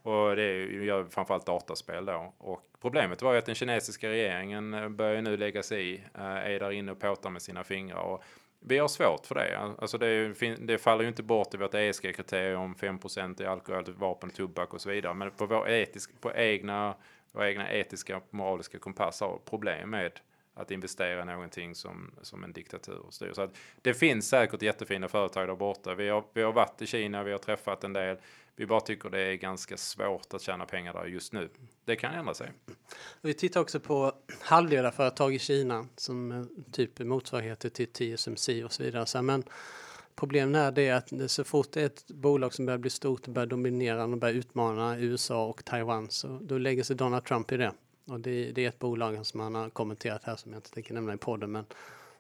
Och 0.03 0.37
det 0.37 0.65
gör 0.65 1.05
framförallt 1.05 1.47
dataspel 1.47 2.05
då. 2.05 2.35
Och 2.39 2.63
problemet 2.81 3.23
var 3.23 3.33
ju 3.33 3.39
att 3.39 3.47
den 3.47 3.55
kinesiska 3.55 4.09
regeringen 4.09 4.75
eh, 4.75 4.89
börjar 4.89 5.23
nu 5.23 5.37
lägga 5.37 5.63
sig 5.63 5.91
i, 5.91 6.05
eh, 6.15 6.23
är 6.23 6.61
där 6.61 6.71
inne 6.71 6.93
och 6.93 7.01
påtar 7.01 7.31
med 7.31 7.43
sina 7.43 7.65
fingrar. 7.65 8.01
Och 8.01 8.23
vi 8.61 8.79
har 8.79 8.89
svårt 8.89 9.27
för 9.27 9.35
det. 9.35 9.59
Alltså 9.79 9.99
det, 9.99 10.35
det 10.59 10.79
faller 10.79 11.03
ju 11.03 11.09
inte 11.09 11.23
bort 11.23 11.55
i 11.55 11.57
vårt 11.57 11.75
ESG-kriterium 11.75 12.61
om 12.61 12.75
5% 12.75 13.43
i 13.43 13.47
alkohol, 13.47 13.85
vapen, 13.97 14.31
tobak 14.31 14.75
och 14.75 14.81
så 14.81 14.91
vidare. 14.91 15.15
Men 15.15 15.31
på 15.31 15.47
vår 15.47 15.69
etisk, 15.69 16.21
på 16.21 16.33
egna, 16.35 16.95
våra 17.33 17.51
egna 17.51 17.73
etiska 17.73 18.21
moraliska 18.31 18.79
kompass 18.79 19.21
har 19.21 19.39
problem 19.45 19.91
med 19.91 20.21
att 20.59 20.71
investera 20.71 21.23
i 21.23 21.25
någonting 21.25 21.75
som, 21.75 22.11
som 22.23 22.45
en 22.45 22.53
diktatur 22.53 23.07
styr. 23.11 23.33
Så 23.33 23.43
att 23.43 23.57
det 23.83 23.95
finns 23.95 24.29
säkert 24.29 24.63
jättefina 24.63 25.09
företag 25.09 25.49
där 25.49 25.57
borta. 25.57 25.95
Vi 25.95 26.09
har, 26.09 26.25
vi 26.33 26.43
har 26.43 26.53
varit 26.53 26.83
i 26.83 26.87
Kina, 26.87 27.23
vi 27.23 27.33
har 27.33 27.39
träffat 27.39 27.85
en 27.85 27.93
del. 27.93 28.17
Vi 28.57 28.67
bara 28.67 28.81
tycker 28.81 29.11
det 29.11 29.21
är 29.21 29.35
ganska 29.35 29.77
svårt 29.77 30.35
att 30.35 30.43
tjäna 30.43 30.67
pengar 30.67 30.93
där 30.93 31.07
just 31.07 31.33
nu. 31.33 31.49
Det 31.85 31.97
kan 31.97 32.15
ändra 32.15 32.35
sig. 32.35 32.53
Vi 33.21 33.35
tittar 33.35 33.61
också 33.61 33.81
på 33.81 34.13
halvledarföretag 34.41 35.35
i 35.35 35.39
Kina 35.39 35.87
som 35.97 36.33
eh, 36.33 36.45
typ 36.73 36.99
motsvarigheter 36.99 37.69
till 37.69 37.87
TSMC 37.87 38.65
och 38.65 38.73
så 38.73 38.83
vidare. 38.83 39.23
men 39.23 39.43
problemet 40.17 40.57
är 40.57 40.73
det 40.73 40.91
att 40.91 41.31
så 41.31 41.45
fort 41.45 41.73
det 41.73 41.83
är 41.83 41.87
ett 41.87 42.07
bolag 42.07 42.55
som 42.55 42.67
börjar 42.67 42.79
bli 42.79 42.91
stort 42.91 43.27
och 43.27 43.33
börjar 43.33 43.47
dominera 43.47 44.05
och 44.05 44.19
börjar 44.19 44.35
utmana 44.35 44.99
USA 44.99 45.47
och 45.47 45.65
Taiwan 45.65 46.11
så 46.11 46.39
då 46.43 46.59
lägger 46.59 46.83
sig 46.83 46.97
Donald 46.97 47.25
Trump 47.25 47.53
i 47.53 47.57
det. 47.57 47.73
Och 48.09 48.21
det, 48.21 48.53
det, 48.53 48.65
är 48.65 48.69
ett 48.69 48.79
bolag 48.79 49.27
som 49.27 49.41
han 49.41 49.55
har 49.55 49.71
kommenterat 49.71 50.25
här 50.25 50.37
som 50.37 50.53
jag 50.53 50.59
inte 50.59 50.71
tänker 50.71 50.95
nämna 50.95 51.15
i 51.15 51.17
podden, 51.17 51.53
men 51.53 51.65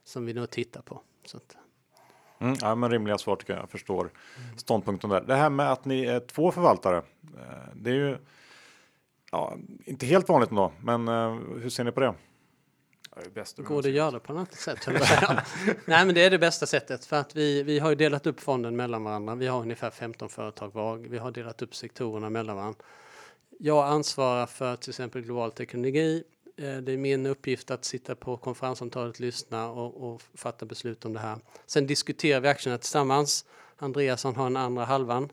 som 0.05 0.27
vi 0.27 0.35
nu 0.35 0.46
tittar 0.46 0.83
på. 0.83 1.01
Så 1.24 1.37
att. 1.37 1.57
Mm, 2.38 2.57
ja, 2.61 2.74
men 2.74 2.90
rimliga 2.90 3.18
svar 3.18 3.37
tycker 3.37 3.53
jag. 3.53 3.62
jag 3.62 3.70
förstår 3.70 4.01
mm. 4.01 4.59
ståndpunkten 4.59 5.11
där. 5.11 5.20
Det 5.20 5.35
här 5.35 5.51
med 5.51 5.72
att 5.72 5.85
ni 5.85 6.05
är 6.05 6.20
två 6.20 6.53
förvaltare. 6.53 6.96
Eh, 6.96 7.74
det 7.74 7.90
är 7.90 7.94
ju 7.94 8.18
ja, 9.31 9.57
inte 9.85 10.07
helt 10.07 10.29
vanligt 10.29 10.51
ändå, 10.51 10.72
men 10.81 11.09
eh, 11.09 11.35
hur 11.62 11.70
ser 11.70 11.85
ni 11.85 11.92
på 11.92 12.01
det? 12.01 12.14
Det 13.35 13.62
Går 13.62 13.83
det 13.83 13.88
att 13.88 13.94
göra 13.94 14.20
på 14.20 14.33
något 14.33 14.55
sätt? 14.55 14.87
Nej, 15.85 16.07
men 16.07 16.14
det 16.14 16.24
är 16.24 16.31
det 16.31 16.38
bästa 16.38 16.66
sättet 16.66 17.05
för 17.05 17.16
att 17.16 17.37
vi, 17.37 17.62
vi 17.62 17.79
har 17.79 17.88
ju 17.88 17.94
delat 17.94 18.27
upp 18.27 18.40
fonden 18.40 18.77
mellan 18.77 19.05
varandra. 19.05 19.35
Vi 19.35 19.46
har 19.46 19.61
ungefär 19.61 19.90
15 19.90 20.29
företag 20.29 20.74
var. 20.74 20.96
Vi 20.96 21.18
har 21.18 21.31
delat 21.31 21.62
upp 21.62 21.74
sektorerna 21.74 22.31
mellan 22.31 22.57
varandra. 22.57 22.85
Jag 23.61 23.87
ansvarar 23.87 24.47
för 24.47 24.77
till 24.77 24.90
exempel 24.90 25.23
global 25.23 25.53
teknologi. 25.53 26.25
Eh, 26.57 26.77
det 26.77 26.92
är 26.92 26.97
min 26.97 27.27
uppgift 27.27 27.70
att 27.70 27.85
sitta 27.85 28.14
på 28.14 28.37
konferensantalet, 28.37 29.20
lyssna 29.20 29.70
och, 29.70 30.14
och 30.14 30.22
fatta 30.35 30.66
beslut 30.66 31.05
om 31.05 31.12
det 31.12 31.20
här. 31.20 31.39
Sen 31.66 31.87
diskuterar 31.87 32.41
vi 32.41 32.49
aktierna 32.49 32.78
tillsammans. 32.78 33.45
Andreasson 33.76 34.37
har 34.37 34.45
den 34.45 34.57
andra 34.57 34.85
halvan. 34.85 35.28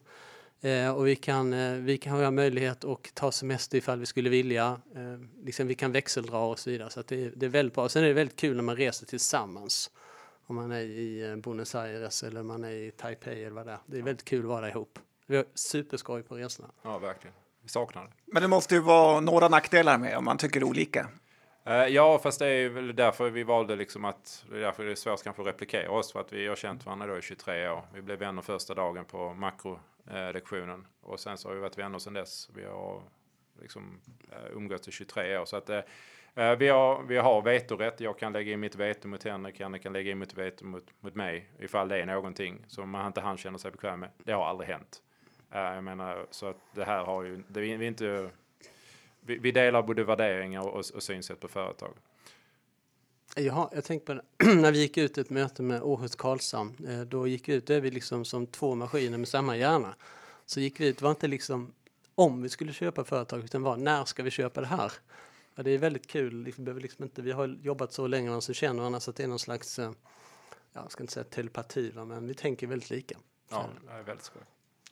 Eh, 0.62 0.96
och 0.96 1.08
vi 1.08 1.16
kan, 1.16 1.54
eh, 1.54 1.74
vi 1.74 1.98
kan 1.98 2.14
ha 2.14 2.32
möjlighet 2.32 2.84
att 2.84 3.14
ta 3.14 3.32
semester 3.32 3.78
ifall 3.78 4.00
vi 4.00 4.06
skulle 4.06 4.30
vilja. 4.30 4.82
Eh, 4.96 5.44
liksom 5.44 5.68
vi 5.68 5.76
kan 5.76 5.92
växeldra 5.92 6.40
och 6.40 6.60
så 6.60 6.70
vidare. 6.70 6.90
Så 6.90 7.02
det, 7.08 7.30
det, 7.30 7.46
är 7.46 7.50
väldigt 7.50 7.76
bra. 7.76 7.90
Sen 7.90 8.04
är 8.04 8.08
det 8.08 8.14
väldigt 8.14 8.36
kul 8.36 8.56
när 8.56 8.64
man 8.64 8.76
reser 8.76 9.06
tillsammans 9.06 9.92
om 10.48 10.56
man 10.56 10.72
är 10.72 10.82
i 10.82 11.30
eh, 11.30 11.36
Buenos 11.36 11.76
Aires 11.76 12.24
eller 12.24 12.44
man 12.44 12.64
är 12.64 12.72
i 12.72 12.92
Taipei 12.92 13.44
eller 13.44 13.56
vad 13.56 13.66
det 13.66 13.72
är. 13.72 13.80
Det 13.86 13.98
är 13.98 14.02
väldigt 14.02 14.26
kul 14.26 14.40
att 14.40 14.46
vara 14.46 14.70
ihop. 14.70 15.00
Vi 15.26 15.36
har 15.36 15.46
superskoj 15.54 16.24
på 16.24 16.36
resorna. 16.36 16.72
Ja, 16.82 16.98
verkligen. 16.98 17.34
Vi 17.66 17.70
saknar 17.70 18.04
det. 18.04 18.12
Men 18.26 18.42
det 18.42 18.48
måste 18.48 18.76
ju 18.76 18.82
vara 18.82 19.20
några 19.20 19.48
nackdelar 19.48 19.98
med 19.98 20.18
om 20.18 20.26
man 20.26 20.38
tycker 20.38 20.64
olika. 20.64 21.08
Eh, 21.64 21.74
ja, 21.74 22.20
fast 22.20 22.40
det 22.40 22.48
är 22.48 22.70
väl 22.70 22.96
därför 22.96 23.30
vi 23.30 23.44
valde 23.44 23.76
liksom 23.76 24.06
att, 24.06 24.46
det 24.50 24.58
är 24.58 24.62
därför 24.62 24.84
det 24.86 24.92
är 24.92 24.96
svårt 24.96 25.24
kanske 25.24 25.42
att 25.42 25.48
replikera 25.48 25.92
oss, 25.92 26.12
för 26.12 26.20
att 26.20 26.34
vi 26.34 26.48
har 26.48 26.56
känt 26.56 26.86
varandra 26.86 27.08
då 27.08 27.18
i 27.18 27.22
23 27.22 27.70
år. 27.70 27.82
Vi 27.94 28.02
blev 28.02 28.20
vänner 28.20 28.42
första 28.42 28.74
dagen 28.74 29.06
på 29.06 29.34
makrolektionen 29.34 30.88
och 31.02 31.20
sen 31.20 31.38
så 31.38 31.48
har 31.48 31.56
vi 31.56 31.62
varit 31.62 31.78
vänner 31.78 32.00
sedan 32.00 32.14
dess. 32.14 32.50
Vi 32.56 32.66
har 32.66 33.02
liksom 33.62 34.00
eh, 34.32 34.58
umgåtts 34.58 34.88
i 34.88 34.92
23 34.92 35.38
år. 35.38 35.46
Så 35.46 35.58
att 35.58 35.70
eh, 35.70 35.82
vi, 36.58 36.68
har, 36.68 37.04
vi 37.04 37.18
har 37.18 37.42
vetorätt. 37.42 38.00
Jag 38.00 38.20
kan 38.20 38.34
lägga 38.34 38.54
in 38.54 38.60
mitt 38.60 38.76
veto 38.76 39.08
mot 39.08 39.24
Henrik, 39.24 39.60
Henrik 39.60 39.84
kan 39.84 39.94
lägga 39.94 40.12
in 40.12 40.20
mitt 40.20 40.38
veto 40.38 40.66
mot, 40.66 40.86
mot 41.00 41.16
mig 41.16 41.50
ifall 41.60 41.88
det 41.88 42.02
är 42.02 42.06
någonting 42.06 42.66
som 42.68 42.90
man 42.90 43.08
inte 43.08 43.22
han 43.22 43.38
känner 43.38 43.58
sig 43.58 43.72
bekväm 43.72 44.00
med. 44.00 44.10
Det 44.18 44.32
har 44.32 44.46
aldrig 44.46 44.70
hänt. 44.70 45.02
Jag 45.50 45.84
menar, 45.84 46.26
så 46.32 46.46
att 46.46 46.58
det 46.74 46.84
här 46.84 47.04
har 47.04 47.24
ju, 47.24 47.44
det, 47.48 47.60
vi, 47.60 47.86
inte, 47.86 48.30
vi, 49.22 49.38
vi 49.38 49.52
delar 49.52 49.84
både 49.84 50.04
värderingar 50.04 50.62
och, 50.62 50.86
och 50.96 51.04
synsätt 51.04 51.40
på 51.40 51.48
företag. 51.48 51.94
Jaha, 53.36 53.70
jag 53.74 53.84
tänkte 53.84 54.06
på 54.06 54.14
det. 54.14 54.56
när 54.56 54.72
vi 54.72 54.80
gick 54.80 54.98
ut 54.98 55.18
ett 55.18 55.30
möte 55.30 55.64
med 55.64 55.82
Åhus 55.82 56.16
Karlshamn, 56.16 56.88
eh, 56.88 57.02
då 57.02 57.28
gick 57.28 57.50
vi 57.50 57.54
ut, 57.54 57.68
då 57.68 57.74
är 57.74 57.82
vi 57.82 57.92
liksom 57.92 58.26
som 58.26 58.48
två 58.48 58.76
maskiner 58.76 59.18
med 59.18 59.28
samma 59.28 59.58
hjärna. 59.58 59.96
Så 60.46 60.60
gick 60.60 60.80
vi 60.80 60.88
ut, 60.88 60.98
det 60.98 61.04
var 61.04 61.12
inte 61.12 61.28
liksom 61.28 61.74
om 62.16 62.42
vi 62.42 62.50
skulle 62.50 62.74
köpa 62.74 63.04
företag, 63.04 63.44
utan 63.44 63.64
var 63.64 63.78
när 63.78 64.06
ska 64.06 64.24
vi 64.24 64.32
köpa 64.32 64.62
det 64.62 64.68
här? 64.68 64.92
Ja, 65.56 65.64
det 65.64 65.72
är 65.72 65.78
väldigt 65.78 66.08
kul, 66.08 66.44
vi, 66.44 66.64
behöver 66.64 66.82
liksom 66.82 67.04
inte, 67.04 67.22
vi 67.22 67.32
har 67.32 67.48
jobbat 67.48 67.94
så 67.94 68.08
länge 68.08 68.42
så 68.42 68.54
känner 68.54 68.80
varandra 68.80 69.00
så 69.00 69.10
att 69.10 69.16
det 69.18 69.24
är 69.24 69.28
någon 69.28 69.40
slags, 69.40 69.80
eh, 69.80 69.92
jag 70.74 70.92
ska 70.92 71.04
inte 71.04 71.14
säga 71.14 71.24
telepati, 71.24 71.92
men 71.96 72.28
vi 72.28 72.34
tänker 72.34 72.68
väldigt 72.68 72.90
lika. 72.90 73.18
Ja, 73.50 73.70
det 73.88 73.94
är 73.94 74.04
väldigt 74.04 74.26
skoj. 74.26 74.42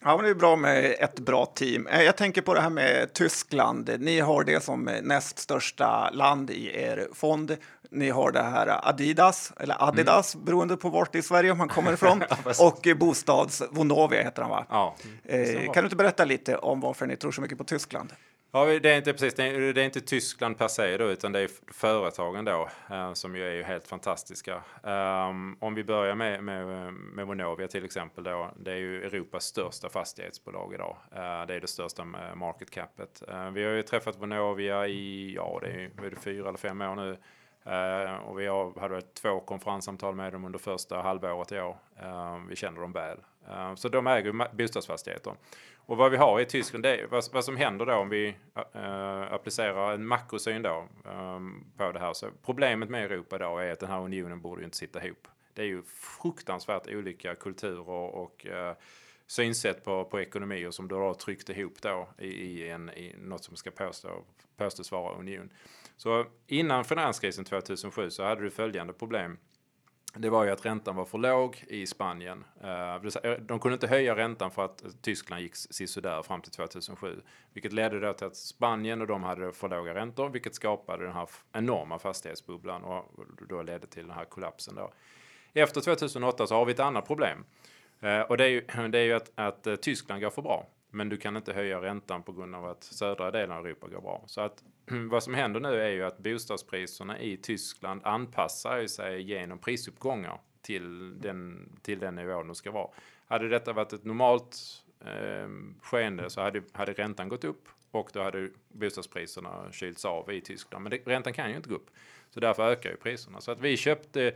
Ja, 0.02 0.16
men 0.16 0.26
det 0.26 0.30
är 0.30 0.36
bra 0.36 0.56
med 0.56 0.96
ett 1.00 1.20
bra 1.20 1.46
team. 1.46 1.88
Eh, 1.88 2.02
jag 2.02 2.18
tänker 2.18 2.42
på 2.42 2.54
det 2.54 2.62
här 2.62 2.70
med 2.70 3.14
Tyskland. 3.14 3.90
Ni 4.00 4.20
har 4.20 4.44
det 4.44 4.64
som 4.64 4.90
näst 5.04 5.40
största 5.40 6.10
land 6.10 6.50
i 6.50 6.68
er 6.82 7.08
fond. 7.14 7.58
Ni 7.90 8.10
har 8.10 8.32
det 8.32 8.44
här 8.44 8.90
Adidas, 8.90 9.54
eller 9.60 9.88
Adidas, 9.90 10.36
mm. 10.36 10.46
beroende 10.46 10.78
på 10.78 10.90
vart 10.90 11.16
i 11.16 11.22
Sverige 11.22 11.54
man 11.54 11.68
kommer 11.68 11.94
ifrån. 11.94 12.24
och 12.60 12.88
Bostads 13.00 13.64
Vonovia 13.72 14.24
heter 14.24 14.42
han, 14.42 14.52
va? 14.52 14.66
Ja. 14.70 14.96
Eh, 15.26 15.72
kan 15.72 15.84
du 15.84 15.86
inte 15.86 15.96
berätta 15.96 16.26
lite 16.26 16.58
om 16.58 16.80
varför 16.80 17.06
ni 17.06 17.16
tror 17.16 17.32
så 17.32 17.42
mycket 17.42 17.58
på 17.58 17.64
Tyskland? 17.64 18.14
Ja, 18.56 18.66
det 18.66 18.90
är 18.90 18.98
inte 18.98 19.14
precis. 19.14 19.34
Det 19.34 19.44
är, 19.44 19.74
det 19.74 19.82
är, 19.82 19.86
inte 19.86 20.02
Tyskland 20.02 20.58
per 20.58 20.68
se 20.68 20.98
då, 20.98 21.06
utan 21.06 21.32
det 21.32 21.40
är 21.40 21.50
företagen 21.74 22.46
då 22.46 22.70
eh, 22.90 23.14
som 23.14 23.36
ju 23.36 23.44
är 23.48 23.54
ju 23.54 23.64
helt 23.64 23.88
fantastiska. 23.88 24.64
Um, 24.84 25.58
om 25.60 25.76
vi 25.76 25.84
börjar 25.84 26.16
med, 26.16 26.44
med, 26.44 26.94
med 26.94 27.28
Vonovia 27.28 27.68
till 27.68 27.86
exempel 27.86 28.24
då. 28.24 28.52
Det 28.56 28.72
är 28.72 28.76
ju 28.76 29.04
Europas 29.04 29.44
största 29.44 29.90
fastighetsbolag 29.90 30.74
idag. 30.74 30.98
Uh, 31.12 31.48
det 31.48 31.56
är 31.56 31.60
det 31.60 31.68
största 31.68 32.02
eh, 32.02 32.36
market 32.36 32.72
capet. 32.72 33.24
Uh, 33.30 33.50
vi 33.50 33.64
har 33.64 33.72
ju 33.72 33.82
träffat 33.82 34.18
Vonovia 34.18 34.88
i, 34.88 35.34
ja, 35.36 35.60
det 35.62 35.68
är, 35.68 36.06
är 36.06 36.10
det 36.10 36.20
fyra 36.20 36.48
eller 36.50 36.58
fem 36.58 36.82
år 36.82 36.96
nu. 36.96 37.18
Uh, 37.68 38.16
och 38.16 38.40
vi 38.40 38.48
har, 38.48 38.80
hade 38.80 39.02
två 39.02 39.40
konferenssamtal 39.40 40.16
med 40.16 40.34
dem 40.34 40.46
under 40.46 40.60
första 40.60 41.02
halvåret 41.02 41.52
i 41.52 41.60
år. 41.60 41.78
Ehm, 42.00 42.48
vi 42.48 42.56
känner 42.56 42.82
dem 42.82 42.92
väl. 42.92 43.18
Eh, 43.50 43.76
så 43.76 43.90
de 43.90 44.08
äger 44.08 44.56
bostadsfastigheter. 44.56 45.36
Och 45.86 45.98
vad 45.98 46.12
vi 46.12 46.18
har 46.18 46.40
i 46.40 46.46
Tyskland, 46.46 46.84
det 46.84 46.98
är 46.98 47.08
vad, 47.08 47.24
vad 47.34 47.46
som 47.46 47.58
händer 47.58 47.86
då 47.86 47.94
om 47.94 48.10
vi 48.10 48.36
äh, 48.74 49.34
applicerar 49.34 49.94
en 49.94 50.08
makrosyn 50.08 50.62
då 50.62 50.88
ähm, 51.06 51.66
på 51.78 51.92
det 51.92 52.00
här. 52.00 52.14
Så 52.14 52.28
problemet 52.46 52.90
med 52.90 53.04
Europa 53.04 53.38
då 53.38 53.58
är 53.58 53.72
att 53.72 53.80
den 53.80 53.90
här 53.90 54.02
unionen 54.02 54.42
borde 54.42 54.62
ju 54.62 54.66
inte 54.66 54.78
sitta 54.78 55.06
ihop. 55.06 55.28
Det 55.54 55.62
är 55.62 55.66
ju 55.66 55.84
fruktansvärt 56.22 56.88
olika 56.88 57.36
kulturer 57.36 57.90
och 57.90 58.46
äh, 58.46 58.76
synsätt 59.28 59.84
på, 59.84 60.06
på 60.06 60.22
ekonomier 60.22 60.72
som 60.72 60.88
du 60.88 60.96
har 60.96 61.14
tryckt 61.14 61.50
ihop 61.50 61.82
då 61.82 62.10
i, 62.18 62.28
i, 62.28 62.70
en, 62.70 62.90
i 62.90 63.16
något 63.18 63.44
som 63.44 63.56
ska 63.56 63.72
påstå, 63.72 64.10
påstås 64.58 64.92
vara 64.92 65.16
union. 65.16 65.50
Så 65.98 66.26
innan 66.48 66.86
finanskrisen 66.86 67.46
2007 67.46 68.10
så 68.10 68.24
hade 68.24 68.42
du 68.42 68.52
följande 68.52 68.94
problem 68.94 69.38
det 70.18 70.30
var 70.30 70.44
ju 70.44 70.52
att 70.52 70.66
räntan 70.66 70.96
var 70.96 71.06
för 71.06 71.18
låg 71.18 71.64
i 71.68 71.88
Spanien. 71.88 72.44
Eh, 72.64 72.96
eh, 72.96 73.40
de 73.40 73.60
kunde 73.60 73.74
inte 73.74 73.88
höja 73.88 74.16
räntan 74.16 74.52
för 74.52 74.66
att 74.66 74.84
Tyskland 75.02 75.42
gick 75.42 75.56
sisådär 75.56 76.22
fram 76.22 76.42
till 76.42 76.52
2007. 76.52 77.22
Vilket 77.54 77.74
ledde 77.74 78.00
då 78.00 78.14
till 78.14 78.28
att 78.28 78.36
Spanien 78.36 79.02
och 79.02 79.08
de 79.08 79.24
hade 79.24 79.52
för 79.52 79.70
låga 79.70 79.94
räntor, 79.94 80.30
vilket 80.30 80.56
skapade 80.56 81.04
den 81.04 81.14
här 81.14 81.30
enorma 81.54 82.00
fastighetsbubblan 82.00 82.84
och 82.84 83.06
då 83.50 83.62
ledde 83.62 83.88
till 83.88 84.08
den 84.08 84.16
här 84.16 84.26
kollapsen 84.26 84.76
då. 84.76 84.94
Efter 85.54 85.82
2008 85.82 86.48
så 86.48 86.56
har 86.56 86.66
vi 86.66 86.72
ett 86.72 86.80
annat 86.80 87.08
problem. 87.08 87.46
Eh, 88.02 88.22
och 88.22 88.38
det 88.38 88.44
är 88.44 88.50
ju, 88.50 88.62
det 88.90 89.00
är 89.00 89.04
ju 89.04 89.14
att, 89.14 89.32
att 89.36 89.82
Tyskland 89.82 90.22
går 90.22 90.30
för 90.30 90.42
bra. 90.42 90.68
Men 90.94 91.10
du 91.10 91.18
kan 91.18 91.38
inte 91.38 91.54
höja 91.54 91.82
räntan 91.82 92.24
på 92.24 92.32
grund 92.32 92.56
av 92.56 92.66
att 92.66 92.84
södra 92.84 93.32
delen 93.32 93.58
av 93.58 93.66
Europa 93.66 93.88
går 93.88 94.02
bra. 94.02 94.24
Så 94.28 94.42
att 94.42 94.64
vad 95.10 95.24
som 95.24 95.34
händer 95.34 95.60
nu 95.60 95.82
är 95.82 95.90
ju 95.90 96.04
att 96.04 96.18
bostadspriserna 96.18 97.20
i 97.20 97.38
Tyskland 97.38 98.02
anpassar 98.04 98.88
sig 98.88 99.22
genom 99.22 99.60
prisuppgångar 99.60 100.40
till 100.62 101.20
den, 101.22 101.70
till 101.82 102.00
den 102.00 102.16
nivå 102.16 102.44
de 102.44 102.56
ska 102.56 102.72
vara. 102.72 102.90
Hade 103.26 103.50
detta 103.50 103.74
varit 103.74 103.94
ett 103.94 104.06
normalt 104.06 104.58
eh, 105.06 105.50
skeende 105.82 106.30
så 106.30 106.42
hade, 106.42 106.64
hade 106.72 106.94
räntan 106.94 107.30
gått 107.30 107.44
upp 107.44 107.68
och 107.92 108.10
då 108.14 108.24
hade 108.24 108.50
bostadspriserna 108.70 109.72
kylts 109.72 110.06
av 110.06 110.32
i 110.32 110.42
Tyskland. 110.42 110.84
Men 110.84 110.92
det, 110.92 110.98
räntan 111.06 111.34
kan 111.34 111.50
ju 111.50 111.56
inte 111.56 111.70
gå 111.70 111.76
upp. 111.76 111.90
Så 112.30 112.40
därför 112.40 112.72
ökar 112.72 112.90
ju 112.90 112.96
priserna. 112.96 113.42
Så 113.42 113.52
att 113.52 113.60
vi 113.60 113.78
köpte 113.78 114.34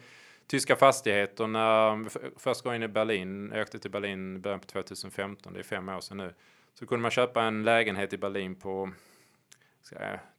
tyska 0.47 0.75
fastigheter 0.75 1.47
när 1.47 2.09
första 2.39 2.69
gången 2.69 2.83
i 2.83 2.87
Berlin, 2.87 3.51
jag 3.53 3.61
åkte 3.61 3.79
till 3.79 3.91
Berlin 3.91 4.35
i 4.35 4.39
början 4.39 4.59
på 4.59 4.65
2015, 4.65 5.53
det 5.53 5.59
är 5.59 5.63
fem 5.63 5.89
år 5.89 6.01
sedan 6.01 6.17
nu, 6.17 6.33
så 6.73 6.85
kunde 6.85 7.01
man 7.01 7.11
köpa 7.11 7.43
en 7.43 7.63
lägenhet 7.63 8.13
i 8.13 8.17
Berlin 8.17 8.55
på 8.55 8.91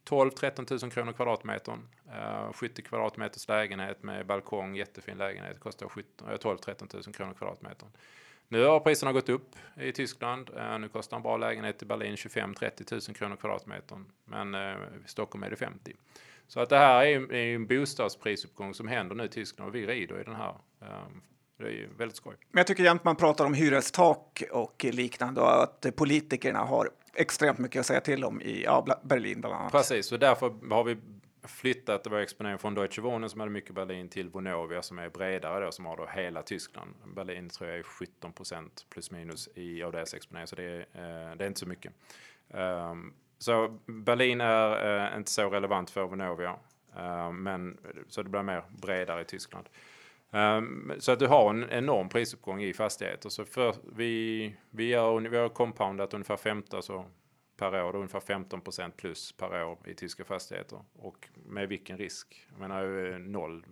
12-13 0.09 0.83
000 0.83 0.91
kronor 0.91 1.11
kvadratmetern. 1.11 1.79
Eh, 2.11 2.53
70 2.53 2.81
kvadratmeters 2.81 3.47
lägenhet 3.47 4.03
med 4.03 4.25
balkong, 4.25 4.75
jättefin 4.75 5.17
lägenhet, 5.17 5.59
kostar 5.59 5.87
12-13 5.87 6.93
000 6.93 7.03
eh, 7.07 7.11
kronor 7.11 7.33
kvadratmetern. 7.33 7.89
Nu 8.47 8.63
har 8.63 8.79
priserna 8.79 9.13
gått 9.13 9.29
upp 9.29 9.55
i 9.77 9.91
Tyskland. 9.91 10.49
Eh, 10.57 10.79
nu 10.79 10.87
kostar 10.87 11.17
en 11.17 11.23
bra 11.23 11.37
lägenhet 11.37 11.81
i 11.81 11.85
Berlin 11.85 12.15
25-30 12.15 13.09
000 13.09 13.15
kronor 13.15 13.35
kvadratmetern. 13.35 14.05
Men 14.25 14.55
i 14.55 14.75
Stockholm 15.05 15.43
är 15.43 15.49
det 15.49 15.55
50. 15.55 15.95
Så 16.49 16.59
att 16.59 16.69
det 16.69 16.77
här 16.77 17.05
är, 17.05 17.33
är 17.33 17.55
en 17.55 17.67
bostadsprisuppgång 17.67 18.73
som 18.73 18.87
händer 18.87 19.15
nu 19.15 19.23
i 19.23 19.29
Tyskland 19.29 19.69
och 19.69 19.75
vi 19.75 19.87
rider 19.87 20.21
i 20.21 20.23
den 20.23 20.35
här. 20.35 20.55
Um, 20.79 21.21
det 21.57 21.63
är 21.63 21.71
ju 21.71 21.89
väldigt 21.97 22.17
skoj. 22.17 22.35
Men 22.51 22.59
jag 22.59 22.67
tycker 22.67 22.83
jämt 22.83 23.03
man 23.03 23.15
pratar 23.15 23.45
om 23.45 23.53
hyrestak 23.53 24.43
och 24.51 24.85
liknande 24.91 25.41
och 25.41 25.63
att 25.63 25.95
politikerna 25.95 26.59
har 26.59 26.89
extremt 27.13 27.57
mycket 27.57 27.79
att 27.79 27.85
säga 27.85 28.01
till 28.01 28.23
om 28.25 28.41
i 28.41 28.63
ja, 28.63 28.99
Berlin 29.03 29.41
bland 29.41 29.55
annat. 29.55 29.71
Precis, 29.71 30.11
och 30.11 30.19
därför 30.19 30.73
har 30.73 30.83
vi 30.83 30.97
flyttat 31.43 32.07
vår 32.09 32.17
exponering 32.17 32.57
från 32.57 32.73
Deutsche 32.73 33.01
Wohnen 33.01 33.29
som 33.29 33.39
hade 33.39 33.51
mycket 33.51 33.75
Berlin 33.75 34.09
till 34.09 34.29
Vonovia 34.29 34.81
som 34.81 34.99
är 34.99 35.09
bredare 35.09 35.65
då, 35.65 35.71
som 35.71 35.85
har 35.85 35.97
då 35.97 36.05
hela 36.05 36.41
Tyskland. 36.41 36.93
Berlin 37.15 37.49
tror 37.49 37.69
jag 37.69 37.79
är 37.79 37.83
17 37.83 38.33
procent 38.33 38.85
plus 38.89 39.11
minus 39.11 39.49
i 39.55 39.83
av 39.83 39.91
deras 39.91 40.13
exponering, 40.13 40.47
så 40.47 40.55
det 40.55 40.63
är, 40.63 40.79
eh, 40.79 41.35
det 41.35 41.43
är 41.43 41.47
inte 41.47 41.59
så 41.59 41.67
mycket. 41.67 41.93
Um, 42.47 43.13
så 43.39 43.79
Berlin 43.85 44.41
är 44.41 45.09
uh, 45.11 45.17
inte 45.17 45.31
så 45.31 45.49
relevant 45.49 45.89
för 45.89 46.03
Vonovia, 46.03 46.55
uh, 46.97 47.31
men 47.31 47.77
så 48.07 48.23
det 48.23 48.29
blir 48.29 48.43
mer 48.43 48.63
bredare 48.69 49.21
i 49.21 49.25
Tyskland. 49.25 49.69
Um, 50.31 50.93
så 50.99 51.11
att 51.11 51.19
du 51.19 51.27
har 51.27 51.49
en 51.49 51.69
enorm 51.69 52.09
prisuppgång 52.09 52.61
i 52.61 52.73
fastigheter. 52.73 53.29
Så 53.29 53.45
för, 53.45 53.75
vi, 53.95 54.55
vi, 54.69 54.93
har, 54.93 55.19
vi 55.19 55.37
har 55.37 55.49
compoundat 55.49 56.13
ungefär 56.13 56.37
15 56.37 56.77
alltså 56.77 57.05
per 57.59 57.83
år, 57.83 57.95
ungefär 57.95 58.19
15% 58.19 58.91
plus 58.97 59.31
per 59.31 59.63
år 59.63 59.77
i 59.85 59.93
tyska 59.93 60.25
fastigheter. 60.25 60.79
Och 60.99 61.27
med 61.45 61.67
vilken 61.67 61.97
risk? 61.97 62.47
Jag 62.51 62.59
menar 62.59 63.19
noll, 63.19 63.65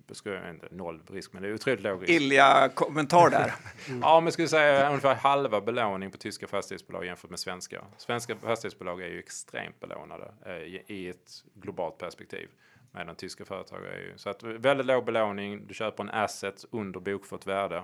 inte 0.49 0.67
noll 0.71 1.01
risk, 1.07 1.33
men 1.33 1.43
det 1.43 1.49
är 1.49 1.53
otroligt 1.53 1.81
låg 1.83 2.01
risk. 2.01 2.13
Illiga 2.13 2.69
kommentar 2.73 3.29
där. 3.29 3.53
mm. 3.87 3.99
ja, 4.01 4.19
men 4.19 4.31
skulle 4.31 4.47
säga 4.47 4.87
ungefär 4.87 5.15
halva 5.15 5.61
belåning 5.61 6.11
på 6.11 6.17
tyska 6.17 6.47
fastighetsbolag 6.47 7.05
jämfört 7.05 7.29
med 7.29 7.39
svenska. 7.39 7.83
Svenska 7.97 8.35
fastighetsbolag 8.35 9.01
är 9.01 9.07
ju 9.07 9.19
extremt 9.19 9.79
belånade 9.79 10.33
eh, 10.45 10.53
i, 10.87 11.09
ett 11.09 11.43
globalt 11.53 11.97
perspektiv 11.97 12.49
med 12.91 13.07
den 13.07 13.15
tyska 13.15 13.45
företaget. 13.45 13.93
Är 13.93 13.99
ju. 13.99 14.13
Så 14.17 14.29
att 14.29 14.43
väldigt 14.43 14.85
låg 14.85 15.05
belåning, 15.05 15.67
du 15.67 15.73
köper 15.73 16.03
en 16.03 16.09
asset 16.09 16.65
under 16.71 16.99
bokfört 16.99 17.47
värde 17.47 17.83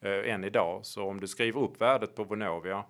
eh, 0.00 0.34
än 0.34 0.44
idag. 0.44 0.86
Så 0.86 1.04
om 1.08 1.20
du 1.20 1.28
skriver 1.28 1.60
upp 1.60 1.80
värdet 1.80 2.14
på 2.14 2.24
Vonovia, 2.24 2.84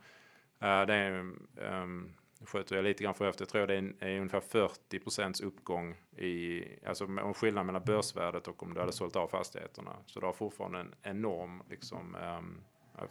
eh, 0.61 0.83
det 0.87 0.95
är, 0.95 1.21
um, 1.57 2.15
sköter 2.47 2.77
jag 2.77 2.83
lite 2.83 3.05
grann 3.05 3.15
för 3.15 3.29
efter, 3.29 3.43
jag 3.43 3.49
tror 3.49 3.67
det 3.67 3.75
är, 3.75 3.95
är 4.01 4.17
ungefär 4.17 4.41
40 4.41 4.99
procents 4.99 5.41
uppgång 5.41 5.97
i, 6.17 6.65
alltså 6.87 7.05
om 7.05 7.35
skillnad 7.35 7.67
mellan 7.67 7.83
börsvärdet 7.85 8.49
och 8.49 8.63
om 8.63 8.75
du 8.75 8.81
hade 8.81 8.93
sålt 8.93 9.17
av 9.17 9.29
fastigheterna. 9.29 9.97
Så 10.07 10.21
du 10.21 10.27
har 10.27 10.33
fortfarande 10.33 10.79
en 10.79 10.95
enorm, 11.03 11.63
liksom, 11.71 12.15
um, 12.15 12.61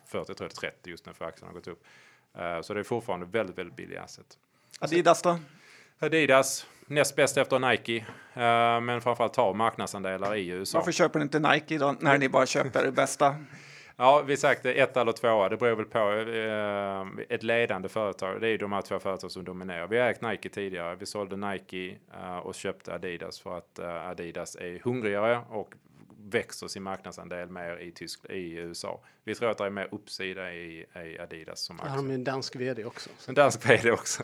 40, 0.06 0.26
jag 0.28 0.38
tror 0.38 0.48
det 0.48 0.54
är 0.54 0.72
30 0.72 0.90
just 0.90 1.06
nu 1.06 1.14
för 1.14 1.26
aktien 1.26 1.48
har 1.48 1.54
gått 1.54 1.68
upp. 1.68 1.84
Uh, 2.40 2.62
så 2.62 2.74
det 2.74 2.80
är 2.80 2.84
fortfarande 2.84 3.26
väldigt, 3.26 3.58
väldigt 3.58 3.76
billig 3.76 3.98
asset. 3.98 4.38
Adidas 4.80 5.22
då? 5.22 5.40
Adidas, 6.00 6.66
näst 6.88 7.16
bäst 7.16 7.38
efter 7.38 7.60
Nike, 7.60 7.96
eh, 8.34 8.82
men 8.82 9.02
framförallt 9.02 9.34
tar 9.34 9.54
marknadsandelar 9.54 10.36
i 10.36 10.48
USA. 10.48 10.78
Varför 10.78 10.92
köper 10.92 11.20
ni 11.20 11.24
inte 11.24 11.40
Nike 11.40 11.78
då, 11.78 11.96
när 12.00 12.18
ni 12.18 12.30
bara 12.30 12.46
köper 12.46 12.84
det 12.84 12.92
bästa? 12.92 13.36
Ja, 14.04 14.24
vi 14.28 14.38
sagt 14.38 14.64
det, 14.64 14.74
ett 14.74 14.98
eller 14.98 15.12
tvåa. 15.12 15.50
Det 15.50 15.58
beror 15.58 15.76
väl 15.76 15.86
på 15.86 16.12
eh, 16.32 17.26
ett 17.36 17.44
ledande 17.44 17.90
företag. 17.90 18.42
Det 18.42 18.48
är 18.48 18.52
ju 18.52 18.58
de 18.58 18.72
här 18.72 18.82
två 18.82 19.00
företag 19.00 19.32
som 19.32 19.44
dominerar. 19.44 19.88
Vi 19.88 20.00
har 20.00 20.08
ägt 20.08 20.22
Nike 20.22 20.50
tidigare. 20.50 20.96
Vi 20.96 21.06
sålde 21.06 21.36
Nike 21.36 21.96
eh, 22.14 22.38
och 22.38 22.56
köpte 22.56 22.94
Adidas 22.94 23.40
för 23.40 23.58
att 23.58 23.80
eh, 23.80 24.08
Adidas 24.08 24.56
är 24.56 24.80
hungrigare 24.80 25.40
och 25.50 25.74
växer 26.30 26.68
sin 26.68 26.84
marknadsandel 26.84 27.50
mer 27.50 27.78
i, 27.78 27.92
Tysk 27.92 28.26
i 28.30 28.54
USA. 28.54 29.04
Vi 29.24 29.36
tror 29.36 29.50
att 29.52 29.58
det 29.58 29.66
är 29.66 29.70
mer 29.70 29.88
uppsida 29.92 30.54
i, 30.54 30.86
i 31.06 31.20
Adidas 31.20 31.60
som 31.62 31.80
har 31.80 31.86
de 31.86 31.94
aktie. 31.94 32.08
ju 32.10 32.16
en 32.16 32.24
dansk 32.24 32.56
vd 32.56 32.86
också. 32.86 33.10
Så 33.18 33.32
En 33.32 33.36
dansk 33.36 33.70
vd 33.70 33.92
också. 33.92 34.24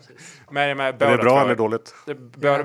Men, 0.50 0.76
men 0.76 0.86
Är 0.86 0.92
båda 0.92 1.10
det 1.10 1.22
bra 1.22 1.30
två- 1.30 1.38
eller 1.44 1.56
dåligt? 1.56 1.94
Det, 2.06 2.14
båda, 2.14 2.60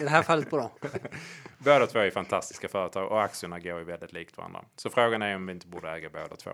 I 0.00 0.02
det 0.02 0.08
här 0.08 0.22
fallet 0.22 0.50
bra. 0.50 0.70
båda 1.58 1.86
två 1.86 1.98
är 1.98 2.10
fantastiska 2.10 2.68
företag 2.68 3.08
och 3.12 3.22
aktierna 3.22 3.58
går 3.58 3.78
ju 3.78 3.84
väldigt 3.84 4.12
likt 4.12 4.36
varandra. 4.36 4.64
Så 4.76 4.90
frågan 4.90 5.22
är 5.22 5.36
om 5.36 5.46
vi 5.46 5.52
inte 5.52 5.66
borde 5.66 5.90
äga 5.90 6.10
båda 6.10 6.36
två. 6.36 6.50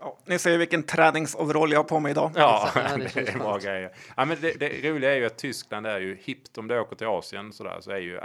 Ja, 0.00 0.18
ni 0.24 0.38
ser 0.38 0.58
vilken 0.58 0.82
träningsoverall 0.82 1.72
jag 1.72 1.78
har 1.78 1.84
på 1.84 2.00
mig 2.00 2.10
idag. 2.10 2.30
Ja, 2.34 2.70
Ja, 2.74 2.96
det 2.96 3.16
är 3.16 3.38
bra 3.38 3.58
grejer. 3.58 3.92
Ja, 4.16 4.24
men 4.24 4.36
det, 4.40 4.52
det 4.52 4.90
roliga 4.90 5.12
är 5.12 5.16
ju 5.16 5.26
att 5.26 5.38
Tyskland 5.38 5.86
är 5.86 6.00
ju 6.00 6.16
hippt. 6.16 6.58
Om 6.58 6.68
du 6.68 6.78
åker 6.78 6.96
till 6.96 7.06
Asien 7.06 7.52
sådär, 7.52 7.76
så 7.80 7.90
är 7.90 7.98
ju 7.98 8.20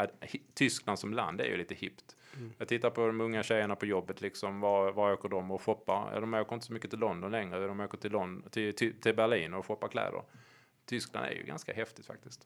Tyskland 0.53 0.99
som 0.99 1.13
land 1.13 1.41
är 1.41 1.45
ju 1.45 1.57
lite 1.57 1.75
hippt. 1.75 2.15
Mm. 2.37 2.53
Jag 2.57 2.67
tittar 2.67 2.89
på 2.89 3.07
de 3.07 3.21
unga 3.21 3.43
tjejerna 3.43 3.75
på 3.75 3.85
jobbet, 3.85 4.21
liksom, 4.21 4.59
var, 4.59 4.91
var 4.91 5.11
åker 5.13 5.29
de 5.29 5.51
och 5.51 5.61
shoppar? 5.61 6.09
Ja, 6.13 6.19
de 6.19 6.33
åker 6.33 6.53
inte 6.53 6.65
så 6.65 6.73
mycket 6.73 6.89
till 6.89 6.99
London 6.99 7.31
längre, 7.31 7.67
de 7.67 7.79
åker 7.79 7.97
till, 7.97 8.11
London, 8.11 8.49
till, 8.51 8.75
till, 8.75 8.99
till 9.01 9.15
Berlin 9.15 9.53
och 9.53 9.65
shoppar 9.65 9.87
kläder. 9.87 10.21
Tyskland 10.89 11.25
är 11.25 11.31
ju 11.31 11.43
ganska 11.43 11.73
häftigt 11.73 12.05
faktiskt. 12.05 12.41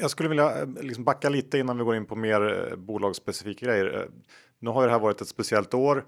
Jag 0.00 0.10
skulle 0.10 0.28
vilja 0.28 0.60
eh, 0.60 0.68
liksom 0.80 1.04
backa 1.04 1.28
lite 1.28 1.58
innan 1.58 1.78
vi 1.78 1.84
går 1.84 1.96
in 1.96 2.06
på 2.06 2.16
mer 2.16 2.68
eh, 2.70 2.76
bolagsspecifika 2.76 3.66
grejer. 3.66 3.98
Eh, 4.00 4.04
Nu 4.58 4.70
har 4.70 4.82
ju 4.82 4.86
det 4.86 4.92
här 4.92 5.00
varit 5.00 5.20
ett 5.20 5.28
speciellt 5.28 5.74
år 5.74 6.04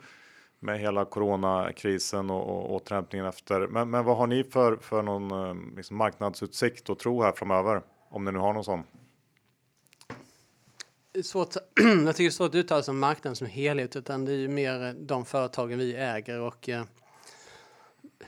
med 0.62 0.80
hela 0.80 1.04
coronakrisen 1.04 2.30
och, 2.30 2.48
och 2.48 2.74
återhämtningen 2.74 3.26
efter. 3.26 3.66
Men, 3.66 3.90
men 3.90 4.04
vad 4.04 4.16
har 4.16 4.26
ni 4.26 4.44
för, 4.44 4.76
för 4.76 5.02
någon 5.02 5.30
eh, 5.30 5.76
liksom 5.76 5.96
marknadsutsikt 5.96 6.90
och 6.90 6.98
tro 6.98 7.22
här 7.22 7.32
framöver? 7.32 7.82
Om 8.10 8.24
ni 8.24 8.32
nu 8.32 8.38
har 8.38 8.52
någon 8.52 8.64
sån. 8.64 8.82
Svårt, 11.22 11.56
jag 11.76 12.16
tycker 12.16 12.24
det 12.24 12.26
är 12.26 12.30
svårt 12.30 12.48
att 12.48 12.54
uttala 12.54 12.82
sig 12.82 12.92
om 12.92 12.98
marknaden 12.98 13.36
som 13.36 13.46
helhet, 13.46 13.96
utan 13.96 14.24
det 14.24 14.32
är 14.32 14.36
ju 14.36 14.48
mer 14.48 14.84
eh, 14.84 14.92
de 14.92 15.24
företagen 15.24 15.78
vi 15.78 15.94
äger 15.94 16.40
och 16.40 16.68
eh, 16.68 16.84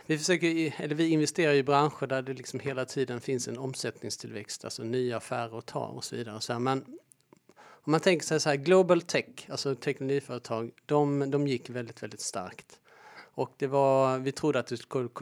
vi, 0.06 0.18
försöker, 0.18 0.74
eller 0.82 0.94
vi 0.94 1.08
investerar 1.08 1.52
i 1.52 1.62
branscher 1.62 2.06
där 2.06 2.22
det 2.22 2.32
liksom 2.32 2.60
hela 2.60 2.84
tiden 2.84 3.20
finns 3.20 3.48
en 3.48 3.58
omsättningstillväxt, 3.58 4.64
alltså 4.64 4.82
nya 4.82 5.16
affärer 5.16 5.58
att 5.58 5.66
ta 5.66 5.86
och 5.86 6.04
så 6.04 6.16
vidare. 6.16 6.40
Så 6.40 6.52
här, 6.52 6.60
men 6.60 6.84
om 7.84 7.90
man 7.90 8.00
tänker 8.00 8.26
sig 8.26 8.40
så 8.40 8.48
här, 8.48 8.56
Global 8.56 9.02
Tech, 9.02 9.26
alltså 9.48 9.74
teknologiföretag, 9.74 10.70
de, 10.86 11.30
de 11.30 11.46
gick 11.48 11.70
väldigt, 11.70 12.02
väldigt 12.02 12.20
starkt. 12.20 12.80
Och 13.34 13.50
det 13.56 13.66
var, 13.66 14.18
vi 14.18 14.32
trodde 14.32 14.58
att 14.58 14.66
det 14.66 14.76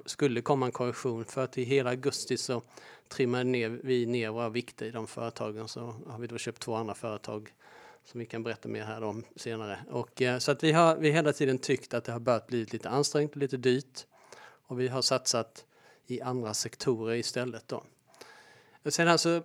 skulle- 0.07 0.43
komma 0.43 0.67
en 0.67 0.73
korrektion 0.73 1.25
för 1.25 1.45
att 1.45 1.59
i 1.59 1.65
hela 1.65 1.91
augusti 1.91 2.37
så 2.37 2.63
trimmade 3.09 3.45
ner, 3.45 3.69
vi 3.69 4.07
ner 4.07 4.31
våra 4.31 4.49
vikter 4.49 4.87
i 4.87 4.91
de 4.91 5.07
företagen. 5.07 5.69
Så 5.69 5.95
har 6.07 6.19
vi 6.19 6.27
då 6.27 6.39
köpt 6.39 6.63
två 6.63 6.75
andra 6.75 6.95
företag 6.95 7.53
som 8.05 8.21
vi 8.21 8.27
kan 8.27 8.43
berätta 8.43 8.69
mer 8.69 8.85
här 8.85 9.03
om 9.03 9.25
senare. 9.37 9.79
Och, 9.91 10.23
eh, 10.23 10.39
så 10.39 10.53
att 10.53 10.65
vi 10.65 10.73
har 10.73 10.97
vi 10.97 11.11
hela 11.11 11.33
tiden 11.33 11.59
tyckt 11.59 11.95
att 11.95 12.05
det 12.05 12.13
har 12.13 12.21
börjat 12.21 12.47
bli 12.47 12.65
lite 12.65 12.89
ansträngt 12.89 13.31
och 13.31 13.37
lite 13.37 13.57
dyrt. 13.57 14.07
Och 14.67 14.81
vi 14.81 14.89
har 14.89 15.03
satsat 15.03 15.65
i 16.07 16.21
andra 16.21 16.55
sektorer 16.55 17.15
istället 17.15 17.69
då. 17.69 17.85
Och 18.83 18.95
sen 18.95 19.09
alltså, 19.09 19.43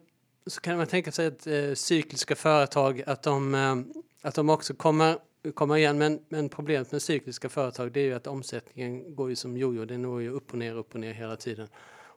så 0.48 0.62
kan 0.62 0.78
man 0.78 0.88
tänka 0.88 1.12
sig 1.12 1.28
att 1.28 1.48
eh, 1.48 1.74
cykliska 1.74 2.36
företag, 2.36 3.04
att 3.08 3.24
de, 3.24 3.56
eh, 3.56 3.76
att 4.22 4.36
de 4.36 4.50
också 4.50 4.74
kommer, 4.74 5.18
kommer 5.54 5.78
igen. 5.78 5.98
Men, 5.98 6.20
men 6.30 6.50
problemet 6.50 6.92
med 6.92 7.02
cykliska 7.02 7.50
företag 7.50 7.92
det 7.92 8.00
är 8.00 8.04
ju 8.04 8.14
att 8.14 8.28
omsättningen 8.28 9.16
går 9.16 9.30
ju 9.30 9.36
som 9.36 9.58
jojo. 9.58 9.86
Den 9.86 10.04
går 10.04 10.22
ju 10.22 10.30
upp 10.30 10.52
och 10.52 10.58
ner, 10.58 10.76
upp 10.76 10.94
och 10.94 11.00
ner 11.00 11.14
hela 11.14 11.36
tiden. 11.36 11.68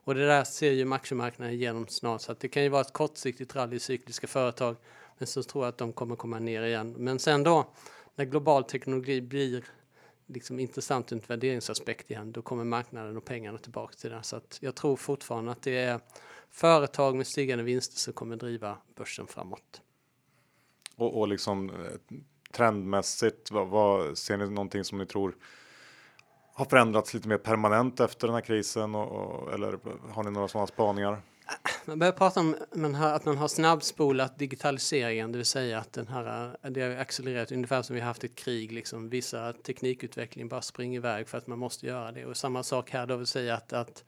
Och 0.03 0.15
det 0.15 0.27
där 0.27 0.43
ser 0.43 0.71
ju 0.71 0.93
aktiemarknaden 0.93 1.53
igenom 1.53 1.87
snart. 1.87 2.21
Så 2.21 2.31
att 2.31 2.39
det 2.39 2.47
kan 2.47 2.63
ju 2.63 2.69
vara 2.69 2.81
ett 2.81 2.93
kortsiktigt 2.93 3.55
rally 3.55 3.75
i 3.75 3.79
cykliska 3.79 4.27
företag. 4.27 4.75
Men 5.17 5.27
så 5.27 5.43
tror 5.43 5.63
jag 5.63 5.69
att 5.69 5.77
de 5.77 5.93
kommer 5.93 6.15
komma 6.15 6.39
ner 6.39 6.63
igen. 6.63 6.95
Men 6.97 7.19
sen 7.19 7.43
då, 7.43 7.73
när 8.15 8.25
global 8.25 8.63
teknologi 8.63 9.21
blir 9.21 9.63
liksom 10.27 10.59
intressant 10.59 11.11
ur 11.11 11.15
en 11.15 11.21
värderingsaspekt 11.27 12.11
igen, 12.11 12.31
då 12.31 12.41
kommer 12.41 12.63
marknaden 12.63 13.17
och 13.17 13.25
pengarna 13.25 13.57
tillbaka 13.57 13.93
till 13.93 14.09
det. 14.09 14.23
Så 14.23 14.35
att 14.35 14.57
jag 14.61 14.75
tror 14.75 14.95
fortfarande 14.95 15.51
att 15.51 15.61
det 15.61 15.77
är 15.77 15.99
företag 16.51 17.15
med 17.15 17.27
stigande 17.27 17.63
vinster 17.63 17.97
som 17.97 18.13
kommer 18.13 18.35
driva 18.35 18.77
börsen 18.95 19.27
framåt. 19.27 19.81
Och, 20.95 21.19
och 21.19 21.27
liksom 21.27 21.69
eh, 21.69 21.75
trendmässigt, 22.51 23.51
vad, 23.51 23.67
vad 23.67 24.17
ser 24.17 24.37
ni 24.37 24.49
någonting 24.49 24.83
som 24.83 24.97
ni 24.97 25.05
tror 25.05 25.35
har 26.53 26.65
förändrats 26.65 27.13
lite 27.13 27.27
mer 27.27 27.37
permanent 27.37 27.99
efter 27.99 28.27
den 28.27 28.33
här 28.33 28.41
krisen? 28.41 28.95
Och, 28.95 29.11
och, 29.11 29.53
eller 29.53 29.79
har 30.11 30.23
ni 30.23 30.31
några 30.31 30.47
sådana 30.47 30.67
spaningar? 30.67 31.21
Man 31.85 31.99
börjar 31.99 32.13
prata 32.13 32.39
om 32.39 32.55
man 32.75 32.95
har, 32.95 33.13
att 33.13 33.25
man 33.25 33.37
har 33.37 33.47
snabbspolat 33.47 34.39
digitaliseringen, 34.39 35.31
det 35.31 35.37
vill 35.37 35.45
säga 35.45 35.79
att 35.79 35.93
den 35.93 36.07
här, 36.07 36.55
det 36.69 36.81
har 36.81 36.89
accelererat 36.89 37.51
ungefär 37.51 37.81
som 37.81 37.93
vi 37.93 37.99
har 37.99 38.07
haft 38.07 38.23
ett 38.23 38.35
krig. 38.35 38.71
Liksom. 38.71 39.09
Vissa 39.09 39.53
teknikutveckling 39.53 40.47
bara 40.47 40.61
springer 40.61 40.99
iväg 40.99 41.29
för 41.29 41.37
att 41.37 41.47
man 41.47 41.59
måste 41.59 41.87
göra 41.87 42.11
det. 42.11 42.25
Och 42.25 42.37
samma 42.37 42.63
sak 42.63 42.91
här, 42.91 43.05
då 43.05 43.15
vill 43.15 43.27
säga 43.27 43.55
att, 43.55 43.73
att 43.73 44.03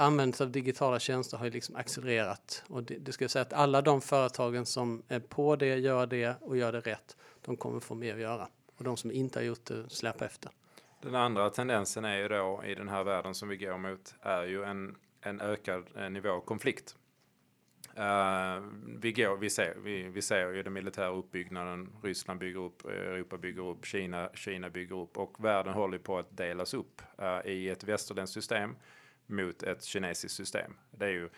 användandet 0.00 0.40
av 0.40 0.50
digitala 0.50 0.98
tjänster 0.98 1.36
har 1.36 1.44
ju 1.44 1.50
liksom 1.50 1.76
accelererat. 1.76 2.64
Och 2.68 2.82
det, 2.82 2.94
det 2.98 3.12
ska 3.12 3.24
jag 3.24 3.30
säga 3.30 3.42
att 3.42 3.52
alla 3.52 3.82
de 3.82 4.00
företagen 4.00 4.66
som 4.66 5.02
är 5.08 5.20
på 5.20 5.56
det, 5.56 5.76
gör 5.76 6.06
det 6.06 6.36
och 6.40 6.56
gör 6.56 6.72
det 6.72 6.80
rätt, 6.80 7.16
de 7.44 7.56
kommer 7.56 7.80
få 7.80 7.94
mer 7.94 8.14
att 8.14 8.20
göra. 8.20 8.48
Och 8.76 8.84
de 8.84 8.96
som 8.96 9.10
inte 9.10 9.38
har 9.38 9.44
gjort 9.44 9.64
det 9.64 9.90
släpar 9.90 10.26
efter. 10.26 10.50
Den 11.02 11.14
andra 11.14 11.50
tendensen 11.50 12.04
är 12.04 12.16
ju 12.16 12.28
då 12.28 12.62
i 12.66 12.74
den 12.74 12.88
här 12.88 13.04
världen 13.04 13.34
som 13.34 13.48
vi 13.48 13.56
går 13.56 13.78
mot 13.78 14.14
är 14.20 14.44
ju 14.44 14.64
en, 14.64 14.96
en 15.20 15.40
ökad 15.40 15.84
eh, 15.96 16.10
nivå 16.10 16.30
av 16.30 16.40
konflikt. 16.40 16.96
Uh, 17.98 18.64
vi, 19.00 19.12
går, 19.12 19.36
vi, 19.36 19.50
ser, 19.50 19.74
vi, 19.82 20.02
vi 20.02 20.22
ser 20.22 20.50
ju 20.50 20.62
den 20.62 20.72
militära 20.72 21.08
uppbyggnaden. 21.08 21.92
Ryssland 22.02 22.40
bygger 22.40 22.60
upp, 22.60 22.84
Europa 22.84 23.38
bygger 23.38 23.62
upp, 23.62 23.86
Kina, 23.86 24.30
Kina 24.34 24.70
bygger 24.70 24.96
upp 24.96 25.18
och 25.18 25.44
världen 25.44 25.74
håller 25.74 25.98
på 25.98 26.18
att 26.18 26.36
delas 26.36 26.74
upp 26.74 27.02
uh, 27.22 27.50
i 27.50 27.68
ett 27.68 27.84
västerländskt 27.84 28.34
system 28.34 28.74
mot 29.30 29.62
ett 29.62 29.84
kinesiskt 29.84 30.36
system. 30.36 30.72
Det 30.90 31.04
är 31.04 31.10
ju, 31.10 31.28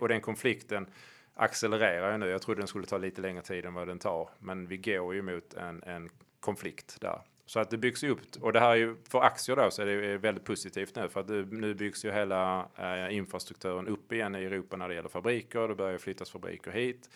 och, 0.00 0.08
den, 0.08 0.20
konflikten 0.20 0.86
accelererar 1.34 2.12
ju 2.12 2.18
nu. 2.18 2.28
Jag 2.28 2.42
trodde 2.42 2.60
den 2.60 2.68
skulle 2.68 2.86
ta 2.86 2.98
lite 2.98 3.20
längre 3.20 3.42
tid 3.42 3.64
än 3.64 3.74
vad 3.74 3.88
den 3.88 3.98
tar, 3.98 4.30
men 4.38 4.66
vi 4.66 4.76
går 4.76 5.14
ju 5.14 5.22
mot 5.22 5.54
en, 5.54 5.82
en 5.82 6.10
konflikt 6.40 7.00
där. 7.00 7.20
Så 7.46 7.60
att 7.60 7.70
det 7.70 7.78
byggs 7.78 8.04
upp 8.04 8.20
och 8.40 8.52
det 8.52 8.60
här 8.60 8.70
är 8.70 8.76
ju 8.76 8.96
för 9.08 9.20
aktier 9.20 9.56
då 9.56 9.70
så 9.70 9.82
är 9.82 9.86
det 9.86 10.18
väldigt 10.18 10.44
positivt 10.44 10.96
nu 10.96 11.08
för 11.08 11.20
att 11.20 11.28
det, 11.28 11.44
nu 11.44 11.74
byggs 11.74 12.04
ju 12.04 12.12
hela 12.12 12.68
eh, 12.76 13.16
infrastrukturen 13.16 13.88
upp 13.88 14.12
igen 14.12 14.34
i 14.34 14.44
Europa 14.44 14.76
när 14.76 14.88
det 14.88 14.94
gäller 14.94 15.08
fabriker. 15.08 15.68
Det 15.68 15.74
börjar 15.74 15.92
ju 15.92 15.98
flyttas 15.98 16.30
fabriker 16.30 16.70
hit. 16.70 17.10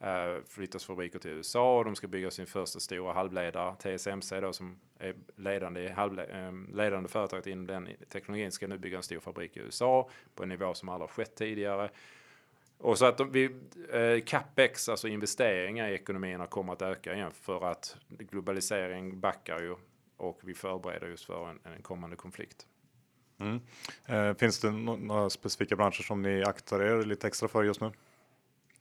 Eh, 0.00 0.42
flyttas 0.48 0.84
fabriker 0.84 1.18
till 1.18 1.30
USA 1.30 1.78
och 1.78 1.84
de 1.84 1.96
ska 1.96 2.06
bygga 2.06 2.30
sin 2.30 2.46
första 2.46 2.80
stora 2.80 3.12
halvledare. 3.12 3.98
TSMC 3.98 4.40
då 4.40 4.52
som 4.52 4.80
är 4.98 5.14
ledande, 5.36 5.80
i 5.80 5.88
halvle, 5.88 6.24
ehm, 6.24 6.70
ledande 6.74 7.08
företaget 7.08 7.46
inom 7.46 7.66
den 7.66 7.88
teknologin 8.08 8.52
ska 8.52 8.66
nu 8.66 8.78
bygga 8.78 8.96
en 8.96 9.02
stor 9.02 9.20
fabrik 9.20 9.56
i 9.56 9.60
USA 9.60 10.10
på 10.34 10.42
en 10.42 10.48
nivå 10.48 10.74
som 10.74 10.88
aldrig 10.88 11.08
har 11.08 11.14
skett 11.14 11.34
tidigare. 11.34 11.90
Och 12.78 12.98
så 12.98 13.06
att 13.06 13.18
de, 13.18 13.32
vi, 13.32 13.44
eh, 13.92 14.24
capex, 14.24 14.88
alltså 14.88 15.08
investeringar 15.08 15.88
i 15.88 15.94
ekonomierna 15.94 16.46
kommer 16.46 16.72
att 16.72 16.82
öka 16.82 17.14
igen 17.14 17.32
för 17.32 17.70
att 17.70 17.96
globalisering 18.08 19.20
backar 19.20 19.60
ju 19.60 19.76
och 20.16 20.40
vi 20.42 20.54
förbereder 20.54 21.08
just 21.08 21.24
för 21.24 21.48
en, 21.48 21.60
en 21.76 21.82
kommande 21.82 22.16
konflikt. 22.16 22.66
Mm. 23.38 23.60
Eh, 24.06 24.34
finns 24.36 24.60
det 24.60 24.70
no 24.70 24.96
några 24.96 25.30
specifika 25.30 25.76
branscher 25.76 26.02
som 26.02 26.22
ni 26.22 26.44
aktar 26.44 26.80
er 26.80 27.04
lite 27.04 27.26
extra 27.26 27.48
för 27.48 27.62
just 27.62 27.80
nu? 27.80 27.92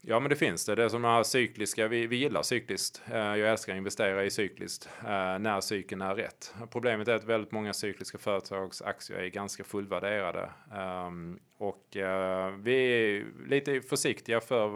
Ja, 0.05 0.19
men 0.19 0.29
det 0.29 0.35
finns 0.35 0.65
det. 0.65 0.75
Det 0.75 0.83
är 0.83 0.89
som 0.89 1.05
är 1.05 1.23
cykliska. 1.23 1.87
Vi, 1.87 2.07
vi 2.07 2.15
gillar 2.15 2.41
cykliskt. 2.43 3.01
Eh, 3.11 3.17
jag 3.17 3.51
älskar 3.51 3.73
att 3.73 3.77
investera 3.77 4.25
i 4.25 4.31
cykliskt 4.31 4.89
eh, 4.99 5.39
när 5.39 5.61
cykeln 5.61 6.01
är 6.01 6.15
rätt. 6.15 6.55
Problemet 6.71 7.07
är 7.07 7.15
att 7.15 7.23
väldigt 7.23 7.51
många 7.51 7.73
cykliska 7.73 8.17
företags 8.17 8.81
aktier 8.81 9.19
är 9.19 9.27
ganska 9.27 9.63
fullvärderade. 9.63 10.49
Ehm, 10.73 11.39
och 11.57 11.97
eh, 11.97 12.51
vi 12.51 12.73
är 12.73 13.25
lite 13.47 13.81
försiktiga 13.81 14.41
för 14.41 14.69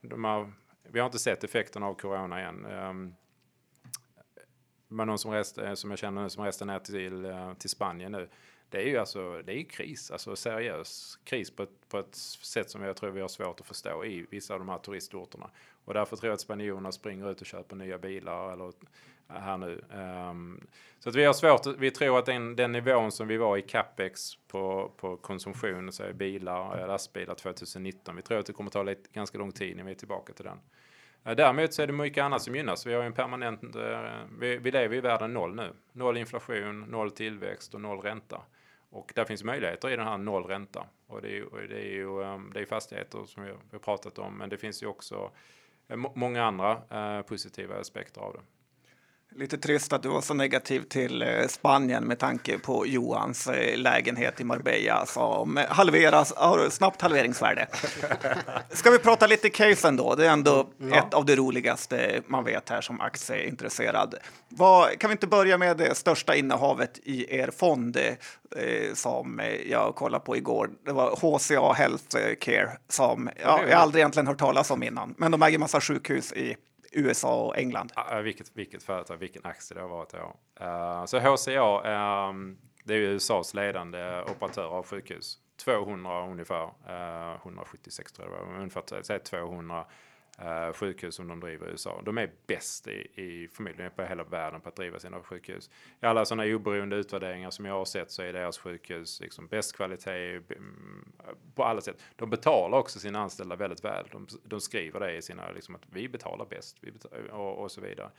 de 0.00 0.24
här, 0.24 0.52
Vi 0.82 0.98
har 0.98 1.06
inte 1.06 1.18
sett 1.18 1.44
effekterna 1.44 1.86
av 1.86 1.94
corona 1.94 2.40
än. 2.40 2.64
Ehm, 2.64 3.14
men 4.88 5.06
någon 5.06 5.18
som, 5.18 5.32
rest, 5.32 5.58
som 5.74 5.90
jag 5.90 5.98
känner 5.98 6.22
nu 6.22 6.30
som 6.30 6.44
resten 6.44 6.70
är 6.70 6.78
till, 6.78 7.34
till 7.58 7.70
Spanien 7.70 8.12
nu 8.12 8.28
det 8.70 8.78
är 8.78 8.86
ju 8.86 8.96
alltså, 8.96 9.42
det 9.42 9.52
är 9.52 9.62
kris, 9.62 10.10
alltså 10.10 10.36
seriös 10.36 11.18
kris 11.24 11.50
på 11.50 11.62
ett, 11.62 11.88
på 11.88 11.98
ett 11.98 12.14
sätt 12.14 12.70
som 12.70 12.82
jag 12.82 12.96
tror 12.96 13.10
vi 13.10 13.20
har 13.20 13.28
svårt 13.28 13.60
att 13.60 13.66
förstå 13.66 14.04
i 14.04 14.26
vissa 14.30 14.54
av 14.54 14.60
de 14.60 14.68
här 14.68 14.78
turistorterna. 14.78 15.50
Och 15.84 15.94
därför 15.94 16.16
tror 16.16 16.28
jag 16.28 16.34
att 16.34 16.40
spanjorerna 16.40 16.92
springer 16.92 17.30
ut 17.30 17.40
och 17.40 17.46
köper 17.46 17.76
nya 17.76 17.98
bilar 17.98 18.52
eller 18.52 18.66
eh, 19.28 19.40
här 19.40 19.56
nu. 19.56 19.84
Um, 20.30 20.66
så 20.98 21.08
att 21.08 21.14
vi 21.14 21.24
har 21.24 21.32
svårt, 21.32 21.66
vi 21.78 21.90
tror 21.90 22.18
att 22.18 22.26
den, 22.26 22.56
den 22.56 22.72
nivån 22.72 23.12
som 23.12 23.28
vi 23.28 23.36
var 23.36 23.56
i 23.56 23.62
capex 23.62 24.36
på, 24.48 24.92
på 24.96 25.16
konsumtion, 25.16 25.92
så 25.92 26.12
bilar, 26.12 26.80
eh, 26.80 26.86
lastbilar 26.86 27.34
2019, 27.34 28.16
vi 28.16 28.22
tror 28.22 28.38
att 28.38 28.46
det 28.46 28.52
kommer 28.52 28.70
ta 28.70 28.82
lite, 28.82 29.10
ganska 29.12 29.38
lång 29.38 29.52
tid 29.52 29.70
innan 29.70 29.86
vi 29.86 29.92
är 29.92 29.96
tillbaka 29.96 30.32
till 30.32 30.44
den. 30.44 30.58
Eh, 31.24 31.36
däremot 31.36 31.74
så 31.74 31.82
är 31.82 31.86
det 31.86 31.92
mycket 31.92 32.22
annat 32.24 32.42
som 32.42 32.54
gynnas. 32.54 32.86
Vi 32.86 32.94
har 32.94 33.02
en 33.02 33.12
permanent, 33.12 33.60
vi, 34.38 34.56
vi 34.56 34.70
lever 34.70 34.96
i 34.96 35.00
världen 35.00 35.34
noll 35.34 35.54
nu. 35.54 35.72
Noll 35.92 36.16
inflation, 36.16 36.80
noll 36.80 37.10
tillväxt 37.10 37.74
och 37.74 37.80
noll 37.80 38.00
ränta. 38.00 38.42
Och 38.90 39.12
där 39.14 39.24
finns 39.24 39.44
möjligheter 39.44 39.90
i 39.90 39.96
den 39.96 40.06
här 40.06 40.18
nollränta. 40.18 40.86
Och 41.06 41.22
det 41.22 41.28
är 41.28 41.32
ju, 41.32 41.66
det 41.68 41.80
är 41.80 41.92
ju 41.92 42.22
ehm, 42.22 42.50
det 42.54 42.60
är 42.60 42.66
fastigheter 42.66 43.24
som 43.24 43.44
vi 43.44 43.50
har 43.72 43.78
pratat 43.78 44.18
om, 44.18 44.38
men 44.38 44.48
det 44.48 44.58
finns 44.58 44.82
ju 44.82 44.86
också 44.86 45.30
eh, 45.88 45.96
många 45.96 46.44
andra 46.44 46.82
eh, 46.90 47.22
positiva 47.22 47.80
aspekter 47.80 48.20
av 48.20 48.32
det. 48.32 48.40
Lite 49.34 49.58
trist 49.58 49.92
att 49.92 50.02
du 50.02 50.08
var 50.08 50.20
så 50.20 50.34
negativ 50.34 50.80
till 50.80 51.22
eh, 51.22 51.46
Spanien 51.48 52.04
med 52.04 52.18
tanke 52.18 52.58
på 52.58 52.86
Johans 52.86 53.46
eh, 53.46 53.78
lägenhet 53.78 54.40
i 54.40 54.44
Marbella 54.44 55.06
som 55.06 55.60
halveras, 55.68 56.32
har 56.36 56.70
snabbt 56.70 57.02
halveringsvärde. 57.02 57.66
Ska 58.70 58.90
vi 58.90 58.98
prata 58.98 59.26
lite 59.26 59.50
case 59.50 59.88
ändå? 59.88 60.14
Det 60.14 60.26
är 60.26 60.30
ändå 60.30 60.70
ja. 60.78 60.96
ett 60.96 61.14
av 61.14 61.24
det 61.24 61.36
roligaste 61.36 62.22
man 62.26 62.44
vet 62.44 62.68
här 62.68 62.80
som 62.80 63.00
aktieintresserad. 63.00 64.14
Vad, 64.48 64.98
kan 64.98 65.10
vi 65.10 65.12
inte 65.12 65.26
börja 65.26 65.58
med 65.58 65.76
det 65.76 65.94
största 65.94 66.34
innehavet 66.34 66.98
i 67.02 67.36
er 67.36 67.50
fond 67.50 67.96
eh, 67.96 68.94
som 68.94 69.40
jag 69.66 69.94
kollade 69.94 70.24
på 70.24 70.36
igår? 70.36 70.70
Det 70.84 70.92
var 70.92 71.10
HCA 71.10 71.72
Healthcare 71.72 72.70
som 72.88 73.30
ja, 73.42 73.60
jag 73.62 73.72
aldrig 73.72 74.00
egentligen 74.00 74.26
hört 74.26 74.38
talas 74.38 74.70
om 74.70 74.82
innan, 74.82 75.14
men 75.18 75.32
de 75.32 75.42
äger 75.42 75.58
massa 75.58 75.80
sjukhus 75.80 76.32
i 76.32 76.56
USA 76.90 77.46
och 77.46 77.58
England. 77.58 77.92
Uh, 78.12 78.20
vilket, 78.20 78.56
vilket 78.56 78.82
företag, 78.82 79.16
vilken 79.16 79.44
aktie 79.44 79.74
det 79.74 79.80
har 79.80 79.88
varit. 79.88 80.12
Ja. 80.12 80.36
Uh, 80.60 81.04
så 81.06 81.18
HCA, 81.18 81.80
um, 81.80 81.86
ehm, 81.86 82.58
det 82.84 82.94
är 82.94 82.98
USAs 82.98 83.54
ledande 83.54 84.22
operatör 84.22 84.66
av 84.66 84.86
sjukhus. 84.86 85.38
200 85.64 86.26
ungefär, 86.26 86.62
eh, 86.88 87.34
uh, 87.34 87.36
176 87.42 88.12
tror 88.12 88.28
jag 88.28 88.38
det 88.38 88.44
var, 88.44 88.58
ungefär 88.58 89.02
säg 89.02 89.18
200 89.18 89.86
eh, 90.40 90.72
sjukhus 90.72 91.14
som 91.14 91.28
de 91.28 91.40
driver 91.40 91.66
i 91.66 91.70
USA. 91.70 92.02
De 92.04 92.18
är 92.18 92.30
bäst 92.46 92.88
i, 92.88 93.22
i 93.22 93.48
förmodligen 93.52 93.92
på 93.96 94.02
hela 94.02 94.24
världen 94.24 94.60
på 94.60 94.68
att 94.68 94.76
driva 94.76 94.98
sina 94.98 95.22
sjukhus. 95.22 95.70
I 96.02 96.06
alla 96.06 96.24
sådana 96.24 96.54
oberoende 96.54 96.96
utvärderingar 96.96 97.50
som 97.50 97.64
jag 97.64 97.74
har 97.74 97.84
sett 97.84 98.10
så 98.10 98.22
är 98.22 98.32
deras 98.32 98.58
sjukhus 98.58 99.20
liksom 99.20 99.46
bäst 99.46 99.76
kvalitet 99.76 100.34
eh, 100.34 100.42
på 101.54 101.64
alla 101.64 101.80
sätt. 101.80 102.02
De 102.16 102.30
betalar 102.30 102.78
också 102.78 102.98
sina 102.98 103.20
anställda 103.20 103.56
väldigt 103.56 103.84
väl. 103.84 104.06
De, 104.12 104.26
de 104.44 104.60
skriver 104.60 105.00
det 105.00 105.16
i 105.16 105.22
sina, 105.22 105.50
liksom 105.52 105.74
att 105.74 105.82
vi 105.92 106.08
betalar 106.08 106.46
bäst 106.46 106.76
vi 106.80 106.90
betalar, 106.92 107.28
och, 107.28 107.62
och, 107.62 107.70
så 107.70 107.80
vidare. 107.80 108.10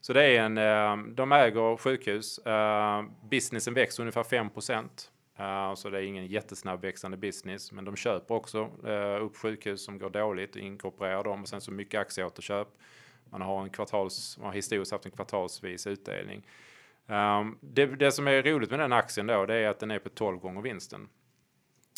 Så 0.00 0.12
det 0.12 0.24
är 0.24 0.40
en, 0.40 0.58
eh, 0.58 1.14
de 1.14 1.32
äger 1.32 1.76
sjukhus. 1.76 2.38
Eh, 2.38 3.04
businessen 3.30 3.74
växer 3.74 4.02
ungefär 4.02 4.22
5 4.22 4.50
procent. 4.50 5.10
Uh, 5.40 5.74
så 5.74 5.90
det 5.90 5.98
är 5.98 6.02
ingen 6.02 6.26
jättesnabb 6.26 6.80
växande 6.80 7.16
business, 7.16 7.72
men 7.72 7.84
de 7.84 7.96
köper 7.96 8.34
också 8.34 8.70
uh, 8.84 9.24
upp 9.24 9.36
sjukhus 9.36 9.84
som 9.84 9.98
går 9.98 10.10
dåligt 10.10 10.56
och 10.56 10.62
inkorporerar 10.62 11.24
dem 11.24 11.42
och 11.42 11.48
sen 11.48 11.60
så 11.60 11.72
mycket 11.72 12.00
aktieåterköp. 12.00 12.68
Man 13.30 13.40
har 13.40 13.62
en 13.62 13.70
kvartals, 13.70 14.38
man 14.38 14.46
har 14.46 14.54
historiskt 14.54 14.92
haft 14.92 15.06
en 15.06 15.10
kvartalsvis 15.10 15.86
utdelning. 15.86 16.46
Um, 17.06 17.58
det, 17.60 17.86
det, 17.86 18.12
som 18.12 18.28
är 18.28 18.42
roligt 18.42 18.70
med 18.70 18.78
den 18.78 18.92
aktien 18.92 19.26
då, 19.26 19.46
det 19.46 19.54
är 19.54 19.68
att 19.68 19.78
den 19.78 19.90
är 19.90 19.98
på 19.98 20.08
12 20.08 20.38
gånger 20.38 20.62
vinsten. 20.62 21.08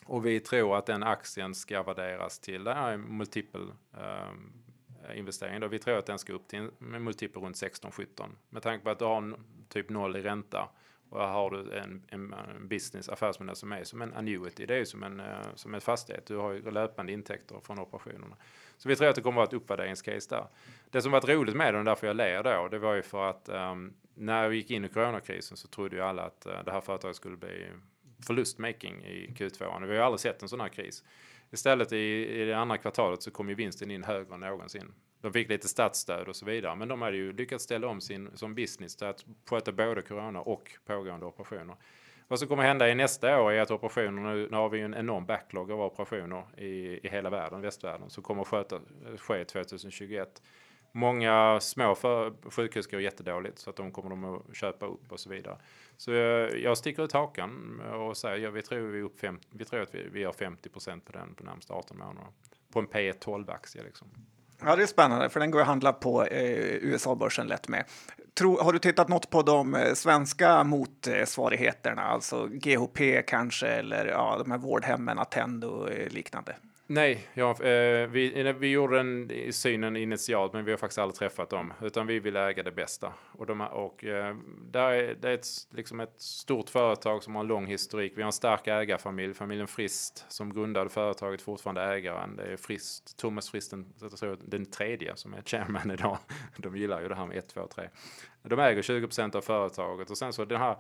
Och 0.07 0.27
vi 0.27 0.41
tror 0.41 0.77
att 0.77 0.87
den 0.87 1.03
aktien 1.03 1.55
ska 1.55 1.83
värderas 1.83 2.39
till, 2.39 2.65
det 2.65 2.75
här 2.75 2.93
är 2.93 2.97
multipel 2.97 3.61
um, 3.61 3.73
ehm, 4.01 4.53
investering 5.15 5.61
då. 5.61 5.69
Vi 5.69 5.79
tror 5.79 5.99
att 5.99 6.07
den 6.07 6.19
ska 6.19 6.33
upp 6.33 6.49
till 6.49 6.59
en 6.59 7.05
multipel 7.05 7.43
runt 7.43 7.57
16-17. 7.57 8.07
Med 8.49 8.63
tanke 8.63 8.85
på 8.85 8.91
att 8.91 8.99
du 8.99 9.05
har 9.05 9.39
typ 9.69 9.89
noll 9.89 10.17
i 10.17 10.21
ränta 10.21 10.69
och 11.13 11.21
här 11.21 11.33
har 11.33 11.51
du 11.51 11.73
en, 11.73 12.03
en, 12.09 12.33
en 12.33 12.69
business, 12.69 13.09
affärsmodell 13.09 13.57
som 13.57 13.73
är 13.73 13.85
som 13.85 14.03
en 14.03 14.15
annuity. 14.15 14.67
Det 14.67 14.75
är 14.75 14.79
ju 14.79 14.87
som 14.87 15.03
en, 15.03 15.21
eh, 15.21 15.55
som 15.55 15.75
en 15.75 15.81
fastighet. 15.81 16.27
Du 16.27 16.37
har 16.37 16.53
ju 16.53 16.71
löpande 16.71 17.13
intäkter 17.13 17.61
från 17.63 17.79
operationerna. 17.79 18.37
Så 18.77 18.89
vi 18.89 18.97
tror 18.97 19.09
att 19.09 19.17
det 19.17 19.23
kommer 19.23 19.43
att 19.43 19.53
vara 19.53 19.57
ett 19.57 19.63
uppvärderingscase 19.63 20.31
där. 20.31 20.47
Det 20.91 21.03
som 21.03 21.13
varit 21.13 21.29
roligt 21.29 21.57
med 21.57 21.75
den, 21.75 21.85
därför 21.85 22.07
jag 22.07 22.17
ler 22.17 22.43
då, 22.43 22.69
det 22.69 22.79
var 22.79 22.95
ju 22.95 23.03
för 23.03 23.31
att 23.31 23.49
um, 23.49 23.93
när 24.15 24.49
vi 24.49 24.57
gick 24.57 24.71
in 24.71 24.85
i 24.85 24.89
coronakrisen 24.89 25.57
så 25.57 25.69
trodde 25.69 25.97
ju 25.97 26.03
alla 26.03 26.23
att 26.23 26.47
uh, 26.47 26.65
det 26.65 26.73
här 26.73 26.81
företaget 26.81 27.17
skulle 27.17 27.37
bli 27.37 27.67
förlustmaking 28.27 29.05
i 29.05 29.35
Q2. 29.39 29.81
Vi 29.81 29.87
har 29.87 29.95
ju 29.95 30.01
aldrig 30.01 30.21
sett 30.21 30.43
en 30.43 30.49
sån 30.49 30.61
här 30.61 30.69
kris. 30.69 31.05
Istället 31.51 31.93
i, 31.93 31.97
i 32.41 32.45
det 32.45 32.55
andra 32.55 32.79
kvartalet 32.79 33.23
så 33.23 33.31
kom 33.31 33.49
ju 33.49 33.55
vinsten 33.55 33.91
in 33.91 34.05
högre 34.05 34.35
än 34.35 34.41
någonsin. 34.41 34.93
De 35.23 35.33
fick 35.33 35.49
lite 35.49 35.69
statsstöd 35.69 36.29
och 36.29 36.37
så 36.37 36.47
vidare, 36.47 36.77
men 36.77 36.89
de 36.89 37.03
hade 37.03 37.17
ju 37.17 37.33
lyckats 37.33 37.65
ställa 37.65 37.89
om 37.89 38.01
sin 38.01 38.31
som 38.35 38.55
business 38.55 38.97
till 38.97 39.07
att 39.07 39.25
sköta 39.51 39.73
både 39.73 40.03
corona 40.03 40.41
och 40.41 40.71
pågående 40.87 41.27
operationer. 41.27 41.77
Vad 42.29 42.39
som 42.39 42.49
kommer 42.49 42.63
hända 42.63 42.91
i 42.91 42.95
nästa 42.95 43.41
år 43.41 43.53
är 43.53 43.61
att 43.61 43.71
operationer, 43.71 44.35
nu, 44.35 44.49
nu 44.51 44.57
har 44.57 44.69
vi 44.69 44.79
ju 44.79 44.85
en 44.85 44.95
enorm 44.95 45.27
backlog 45.27 45.71
av 45.71 45.81
operationer 45.81 46.61
i, 46.61 47.01
i 47.07 47.09
hela 47.09 47.31
världen, 47.31 47.61
västvärlden, 47.61 48.11
som 48.11 48.23
kommer 48.23 48.43
att 48.43 48.49
sköta, 48.49 48.81
ske 49.19 49.45
2021. 49.45 50.43
Många 50.93 51.61
små 51.61 51.95
för, 51.95 52.51
sjukhus 52.51 52.87
går 52.87 53.01
jättedåligt 53.01 53.59
så 53.59 53.71
att 53.71 53.77
de 53.77 53.93
kommer 53.93 54.11
de 54.11 54.25
att 54.25 54.57
köpa 54.57 54.87
upp 54.87 55.13
och 55.13 55.21
så 55.21 55.31
vidare. 55.31 55.59
Så 55.97 56.13
jag, 56.13 56.59
jag 56.59 56.79
sticker 56.79 57.05
ut 57.05 57.13
hakan 57.13 57.81
och 57.81 58.17
säger 58.17 58.37
ja, 58.37 58.51
vi 58.51 58.63
tror 58.63 58.79
vi, 58.79 59.01
upp 59.01 59.21
fem, 59.21 59.41
vi 59.51 59.65
tror 59.65 59.81
att 59.81 59.95
vi, 59.95 60.09
vi 60.13 60.25
har 60.25 60.33
50 60.33 60.69
procent 60.69 61.05
på 61.05 61.13
den 61.13 61.35
på 61.35 61.45
närmsta 61.45 61.75
18 61.75 61.99
månader. 61.99 62.29
På 62.73 62.79
en 62.79 62.87
P 62.87 63.13
12 63.13 63.51
aktie 63.51 63.83
liksom. 63.83 64.09
Ja, 64.67 64.77
det 64.77 64.83
är 64.83 64.87
spännande, 64.87 65.29
för 65.29 65.41
den 65.41 65.51
går 65.51 65.61
att 65.61 65.67
handla 65.67 65.93
på 65.93 66.25
eh, 66.25 66.75
USA-börsen 66.75 67.47
lätt 67.47 67.69
med. 67.69 67.85
Tro, 68.35 68.61
har 68.61 68.73
du 68.73 68.79
tittat 68.79 69.09
något 69.09 69.31
på 69.31 69.43
de 69.43 69.75
eh, 69.75 69.95
svenska 69.95 70.65
motsvarigheterna, 70.65 72.03
alltså 72.03 72.47
GHP 72.47 73.23
kanske, 73.27 73.67
eller 73.67 74.07
ja, 74.07 74.37
de 74.39 74.51
här 74.51 74.59
vårdhemmen, 74.59 75.19
Attendo 75.19 75.69
och 75.69 75.91
eh, 75.91 76.09
liknande? 76.09 76.55
Nej, 76.87 77.29
ja, 77.35 77.51
eh, 77.51 78.09
vi, 78.09 78.47
eh, 78.47 78.53
vi 78.53 78.71
gjorde 78.71 78.97
den 78.97 79.31
i 79.31 79.53
synen 79.53 79.97
initialt, 79.97 80.53
men 80.53 80.65
vi 80.65 80.71
har 80.71 80.79
faktiskt 80.79 80.99
aldrig 80.99 81.19
träffat 81.19 81.51
dem, 81.51 81.73
utan 81.83 82.07
vi 82.07 82.19
vill 82.19 82.37
äga 82.37 82.63
det 82.63 82.73
bästa. 82.73 83.13
Och, 83.33 83.47
de, 83.47 83.61
och 83.61 84.05
eh, 84.05 84.37
där 84.71 84.91
är, 84.91 85.15
det 85.15 85.29
är 85.29 85.35
ett, 85.35 85.47
liksom 85.71 86.01
ett 86.01 86.21
stort 86.21 86.71
företag 86.71 87.23
som 87.23 87.35
har 87.35 87.43
en 87.43 87.49
lång 87.49 87.67
historik. 87.67 88.13
Vi 88.17 88.23
har 88.23 88.27
en 88.27 88.33
stark 88.33 88.67
ägarfamilj, 88.67 89.35
familjen 89.35 89.67
Frist, 89.67 90.25
som 90.29 90.55
grundade 90.55 90.91
företaget, 90.91 91.43
fortfarande 91.43 91.83
ägaren. 91.83 92.37
Det 92.37 92.43
är 92.43 92.57
Frist, 92.57 93.19
Thomas 93.19 93.51
Fristen, 93.51 93.87
den 94.45 94.67
tredje 94.67 95.17
som 95.17 95.35
är 95.35 95.43
chairman 95.43 95.91
idag. 95.91 96.19
De 96.57 96.77
gillar 96.77 97.03
ju 97.03 97.09
det 97.09 97.15
här 97.15 97.27
med 97.27 97.37
1, 97.37 97.49
2, 97.49 97.67
3. 97.67 97.89
De 98.43 98.59
äger 98.59 98.83
20 98.83 99.07
procent 99.07 99.35
av 99.35 99.41
företaget 99.41 100.11
och 100.11 100.19
sen 100.19 100.33
så 100.33 100.45
den 100.45 100.61
här 100.61 100.77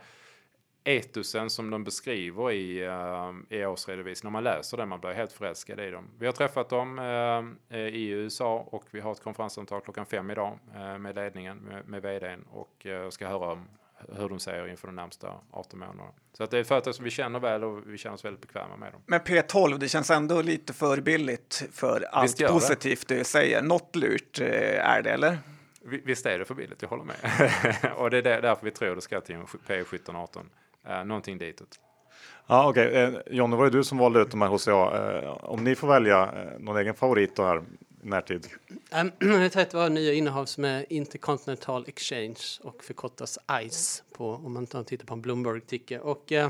etosen 0.84 1.50
som 1.50 1.70
de 1.70 1.84
beskriver 1.84 2.52
i, 2.52 2.86
uh, 2.86 3.58
i 3.58 3.64
årsredovisningen. 3.64 4.28
Om 4.28 4.32
man 4.32 4.44
läser 4.44 4.76
den, 4.76 4.88
man 4.88 5.00
blir 5.00 5.12
helt 5.12 5.32
förälskad 5.32 5.80
i 5.80 5.90
dem. 5.90 6.08
Vi 6.18 6.26
har 6.26 6.32
träffat 6.32 6.68
dem 6.68 6.98
uh, 6.98 7.76
i 7.78 8.08
USA 8.08 8.66
och 8.70 8.84
vi 8.90 9.00
har 9.00 9.12
ett 9.12 9.22
konferenssamtal 9.22 9.80
klockan 9.80 10.06
fem 10.06 10.30
idag 10.30 10.58
uh, 10.76 10.98
med 10.98 11.14
ledningen, 11.14 11.58
med, 11.58 11.88
med 11.88 12.02
vdn 12.02 12.44
och 12.50 12.86
ska 13.10 13.28
höra 13.28 13.52
om 13.52 13.68
hur 14.16 14.28
de 14.28 14.38
säger 14.38 14.68
inför 14.68 14.88
de 14.88 14.96
närmsta 14.96 15.34
18 15.50 15.78
månaderna. 15.78 16.10
Så 16.32 16.44
att 16.44 16.50
det 16.50 16.58
är 16.58 16.64
företag 16.64 16.94
som 16.94 17.04
vi 17.04 17.10
känner 17.10 17.40
väl 17.40 17.64
och 17.64 17.82
vi 17.86 17.98
känner 17.98 18.14
oss 18.14 18.24
väldigt 18.24 18.40
bekväma 18.40 18.76
med 18.76 18.92
dem. 18.92 19.02
Men 19.06 19.20
P12, 19.20 19.78
det 19.78 19.88
känns 19.88 20.10
ändå 20.10 20.42
lite 20.42 20.72
för 20.72 21.00
billigt 21.00 21.68
för 21.72 22.06
allt 22.10 22.48
positivt 22.48 23.08
det. 23.08 23.18
du 23.18 23.24
säger. 23.24 23.62
Något 23.62 23.96
lurt 23.96 24.40
är 24.40 25.02
det, 25.02 25.10
eller? 25.10 25.38
Visst 25.84 26.26
är 26.26 26.38
det 26.38 26.44
för 26.44 26.54
billigt, 26.54 26.82
jag 26.82 26.88
håller 26.88 27.04
med. 27.04 27.16
och 27.96 28.10
det 28.10 28.18
är 28.18 28.42
därför 28.42 28.64
vi 28.64 28.70
tror 28.70 28.94
det 28.94 29.00
ska 29.00 29.20
till 29.20 29.34
en 29.34 29.46
P17-18. 29.46 30.44
Eh, 30.88 31.04
någonting 31.04 31.38
ditåt. 31.38 31.80
Ja, 32.46 32.68
okej. 32.68 32.88
Okay. 32.88 33.02
Eh, 33.02 33.20
Jonny, 33.30 33.56
var 33.56 33.64
det 33.64 33.70
du 33.70 33.84
som 33.84 33.98
valde 33.98 34.20
ut 34.20 34.30
de 34.30 34.42
här 34.42 34.48
HCA? 34.48 35.20
Eh, 35.22 35.44
om 35.44 35.64
ni 35.64 35.74
får 35.74 35.88
välja 35.88 36.22
eh, 36.22 36.58
någon 36.58 36.76
egen 36.76 36.94
favorit 36.94 37.36
då 37.36 37.42
här 37.42 37.62
i 38.02 38.08
närtid? 38.08 38.46
Um, 39.00 39.12
jag 39.42 39.52
tänkte 39.52 39.76
vara 39.76 39.88
nya 39.88 40.12
innehav 40.12 40.44
som 40.44 40.64
är 40.64 40.92
Intercontinental 40.92 41.84
Exchange 41.88 42.40
och 42.62 42.84
förkortas 42.84 43.38
ICE 43.62 44.02
på 44.16 44.30
om 44.30 44.52
man 44.52 44.66
tittar 44.66 45.06
på 45.06 45.14
en 45.14 45.22
Bloomberg-ticker. 45.22 46.00
Och 46.00 46.32
uh, 46.32 46.48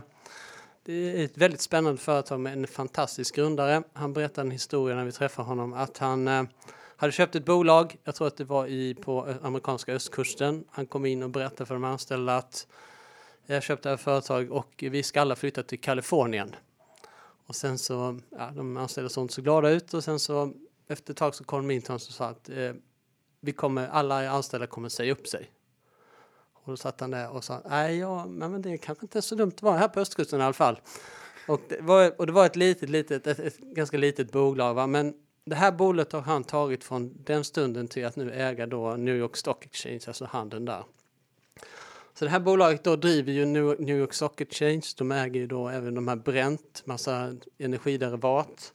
det 0.84 0.92
är 0.92 1.24
ett 1.24 1.38
väldigt 1.38 1.60
spännande 1.60 2.00
företag 2.00 2.40
med 2.40 2.52
en 2.52 2.66
fantastisk 2.66 3.36
grundare. 3.36 3.82
Han 3.92 4.12
berättade 4.12 4.46
en 4.46 4.50
historia 4.50 4.96
när 4.96 5.04
vi 5.04 5.12
träffade 5.12 5.48
honom 5.48 5.72
att 5.72 5.98
han 5.98 6.28
uh, 6.28 6.44
hade 6.96 7.12
köpt 7.12 7.34
ett 7.34 7.44
bolag, 7.44 7.96
jag 8.04 8.14
tror 8.14 8.26
att 8.26 8.36
det 8.36 8.44
var 8.44 8.66
i, 8.66 8.94
på 8.94 9.34
amerikanska 9.42 9.92
östkusten. 9.92 10.64
Han 10.70 10.86
kom 10.86 11.06
in 11.06 11.22
och 11.22 11.30
berättade 11.30 11.66
för 11.66 11.74
de 11.74 11.84
anställda 11.84 12.36
att 12.36 12.66
jag 13.46 13.62
köpte 13.62 13.88
det 13.88 13.92
här 13.92 13.96
företag 13.96 14.52
och 14.52 14.84
vi 14.90 15.02
ska 15.02 15.20
alla 15.20 15.36
flytta 15.36 15.62
till 15.62 15.80
Kalifornien. 15.80 16.54
Och 17.46 17.56
sen 17.56 17.78
så, 17.78 18.20
ja, 18.30 18.50
de 18.56 18.76
anställda 18.76 19.10
såg 19.10 19.24
inte 19.24 19.34
så 19.34 19.42
glada 19.42 19.70
ut 19.70 19.94
och 19.94 20.04
sen 20.04 20.18
så 20.18 20.52
efter 20.88 21.12
ett 21.12 21.16
tag 21.16 21.34
så 21.34 21.44
kom 21.44 21.68
de 21.68 21.74
in 21.74 21.82
till 21.82 21.92
oss 21.92 22.08
och 22.08 22.14
sa 22.14 22.26
att 22.26 22.48
eh, 22.48 22.72
vi 23.40 23.52
kommer, 23.52 23.88
alla 23.88 24.30
anställda 24.30 24.66
kommer 24.66 24.88
säga 24.88 25.12
upp 25.12 25.26
sig. 25.26 25.50
Och 26.52 26.70
då 26.70 26.76
satt 26.76 27.00
han 27.00 27.10
där 27.10 27.30
och 27.30 27.44
sa, 27.44 27.62
nej, 27.64 27.98
ja, 27.98 28.26
men 28.26 28.62
det 28.62 28.70
är 28.70 28.76
kanske 28.76 29.04
inte 29.04 29.18
är 29.18 29.20
så 29.20 29.34
dumt 29.34 29.52
att 29.54 29.62
vara 29.62 29.78
här 29.78 29.88
på 29.88 30.00
östkusten 30.00 30.40
i 30.40 30.42
alla 30.42 30.52
fall. 30.52 30.80
Och 31.48 31.60
det 31.68 31.80
var, 31.80 32.20
och 32.20 32.26
det 32.26 32.32
var 32.32 32.46
ett 32.46 32.56
litet, 32.56 32.90
litet, 32.90 33.26
ett, 33.26 33.38
ett 33.38 33.58
ganska 33.58 33.96
litet 33.96 34.32
bolag, 34.32 34.74
va? 34.74 34.86
men 34.86 35.14
det 35.44 35.54
här 35.54 35.72
bolaget 35.72 36.12
har 36.12 36.20
han 36.20 36.44
tagit 36.44 36.84
från 36.84 37.24
den 37.24 37.44
stunden 37.44 37.88
till 37.88 38.06
att 38.06 38.16
nu 38.16 38.32
äga 38.32 38.66
då 38.66 38.96
New 38.96 39.16
York 39.16 39.36
Stock 39.36 39.64
Exchange, 39.64 40.00
alltså 40.06 40.24
handeln 40.24 40.64
där. 40.64 40.84
Så 42.14 42.24
det 42.24 42.30
här 42.30 42.40
bolaget 42.40 42.84
då 42.84 42.96
driver 42.96 43.32
ju 43.32 43.46
New 43.46 43.96
York 43.98 44.14
Stock 44.14 44.40
Exchange. 44.40 44.82
De 44.96 45.12
äger 45.12 45.40
ju 45.40 45.46
då 45.46 45.68
även 45.68 45.94
de 45.94 46.08
här 46.08 46.16
Brent, 46.16 46.82
massa 46.84 47.34
energiderivat. 47.58 48.74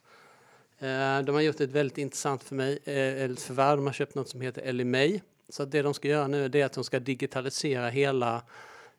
Eh, 0.78 1.18
de 1.18 1.34
har 1.34 1.40
gjort 1.40 1.60
ett 1.60 1.70
väldigt 1.70 1.98
intressant 1.98 2.44
för 2.44 2.54
mig, 2.54 2.78
eh, 2.84 3.22
ett 3.22 3.40
förvärv. 3.40 3.76
De 3.76 3.86
har 3.86 3.92
köpt 3.92 4.14
något 4.14 4.28
som 4.28 4.40
heter 4.40 4.72
LMA. 4.72 5.20
Så 5.48 5.64
det 5.64 5.82
de 5.82 5.94
ska 5.94 6.08
göra 6.08 6.26
nu 6.26 6.44
är 6.44 6.64
att 6.64 6.72
de 6.72 6.84
ska 6.84 7.00
digitalisera 7.00 7.88
hela 7.88 8.42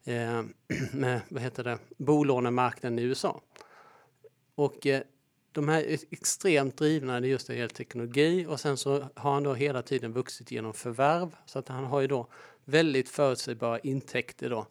eh, 0.04 0.42
med, 0.92 1.22
vad 1.30 1.42
heter 1.42 1.64
det, 1.64 1.78
bolånemarknaden 1.98 3.00
i 3.00 3.02
USA. 3.02 3.42
Och 4.56 4.88
eh, 4.88 5.02
de 5.52 5.70
här 5.70 5.82
är 5.84 6.00
extremt 6.10 6.78
drivna 6.78 7.18
är 7.18 7.22
just 7.22 7.48
det 7.48 7.56
gäller 7.56 7.68
teknologi 7.68 8.46
och 8.46 8.60
sen 8.60 8.78
så 8.78 9.10
har 9.16 9.34
han 9.34 9.44
då 9.44 9.54
hela 9.54 9.82
tiden 9.82 10.14
vuxit 10.14 10.52
genom 10.52 10.74
förvärv 10.74 11.36
så 11.46 11.60
att 11.60 11.68
han 11.68 11.84
har 11.84 12.02
ju 12.02 12.08
då 12.08 12.28
väldigt 12.70 13.09
förutsägbara 13.09 13.80
intäkter 13.80 14.49
då 14.49 14.67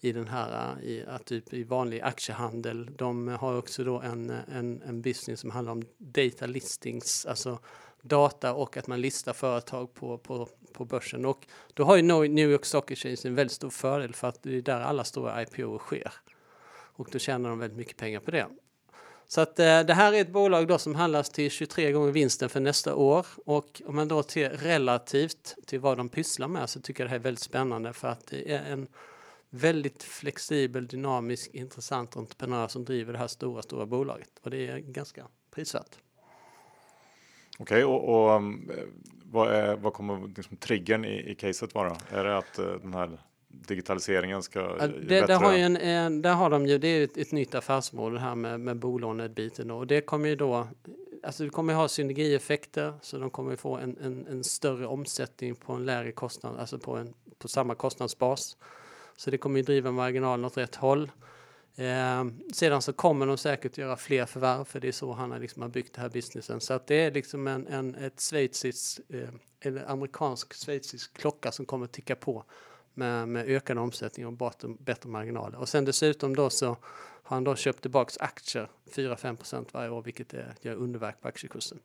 i 0.00 0.12
den 0.12 0.28
här 0.28 0.76
eh, 0.82 0.88
i, 0.88 1.04
typ 1.24 1.54
i 1.54 1.64
vanlig 1.64 2.00
aktiehandel. 2.00 2.90
De 2.96 3.28
har 3.28 3.58
också 3.58 3.84
då 3.84 4.00
en, 4.00 4.30
eh, 4.30 4.36
en, 4.52 4.82
en 4.82 5.02
business 5.02 5.40
som 5.40 5.50
handlar 5.50 5.72
om 5.72 5.82
data 5.98 6.46
listings, 6.46 7.26
alltså 7.26 7.58
data 8.02 8.54
och 8.54 8.76
att 8.76 8.86
man 8.86 9.00
listar 9.00 9.32
företag 9.32 9.94
på, 9.94 10.18
på, 10.18 10.48
på 10.72 10.84
börsen. 10.84 11.24
Och 11.24 11.46
då 11.74 11.84
har 11.84 11.96
ju 11.96 12.02
New 12.28 12.50
York 12.50 12.64
Stock 12.64 12.90
Exchange 12.90 13.16
en 13.24 13.34
väldigt 13.34 13.56
stor 13.56 13.70
fördel 13.70 14.14
för 14.14 14.28
att 14.28 14.42
det 14.42 14.56
är 14.56 14.62
där 14.62 14.80
alla 14.80 15.04
stora 15.04 15.42
IPO 15.42 15.78
sker. 15.78 16.12
Och 16.94 17.08
då 17.12 17.18
tjänar 17.18 17.50
de 17.50 17.58
väldigt 17.58 17.78
mycket 17.78 17.96
pengar 17.96 18.20
på 18.20 18.30
det. 18.30 18.46
Så 19.32 19.40
att 19.40 19.58
eh, 19.58 19.80
det 19.80 19.94
här 19.94 20.12
är 20.12 20.20
ett 20.20 20.32
bolag 20.32 20.68
då 20.68 20.78
som 20.78 20.94
handlas 20.94 21.30
till 21.30 21.50
23 21.50 21.92
gånger 21.92 22.12
vinsten 22.12 22.48
för 22.48 22.60
nästa 22.60 22.94
år 22.94 23.26
och 23.44 23.82
om 23.86 23.96
man 23.96 24.08
då 24.08 24.22
till 24.22 24.48
relativt 24.48 25.54
till 25.66 25.80
vad 25.80 25.96
de 25.96 26.08
pysslar 26.08 26.48
med 26.48 26.70
så 26.70 26.80
tycker 26.80 27.02
jag 27.02 27.06
det 27.06 27.10
här 27.10 27.18
är 27.18 27.22
väldigt 27.22 27.42
spännande 27.42 27.92
för 27.92 28.08
att 28.08 28.26
det 28.26 28.52
är 28.52 28.72
en 28.72 28.86
väldigt 29.50 30.02
flexibel, 30.02 30.86
dynamisk, 30.86 31.50
intressant 31.54 32.16
entreprenör 32.16 32.68
som 32.68 32.84
driver 32.84 33.12
det 33.12 33.18
här 33.18 33.26
stora, 33.26 33.62
stora 33.62 33.86
bolaget 33.86 34.30
och 34.42 34.50
det 34.50 34.68
är 34.68 34.78
ganska 34.78 35.26
prisvärt. 35.50 35.98
Okej, 37.58 37.84
okay, 37.84 37.84
och, 37.84 38.24
och 38.24 38.36
um, 38.36 38.70
vad, 39.24 39.54
är, 39.54 39.76
vad 39.76 39.92
kommer 39.92 40.28
liksom 40.36 40.56
triggern 40.56 41.04
i, 41.04 41.30
i 41.30 41.34
caset 41.34 41.74
vara? 41.74 41.96
Är 42.10 42.24
det 42.24 42.38
att 42.38 42.58
uh, 42.58 42.66
den 42.82 42.94
här 42.94 43.18
digitaliseringen 43.52 44.42
ska 44.42 44.60
ja, 44.60 44.86
det, 44.86 45.26
det 45.26 45.34
har 45.34 45.52
ju 45.52 45.58
en, 45.58 45.76
en, 45.76 46.22
där 46.22 46.34
har 46.34 46.50
de 46.50 46.66
ju, 46.66 46.78
det 46.78 46.88
är 46.88 47.04
ett, 47.04 47.16
ett 47.16 47.32
nytt 47.32 47.54
affärsmål 47.54 48.14
det 48.14 48.20
här 48.20 48.34
med, 48.34 48.60
med 48.60 48.76
bolånebiten 48.76 49.70
och 49.70 49.86
det 49.86 50.00
kommer 50.00 50.28
ju 50.28 50.36
då 50.36 50.68
Alltså 51.24 51.44
det 51.44 51.50
kommer 51.50 51.74
ha 51.74 51.88
synergieffekter 51.88 52.94
så 53.02 53.18
de 53.18 53.30
kommer 53.30 53.56
få 53.56 53.76
en, 53.76 53.98
en, 53.98 54.26
en, 54.26 54.44
större 54.44 54.86
omsättning 54.86 55.54
på 55.54 55.72
en 55.72 55.84
lägre 55.84 56.12
kostnad, 56.12 56.58
alltså 56.58 56.78
på, 56.78 56.96
en, 56.96 57.14
på 57.38 57.48
samma 57.48 57.74
kostnadsbas. 57.74 58.56
Så 59.16 59.30
det 59.30 59.38
kommer 59.38 59.56
ju 59.56 59.62
driva 59.62 59.90
marginalen 59.90 60.44
åt 60.44 60.56
rätt 60.56 60.74
håll. 60.74 61.10
Eh, 61.76 62.24
sedan 62.52 62.82
så 62.82 62.92
kommer 62.92 63.26
de 63.26 63.38
säkert 63.38 63.78
göra 63.78 63.96
fler 63.96 64.26
förvärv 64.26 64.64
för 64.64 64.80
det 64.80 64.88
är 64.88 64.92
så 64.92 65.12
han 65.12 65.30
har, 65.30 65.38
liksom 65.38 65.62
har 65.62 65.68
byggt 65.68 65.94
den 65.94 66.02
här 66.02 66.10
businessen. 66.10 66.60
Så 66.60 66.74
att 66.74 66.86
det 66.86 66.94
är 66.94 67.10
liksom 67.10 67.46
en, 67.46 67.66
en 67.66 67.94
ett 67.94 68.20
schweiziskt, 68.20 69.00
eh, 69.08 69.28
eller 69.60 69.90
amerikansk 69.90 70.54
schweizisk 70.54 71.14
klocka 71.14 71.52
som 71.52 71.66
kommer 71.66 71.86
ticka 71.86 72.16
på 72.16 72.44
med, 72.94 73.28
med 73.28 73.48
ökad 73.48 73.78
omsättning 73.78 74.26
och 74.26 74.32
bättre, 74.32 74.68
bättre 74.78 75.08
marginaler. 75.08 75.58
Och 75.58 75.68
sen 75.68 75.84
dessutom 75.84 76.36
då 76.36 76.50
så 76.50 76.66
har 77.22 77.36
han 77.36 77.44
då 77.44 77.56
köpt 77.56 77.80
tillbaks 77.80 78.18
aktier 78.18 78.68
4-5% 78.94 79.66
varje 79.72 79.90
år, 79.90 80.02
vilket 80.02 80.34
är, 80.34 80.54
gör 80.60 80.74
underverk 80.74 81.20
på 81.20 81.28
aktiekursen. 81.28 81.78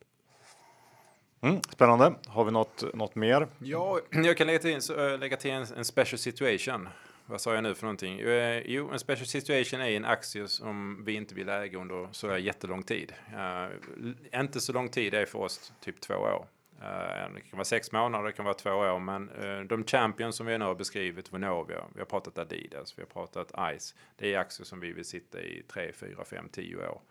Mm, 1.41 1.61
spännande. 1.61 2.13
Har 2.27 2.45
vi 2.45 2.51
något, 2.51 2.83
något 2.93 3.15
mer? 3.15 3.47
Ja, 3.59 3.99
jag 4.09 4.37
kan 4.37 4.47
lägga 4.47 4.59
till, 4.59 4.97
äh, 4.97 5.19
lägga 5.19 5.37
till 5.37 5.51
en, 5.51 5.65
en 5.77 5.85
special 5.85 6.19
situation. 6.19 6.89
Vad 7.25 7.41
sa 7.41 7.53
jag 7.53 7.63
nu 7.63 7.75
för 7.75 7.83
någonting? 7.83 8.19
Eh, 8.19 8.61
jo, 8.65 8.89
en 8.91 8.99
special 8.99 9.27
situation 9.27 9.81
är 9.81 9.89
en 9.89 10.05
aktie 10.05 10.47
som 10.47 11.03
vi 11.05 11.13
inte 11.13 11.35
vill 11.35 11.49
äga 11.49 11.79
under 11.79 12.07
så 12.11 12.37
jättelång 12.37 12.83
tid. 12.83 13.13
Uh, 13.33 14.41
inte 14.41 14.59
så 14.59 14.73
lång 14.73 14.89
tid 14.89 15.13
är 15.13 15.25
för 15.25 15.39
oss 15.39 15.73
typ 15.81 16.01
två 16.01 16.13
år. 16.13 16.45
Eh, 16.81 17.33
det 17.33 17.41
kan 17.41 17.57
vara 17.57 17.65
sex 17.65 17.91
månader, 17.91 18.25
det 18.25 18.31
kan 18.31 18.45
vara 18.45 18.55
två 18.55 18.69
år, 18.69 18.99
men 18.99 19.29
eh, 19.29 19.59
de 19.59 19.83
champions 19.83 20.35
som 20.35 20.45
vi 20.45 20.57
nu 20.57 20.65
har 20.65 20.75
beskrivit, 20.75 21.33
Vonovia, 21.33 21.83
vi 21.93 21.99
har 21.99 22.05
pratat 22.05 22.37
Adidas, 22.37 22.97
vi 22.97 23.01
har 23.01 23.07
pratat 23.07 23.77
Ice, 23.79 23.95
det 24.15 24.33
är 24.33 24.39
aktier 24.39 24.65
som 24.65 24.79
vi 24.79 24.91
vill 24.91 25.05
sitta 25.05 25.41
i 25.41 25.63
tre, 25.67 25.91
fyra, 25.93 26.25
fem, 26.25 26.49
tio 26.49 26.77
år. 26.77 27.01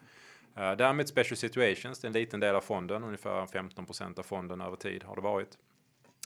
Eh, 0.56 0.72
därmed 0.72 1.08
Special 1.08 1.36
Situations, 1.36 2.00
det 2.00 2.04
är 2.04 2.08
en 2.08 2.12
liten 2.12 2.40
del 2.40 2.54
av 2.54 2.60
fonden, 2.60 3.04
ungefär 3.04 3.46
15% 3.46 4.18
av 4.18 4.22
fonden 4.22 4.60
över 4.60 4.76
tid 4.76 5.04
har 5.04 5.16
det 5.16 5.22
varit. 5.22 5.58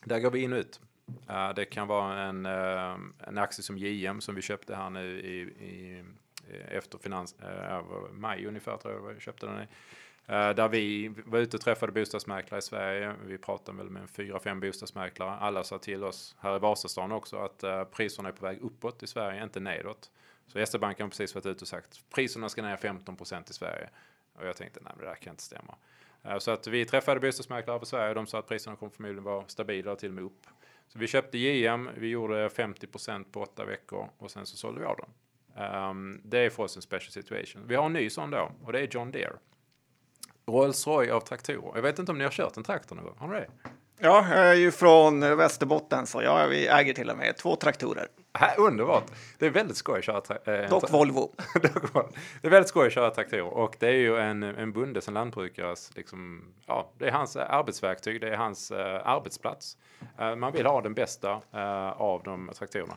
Där 0.04 0.18
går 0.18 0.30
vi 0.30 0.42
in 0.42 0.52
och 0.52 0.58
ut. 0.58 0.80
Det 1.56 1.64
kan 1.64 1.88
vara 1.88 2.22
en, 2.22 2.46
en 2.46 3.38
aktie 3.38 3.62
som 3.62 3.78
JM 3.78 4.20
som 4.20 4.34
vi 4.34 4.42
köpte 4.42 4.76
här 4.76 4.90
nu 4.90 5.20
i, 5.20 5.40
i 5.40 6.04
efter 6.68 6.98
finans, 6.98 7.36
uh, 7.42 8.10
maj 8.12 8.46
ungefär 8.46 8.76
tror 8.76 8.94
jag 8.94 9.14
vi 9.14 9.20
köpte 9.20 9.46
den 9.46 9.62
i. 9.62 9.66
Eh, 10.26 10.50
där 10.50 10.68
vi 10.68 11.12
var 11.26 11.38
ute 11.38 11.56
och 11.56 11.60
träffade 11.60 11.92
bostadsmäklare 11.92 12.58
i 12.58 12.62
Sverige. 12.62 13.14
Vi 13.24 13.38
pratade 13.38 13.78
väl 13.78 13.90
med 13.90 14.10
fyra, 14.10 14.40
fem 14.40 14.60
bostadsmäklare. 14.60 15.30
Alla 15.30 15.64
sa 15.64 15.78
till 15.78 16.04
oss 16.04 16.36
här 16.40 16.56
i 16.56 16.58
Vasastan 16.58 17.12
också 17.12 17.36
att 17.36 17.62
eh, 17.62 17.84
priserna 17.84 18.28
är 18.28 18.32
på 18.32 18.46
väg 18.46 18.58
uppåt 18.60 19.02
i 19.02 19.06
Sverige, 19.06 19.42
inte 19.42 19.60
nedåt. 19.60 20.10
Så 20.46 20.66
SE-banken 20.66 21.04
har 21.04 21.10
precis 21.10 21.34
varit 21.34 21.46
ute 21.46 21.64
och 21.64 21.68
sagt 21.68 22.00
priserna 22.14 22.48
ska 22.48 22.62
ner 22.62 22.76
15 22.76 23.16
procent 23.16 23.50
i 23.50 23.52
Sverige. 23.52 23.88
Och 24.34 24.46
jag 24.46 24.56
tänkte 24.56 24.80
nej, 24.82 24.92
det 24.98 25.04
där 25.04 25.14
kan 25.14 25.32
inte 25.32 25.42
stämma. 25.42 25.74
Eh, 26.22 26.38
så 26.38 26.50
att 26.50 26.66
vi 26.66 26.84
träffade 26.84 27.20
bostadsmäklare 27.20 27.78
på 27.78 27.86
Sverige 27.86 28.08
och 28.08 28.14
de 28.14 28.26
sa 28.26 28.38
att 28.38 28.48
priserna 28.48 28.76
kommer 28.76 28.92
förmodligen 28.92 29.24
vara 29.24 29.48
stabila 29.48 29.92
och 29.92 29.98
till 29.98 30.08
och 30.08 30.14
med 30.14 30.24
upp. 30.24 30.46
Så 30.88 30.98
vi 30.98 31.06
köpte 31.06 31.38
JM, 31.38 31.90
vi 31.96 32.08
gjorde 32.08 32.50
50 32.50 32.86
procent 32.86 33.32
på 33.32 33.42
åtta 33.42 33.64
veckor 33.64 34.08
och 34.18 34.30
sen 34.30 34.46
så 34.46 34.56
sålde 34.56 34.80
vi 34.80 34.86
av 34.86 34.96
dem. 34.96 35.10
Um, 35.90 36.20
det 36.24 36.38
är 36.38 36.50
för 36.50 36.62
oss 36.62 36.76
en 36.76 36.82
special 36.82 37.12
situation. 37.12 37.62
Vi 37.66 37.74
har 37.74 37.86
en 37.86 37.92
ny 37.92 38.10
sån 38.10 38.30
då 38.30 38.52
och 38.64 38.72
det 38.72 38.80
är 38.80 38.88
John 38.90 39.10
Deere. 39.10 39.36
Rolls 40.46 40.86
Royce 40.86 41.12
av 41.12 41.20
traktorer. 41.20 41.72
Jag 41.74 41.82
vet 41.82 41.98
inte 41.98 42.12
om 42.12 42.18
ni 42.18 42.24
har 42.24 42.30
kört 42.30 42.56
en 42.56 42.62
traktor 42.62 42.96
någon 42.96 43.04
gång? 43.04 43.16
Har 43.18 43.28
ni 43.28 43.34
det? 43.34 43.46
Ja, 44.02 44.26
jag 44.30 44.48
är 44.48 44.54
ju 44.54 44.70
från 44.70 45.36
Västerbotten 45.36 46.06
så 46.06 46.22
ja, 46.22 46.46
vi 46.46 46.66
äger 46.66 46.94
till 46.94 47.10
och 47.10 47.16
med 47.16 47.36
två 47.36 47.56
traktorer. 47.56 48.08
Äh, 48.40 48.48
underbart! 48.58 49.04
Det 49.38 49.46
är 49.46 49.50
väldigt 49.50 49.76
skoj 49.76 49.98
att 49.98 50.04
köra 50.04 50.62
äh, 50.62 50.68
Dock 50.70 50.90
Volvo. 50.90 51.32
det 52.40 52.46
är 52.46 52.50
väldigt 52.50 52.68
skoj 52.68 52.86
att 52.86 52.92
köra 52.92 53.10
traktorer 53.10 53.42
och 53.42 53.76
det 53.78 53.86
är 53.86 53.92
ju 53.92 54.16
en, 54.16 54.42
en 54.42 54.72
bonde 54.72 55.00
som 55.00 55.14
lantbrukares, 55.14 55.90
liksom, 55.96 56.44
ja, 56.66 56.92
det 56.98 57.06
är 57.06 57.12
hans 57.12 57.36
arbetsverktyg, 57.36 58.20
det 58.20 58.28
är 58.28 58.36
hans 58.36 58.70
uh, 58.70 58.78
arbetsplats. 59.04 59.76
Uh, 60.20 60.36
man 60.36 60.52
vill 60.52 60.66
ha 60.66 60.80
den 60.80 60.94
bästa 60.94 61.32
uh, 61.54 62.00
av 62.00 62.22
de 62.22 62.50
traktorerna. 62.54 62.96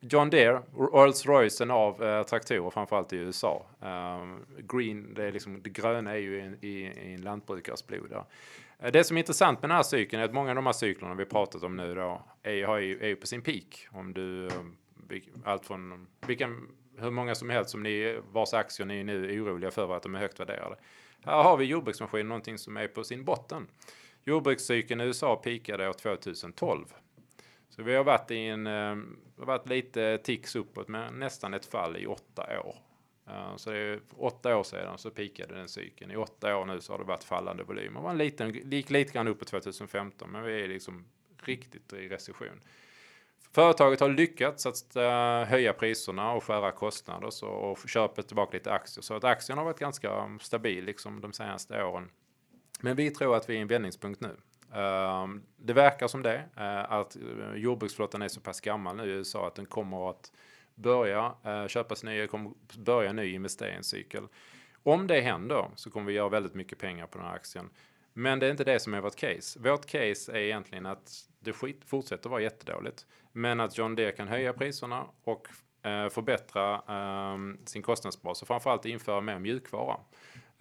John 0.00 0.30
Deere, 0.30 0.62
Rolls 0.76 1.26
Roycen 1.26 1.70
av 1.70 2.04
eh, 2.04 2.22
traktorer, 2.22 2.70
framförallt 2.70 3.12
i 3.12 3.16
USA. 3.16 3.66
Um, 3.80 4.46
green, 4.58 5.14
det, 5.14 5.24
är 5.24 5.32
liksom, 5.32 5.62
det 5.62 5.70
gröna 5.70 6.10
är 6.10 6.16
ju 6.16 6.56
i, 6.60 6.68
i, 6.68 6.86
i 6.86 7.14
en 7.14 7.20
lantbrukares 7.20 7.86
blod. 7.86 8.10
Där. 8.10 8.24
Eh, 8.78 8.92
det 8.92 9.04
som 9.04 9.16
är 9.16 9.18
intressant 9.18 9.62
med 9.62 9.70
den 9.70 9.76
här 9.76 9.82
cykeln 9.82 10.22
är 10.22 10.24
att 10.24 10.34
många 10.34 10.50
av 10.50 10.56
de 10.56 10.66
här 10.66 10.72
cyklerna 10.72 11.14
vi 11.14 11.24
pratat 11.24 11.62
om 11.62 11.76
nu 11.76 11.94
då 11.94 12.22
är, 12.42 12.52
är, 12.52 13.02
är 13.02 13.08
ju 13.08 13.16
på 13.16 13.26
sin 13.26 13.42
peak. 13.42 13.88
Om 13.90 14.12
du, 14.12 14.46
eh, 14.46 14.52
allt 15.44 15.66
från 15.66 16.06
vilken, 16.26 16.68
hur 16.98 17.10
många 17.10 17.34
som 17.34 17.50
helst 17.50 17.70
som 17.70 17.82
ni, 17.82 18.20
vars 18.32 18.54
aktier 18.54 18.86
ni 18.86 19.00
är 19.00 19.04
nu 19.04 19.40
oroliga 19.40 19.70
för 19.70 19.96
att 19.96 20.02
de 20.02 20.14
är 20.14 20.18
högt 20.18 20.40
värderade. 20.40 20.76
Här 21.24 21.42
har 21.42 21.56
vi 21.56 21.64
jordbruksmaskin, 21.64 22.28
någonting 22.28 22.58
som 22.58 22.76
är 22.76 22.88
på 22.88 23.04
sin 23.04 23.24
botten. 23.24 23.66
Jordbrukscykeln 24.24 25.00
i 25.00 25.04
USA 25.04 25.36
peakade 25.36 25.88
år 25.88 25.92
2012. 25.92 26.84
Så 27.80 27.84
vi 27.84 27.94
har 27.94 28.04
varit 28.04 28.30
i 28.30 28.46
en, 28.46 28.66
eh, 28.66 28.96
har 29.38 29.46
varit 29.46 29.68
lite 29.68 30.18
ticks 30.18 30.56
uppåt 30.56 30.88
med 30.88 31.12
nästan 31.14 31.54
ett 31.54 31.66
fall 31.66 31.96
i 31.96 32.06
åtta 32.06 32.60
år. 32.60 32.76
Eh, 33.28 33.56
så 33.56 33.70
det 33.70 33.78
är 33.78 34.00
åtta 34.16 34.56
år 34.56 34.62
sedan 34.62 34.98
så 34.98 35.10
pikade 35.10 35.54
den 35.54 35.68
cykeln. 35.68 36.10
I 36.10 36.16
åtta 36.16 36.56
år 36.56 36.66
nu 36.66 36.80
så 36.80 36.92
har 36.92 36.98
det 36.98 37.04
varit 37.04 37.24
fallande 37.24 37.62
volymer. 37.62 38.00
Det 38.00 38.04
var 38.04 38.10
en 38.10 38.18
liten, 38.18 38.70
gick 38.70 38.90
lite 38.90 39.12
grann 39.12 39.28
uppåt 39.28 39.48
2015 39.48 40.30
men 40.30 40.42
vi 40.42 40.64
är 40.64 40.68
liksom 40.68 41.04
riktigt 41.42 41.92
i 41.92 42.08
recession. 42.08 42.60
Företaget 43.52 44.00
har 44.00 44.08
lyckats 44.08 44.66
att 44.66 44.96
eh, 44.96 45.44
höja 45.44 45.72
priserna 45.72 46.32
och 46.32 46.44
skära 46.44 46.72
kostnader 46.72 47.30
så, 47.30 47.48
och 47.48 47.88
köpa 47.88 48.22
tillbaka 48.22 48.56
lite 48.56 48.72
aktier. 48.72 49.02
Så 49.02 49.14
att 49.14 49.24
aktien 49.24 49.58
har 49.58 49.64
varit 49.64 49.78
ganska 49.78 50.38
stabil 50.40 50.84
liksom 50.84 51.20
de 51.20 51.32
senaste 51.32 51.84
åren. 51.84 52.10
Men 52.80 52.96
vi 52.96 53.10
tror 53.10 53.36
att 53.36 53.48
vi 53.48 53.54
är 53.54 53.58
i 53.58 53.62
en 53.62 53.68
vändningspunkt 53.68 54.20
nu. 54.20 54.36
Ehm, 54.74 55.42
det 55.56 55.72
verkar 55.72 56.08
som 56.08 56.22
det, 56.22 56.44
eh, 56.56 56.92
att 56.92 57.16
eh, 57.16 57.54
jordbruksflottan 57.54 58.22
är 58.22 58.28
så 58.28 58.40
pass 58.40 58.60
gammal 58.60 58.96
nu 58.96 59.04
i 59.04 59.10
USA 59.10 59.46
att 59.46 59.54
den 59.54 59.66
kommer 59.66 60.10
att 60.10 60.32
börja 60.74 61.34
eh, 61.44 61.66
köpas 61.66 62.04
nya, 62.04 62.26
kommer 62.26 62.50
börja 62.78 63.12
ny 63.12 63.34
investeringscykel. 63.34 64.26
Om 64.82 65.06
det 65.06 65.20
händer 65.20 65.70
så 65.76 65.90
kommer 65.90 66.06
vi 66.06 66.12
göra 66.12 66.28
väldigt 66.28 66.54
mycket 66.54 66.78
pengar 66.78 67.06
på 67.06 67.18
den 67.18 67.26
här 67.26 67.34
aktien. 67.34 67.70
Men 68.12 68.38
det 68.38 68.46
är 68.46 68.50
inte 68.50 68.64
det 68.64 68.80
som 68.80 68.94
är 68.94 69.00
vårt 69.00 69.16
case. 69.16 69.58
Vårt 69.60 69.86
case 69.86 70.32
är 70.32 70.36
egentligen 70.36 70.86
att 70.86 71.12
det 71.40 71.52
skit 71.52 71.84
fortsätter 71.86 72.30
vara 72.30 72.40
jättedåligt, 72.40 73.06
men 73.32 73.60
att 73.60 73.78
John 73.78 73.94
Deere 73.94 74.12
kan 74.12 74.28
höja 74.28 74.52
priserna 74.52 75.04
och 75.24 75.48
eh, 75.82 76.08
förbättra 76.08 76.74
eh, 76.74 77.38
sin 77.64 77.82
kostnadsbas 77.82 78.42
och 78.42 78.48
framförallt 78.48 78.84
införa 78.84 79.20
mer 79.20 79.38
mjukvara. 79.38 79.96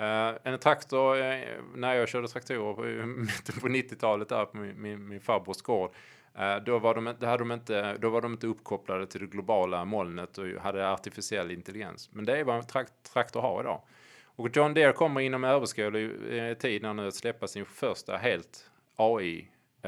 Uh, 0.02 0.38
en 0.44 0.60
traktor, 0.60 1.18
uh, 1.18 1.40
när 1.76 1.94
jag 1.94 2.10
körde 2.10 2.28
traktorer 2.28 2.74
på 2.74 3.60
på 3.62 3.68
90-talet 3.68 4.30
där 4.30 4.46
på 4.46 4.58
min, 4.58 4.82
min, 4.82 5.08
min 5.08 5.22
farbrors 5.22 5.62
gård, 5.62 5.92
uh, 6.40 6.64
då, 6.66 6.80
var 6.80 6.96
de, 6.96 7.06
hade 7.06 7.38
de 7.38 7.52
inte, 7.52 7.98
då 7.98 8.10
var 8.10 8.22
de 8.22 8.32
inte 8.32 8.48
uppkopplade 8.48 9.08
till 9.08 9.20
det 9.22 9.28
globala 9.28 9.86
molnet 9.86 10.38
och 10.38 10.46
hade 10.46 10.92
artificiell 10.92 11.52
intelligens. 11.52 12.10
Men 12.14 12.26
det 12.26 12.38
är 12.38 12.44
vad 12.44 12.56
en 12.56 12.68
trakt, 12.68 13.14
traktor 13.14 13.42
har 13.42 13.62
idag. 13.62 13.82
Och 14.26 14.58
John 14.58 14.74
Deere 14.74 14.94
kommer 14.94 15.22
inom 15.22 15.44
överskådlig 15.44 16.12
tid 16.60 16.82
nu 16.82 17.08
att 17.08 17.16
släppa 17.16 17.48
sin 17.48 17.66
första 17.66 18.18
helt 18.18 18.70
AI 18.96 19.48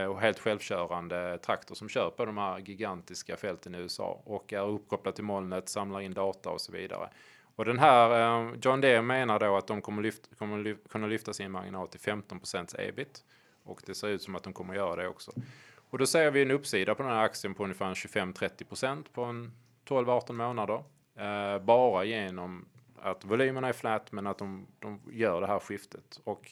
och 0.10 0.22
helt 0.22 0.40
självkörande 0.40 1.38
traktor 1.38 1.76
som 1.76 1.90
kör 1.90 2.10
på 2.10 2.26
de 2.26 2.38
här 2.38 2.60
gigantiska 2.60 3.38
fälten 3.38 3.76
i 3.76 3.78
USA 3.78 4.22
och 4.26 4.54
är 4.54 4.68
uppkopplad 4.70 5.16
till 5.16 5.24
molnet, 5.24 5.70
samlar 5.70 6.02
in 6.02 6.14
data 6.14 6.50
och 6.50 6.62
så 6.62 6.72
vidare. 6.72 7.10
Och 7.62 7.66
den 7.66 7.80
här 7.80 8.42
eh, 8.42 8.54
John 8.62 8.82
Deere 8.82 9.02
menar 9.02 9.40
då 9.40 9.58
att 9.58 9.68
de 9.68 9.82
kommer, 9.82 10.02
lyft, 10.02 10.38
kommer 10.38 10.58
lyft, 10.58 10.90
kunna 10.90 11.08
lyfta 11.08 11.34
sin 11.34 11.52
marginal 11.52 11.88
till 11.88 12.00
15 12.00 12.40
ebit 12.78 13.24
och 13.64 13.82
det 13.86 13.96
ser 13.96 14.08
ut 14.08 14.22
som 14.22 14.36
att 14.36 14.44
de 14.44 14.54
kommer 14.54 14.76
göra 14.76 14.96
det 14.96 15.08
också. 15.08 15.32
Och 15.90 15.98
då 15.98 16.06
ser 16.06 16.32
vi 16.32 16.42
en 16.42 16.52
uppsida 16.52 16.96
på 16.96 17.04
den 17.04 17.12
här 17.12 17.24
aktien 17.24 17.54
på 17.54 17.64
ungefär 17.64 17.94
25-30% 17.94 19.06
på 19.14 19.24
en 19.24 19.52
12-18 19.88 20.34
månader. 20.34 20.84
Eh, 21.16 21.64
bara 21.64 22.04
genom 22.04 22.66
att 23.02 23.26
volymerna 23.26 23.68
är 23.68 23.74
flat 23.74 24.12
men 24.12 24.28
att 24.28 24.38
de, 24.38 24.68
de 24.80 25.02
gör 25.12 25.42
det 25.42 25.48
här 25.48 25.60
skiftet. 25.60 26.20
Och 26.24 26.52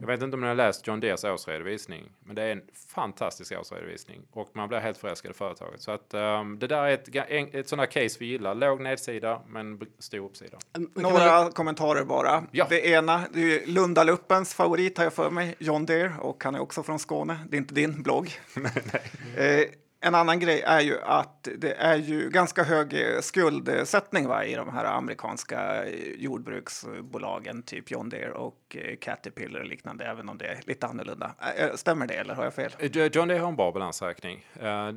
jag 0.00 0.06
vet 0.06 0.22
inte 0.22 0.34
om 0.34 0.40
ni 0.40 0.46
har 0.46 0.54
läst 0.54 0.86
John 0.86 1.00
Deers 1.00 1.24
årsredovisning, 1.24 2.12
men 2.24 2.36
det 2.36 2.42
är 2.42 2.52
en 2.52 2.62
fantastisk 2.88 3.52
årsredovisning 3.52 4.20
och 4.32 4.50
man 4.52 4.68
blir 4.68 4.78
helt 4.78 4.98
förälskad 4.98 5.30
i 5.30 5.34
företaget. 5.34 5.82
Så 5.82 5.90
att 5.90 6.14
um, 6.14 6.58
det 6.58 6.66
där 6.66 6.84
är 6.84 6.94
ett, 6.94 7.54
ett 7.54 7.68
sådant 7.68 7.94
här 7.94 8.02
case 8.02 8.16
vi 8.20 8.26
gillar. 8.26 8.54
Låg 8.54 8.80
nedsida, 8.80 9.42
men 9.48 9.80
stor 9.98 10.26
uppsida. 10.26 10.58
Några 10.94 11.42
man... 11.42 11.52
kommentarer 11.52 12.04
bara. 12.04 12.44
Ja. 12.50 12.66
Det 12.68 12.86
ena, 12.86 13.22
det 13.32 13.40
är 13.40 13.66
Lundaluppens 13.66 14.54
favorit 14.54 14.98
har 14.98 15.04
jag 15.04 15.12
för 15.12 15.30
mig, 15.30 15.54
John 15.58 15.86
Deere, 15.86 16.14
och 16.20 16.44
han 16.44 16.54
är 16.54 16.60
också 16.60 16.82
från 16.82 16.98
Skåne. 16.98 17.38
Det 17.48 17.56
är 17.56 17.58
inte 17.58 17.74
din 17.74 18.02
blogg. 18.02 18.30
nej, 18.54 18.82
nej. 18.92 19.60
Eh, 19.60 19.68
en 20.00 20.14
annan 20.14 20.40
grej 20.40 20.62
är 20.66 20.80
ju 20.80 21.00
att 21.00 21.48
det 21.58 21.72
är 21.72 21.96
ju 21.96 22.30
ganska 22.30 22.62
hög 22.62 22.92
eh, 22.92 23.20
skuldsättning 23.20 24.28
va, 24.28 24.44
i 24.44 24.54
de 24.54 24.68
här 24.72 24.84
amerikanska 24.84 25.84
eh, 25.84 26.12
jordbruksbolagen, 26.16 27.62
typ 27.62 27.90
John 27.90 28.08
Deere 28.08 28.32
och 28.32 28.76
eh, 28.76 28.96
Caterpillar 28.96 29.60
och 29.60 29.66
liknande, 29.66 30.04
även 30.04 30.28
om 30.28 30.38
det 30.38 30.46
är 30.46 30.60
lite 30.66 30.86
annorlunda. 30.86 31.34
Stämmer 31.74 32.06
det 32.06 32.14
eller 32.14 32.34
har 32.34 32.44
jag 32.44 32.54
fel? 32.54 32.72
John 33.12 33.28
Deere 33.28 33.38
har 33.40 33.48
en 33.48 33.56
bra 33.56 33.72
balansräkning. 33.72 34.46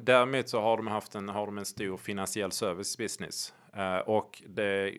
Däremot 0.03 0.49
så 0.49 0.61
har 0.61 0.77
de 0.77 0.87
haft 0.87 1.15
en, 1.15 1.29
har 1.29 1.45
de 1.45 1.57
en 1.57 1.65
stor 1.65 1.97
finansiell 1.97 2.51
service 2.51 2.97
business 2.97 3.53
och 4.05 4.43
det 4.47 4.97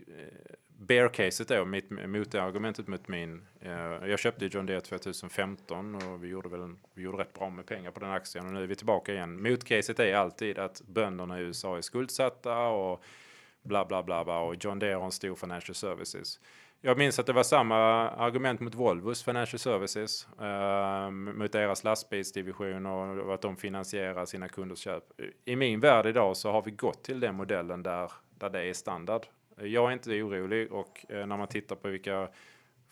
bear-caset 0.86 1.48
då, 1.48 1.64
mitt 1.64 1.90
motargumentet 1.90 2.88
mot 2.88 3.08
min... 3.08 3.42
Eh, 3.60 4.08
jag 4.08 4.18
köpte 4.18 4.46
John 4.46 4.66
Deere 4.66 4.80
2015 4.80 5.94
och 5.94 6.24
vi 6.24 6.28
gjorde 6.28 6.48
väl 6.48 6.60
en, 6.60 6.78
vi 6.94 7.02
gjorde 7.02 7.18
rätt 7.18 7.32
bra 7.32 7.50
med 7.50 7.66
pengar 7.66 7.90
på 7.90 8.00
den 8.00 8.10
aktien 8.10 8.46
och 8.46 8.52
nu 8.52 8.62
är 8.62 8.66
vi 8.66 8.74
tillbaka 8.74 9.12
igen. 9.12 9.42
Motcaset 9.42 9.98
är 9.98 10.14
alltid 10.14 10.58
att 10.58 10.82
bönderna 10.86 11.40
i 11.40 11.42
USA 11.42 11.76
är 11.76 11.80
skuldsatta 11.80 12.58
och 12.58 13.04
bla 13.62 13.84
bla 13.84 14.02
bla, 14.02 14.24
bla 14.24 14.40
och 14.40 14.64
John 14.64 14.78
Deere 14.78 14.94
har 14.94 15.04
en 15.04 15.12
stor 15.12 15.34
financial 15.34 15.74
services. 15.74 16.40
Jag 16.86 16.98
minns 16.98 17.18
att 17.18 17.26
det 17.26 17.32
var 17.32 17.42
samma 17.42 17.76
argument 18.10 18.60
mot 18.60 18.74
Volvos 18.74 19.24
Financial 19.24 19.58
Services, 19.58 20.28
eh, 20.40 21.10
mot 21.10 21.52
deras 21.52 21.84
lastbilsdivision 21.84 22.86
och 22.86 23.34
att 23.34 23.42
de 23.42 23.56
finansierar 23.56 24.26
sina 24.26 24.48
kunders 24.48 24.78
köp. 24.78 25.04
I 25.44 25.56
min 25.56 25.80
värld 25.80 26.06
idag 26.06 26.36
så 26.36 26.52
har 26.52 26.62
vi 26.62 26.70
gått 26.70 27.02
till 27.02 27.20
den 27.20 27.34
modellen 27.34 27.82
där, 27.82 28.12
där 28.38 28.50
det 28.50 28.62
är 28.64 28.72
standard. 28.72 29.26
Jag 29.56 29.88
är 29.88 29.92
inte 29.92 30.22
orolig 30.22 30.72
och 30.72 31.06
eh, 31.08 31.26
när 31.26 31.36
man 31.36 31.48
tittar 31.48 31.76
på 31.76 31.88
vilka 31.88 32.28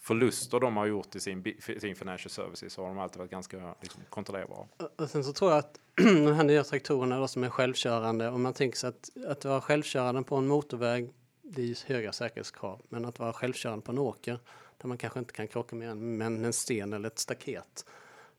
förluster 0.02 0.60
de 0.60 0.76
har 0.76 0.86
gjort 0.86 1.16
i 1.16 1.20
sin, 1.20 1.56
sin 1.80 1.96
financial 1.96 2.30
services 2.30 2.72
så 2.72 2.82
har 2.82 2.88
de 2.88 2.98
alltid 2.98 3.18
varit 3.18 3.30
ganska 3.30 3.74
liksom, 3.80 4.02
kontrollerbara. 4.08 4.66
Och 4.98 5.10
sen 5.10 5.24
så 5.24 5.32
tror 5.32 5.50
jag 5.50 5.58
att 5.58 5.80
de 5.96 6.32
här 6.32 6.44
nya 6.44 6.64
traktorerna 6.64 7.18
då, 7.18 7.28
som 7.28 7.44
är 7.44 7.50
självkörande, 7.50 8.28
om 8.28 8.42
man 8.42 8.54
tänker 8.54 8.78
sig 8.78 8.88
att, 8.88 9.10
att 9.26 9.44
vara 9.44 9.60
självkörande 9.60 10.22
på 10.22 10.36
en 10.36 10.46
motorväg, 10.46 11.12
det 11.42 11.62
är 11.62 11.66
ju 11.66 11.74
höga 11.86 12.12
säkerhetskrav, 12.12 12.82
men 12.88 13.04
att 13.04 13.18
vara 13.18 13.32
självkörande 13.32 13.84
på 13.84 13.92
en 13.92 13.98
åker 13.98 14.38
där 14.78 14.88
man 14.88 14.98
kanske 14.98 15.18
inte 15.18 15.32
kan 15.32 15.48
krocka 15.48 15.76
med 15.76 15.90
en, 15.90 16.16
men 16.16 16.44
en 16.44 16.52
sten 16.52 16.92
eller 16.92 17.06
ett 17.06 17.18
staket. 17.18 17.86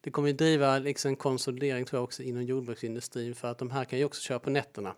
Det 0.01 0.11
kommer 0.11 0.27
ju 0.27 0.33
driva 0.33 0.79
liksom 0.79 1.09
en 1.09 1.15
konsolidering 1.15 1.85
tror 1.85 1.97
jag 1.97 2.03
också 2.03 2.23
inom 2.23 2.43
jordbruksindustrin 2.43 3.35
för 3.35 3.47
att 3.51 3.57
de 3.57 3.71
här 3.71 3.85
kan 3.85 3.99
ju 3.99 4.05
också 4.05 4.21
köra 4.21 4.39
på 4.39 4.49
nätterna. 4.49 4.95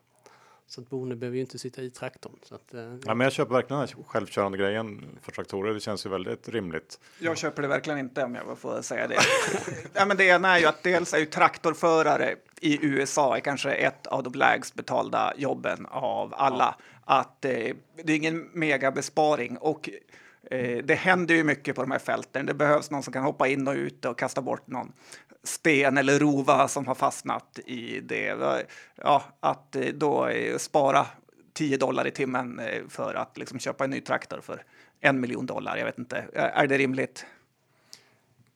Så 0.67 0.81
att 0.81 0.89
bonden 0.89 1.19
behöver 1.19 1.35
ju 1.35 1.41
inte 1.41 1.59
sitta 1.59 1.81
i 1.81 1.89
traktorn. 1.89 2.33
Så 2.43 2.55
att, 2.55 2.73
eh, 2.73 2.81
ja, 3.05 3.15
men 3.15 3.21
jag 3.25 3.33
köper 3.33 3.53
verkligen 3.53 3.79
den 3.79 3.89
här 3.89 4.03
självkörande 4.03 4.57
grejen 4.57 5.17
för 5.21 5.31
traktorer. 5.31 5.73
Det 5.73 5.79
känns 5.79 6.05
ju 6.05 6.09
väldigt 6.09 6.49
rimligt. 6.49 6.99
Jag 7.19 7.37
köper 7.37 7.61
det 7.61 7.67
verkligen 7.67 7.99
inte 7.99 8.23
om 8.23 8.35
jag 8.35 8.57
får 8.57 8.81
säga 8.81 9.07
det. 9.07 9.17
ja, 9.93 10.05
men 10.05 10.17
det 10.17 10.23
ena 10.23 10.55
är 10.55 10.59
ju 10.59 10.65
att 10.65 10.83
dels 10.83 11.13
är 11.13 11.17
ju 11.17 11.25
traktorförare 11.25 12.35
i 12.61 12.85
USA 12.85 13.37
är 13.37 13.39
kanske 13.39 13.71
ett 13.71 14.07
av 14.07 14.23
de 14.23 14.33
lägst 14.33 14.75
betalda 14.75 15.33
jobben 15.37 15.85
av 15.85 16.33
alla. 16.33 16.75
Ja. 16.77 16.83
Att 17.19 17.45
eh, 17.45 17.75
det 18.03 18.13
är 18.13 18.15
ingen 18.15 18.49
megabesparing 18.53 19.57
och 19.57 19.89
Eh, 20.51 20.77
det 20.83 20.95
händer 20.95 21.35
ju 21.35 21.43
mycket 21.43 21.75
på 21.75 21.81
de 21.81 21.91
här 21.91 21.99
fälten. 21.99 22.45
Det 22.45 22.53
behövs 22.53 22.91
någon 22.91 23.03
som 23.03 23.13
kan 23.13 23.23
hoppa 23.23 23.47
in 23.47 23.67
och 23.67 23.73
ut 23.73 24.05
och 24.05 24.19
kasta 24.19 24.41
bort 24.41 24.67
någon 24.67 24.93
sten 25.43 25.97
eller 25.97 26.19
rova 26.19 26.67
som 26.67 26.87
har 26.87 26.95
fastnat 26.95 27.59
i 27.65 27.99
det. 27.99 28.65
Ja, 28.95 29.23
att 29.39 29.75
eh, 29.75 29.85
då 29.85 30.27
eh, 30.27 30.57
spara 30.57 31.05
10 31.53 31.77
dollar 31.77 32.07
i 32.07 32.11
timmen 32.11 32.61
för 32.89 33.13
att 33.13 33.37
liksom 33.37 33.59
köpa 33.59 33.83
en 33.83 33.89
ny 33.89 34.01
traktor 34.01 34.41
för 34.41 34.63
en 34.99 35.19
miljon 35.19 35.45
dollar. 35.45 35.77
Jag 35.77 35.85
vet 35.85 35.97
inte, 35.97 36.25
är 36.33 36.67
det 36.67 36.77
rimligt? 36.77 37.25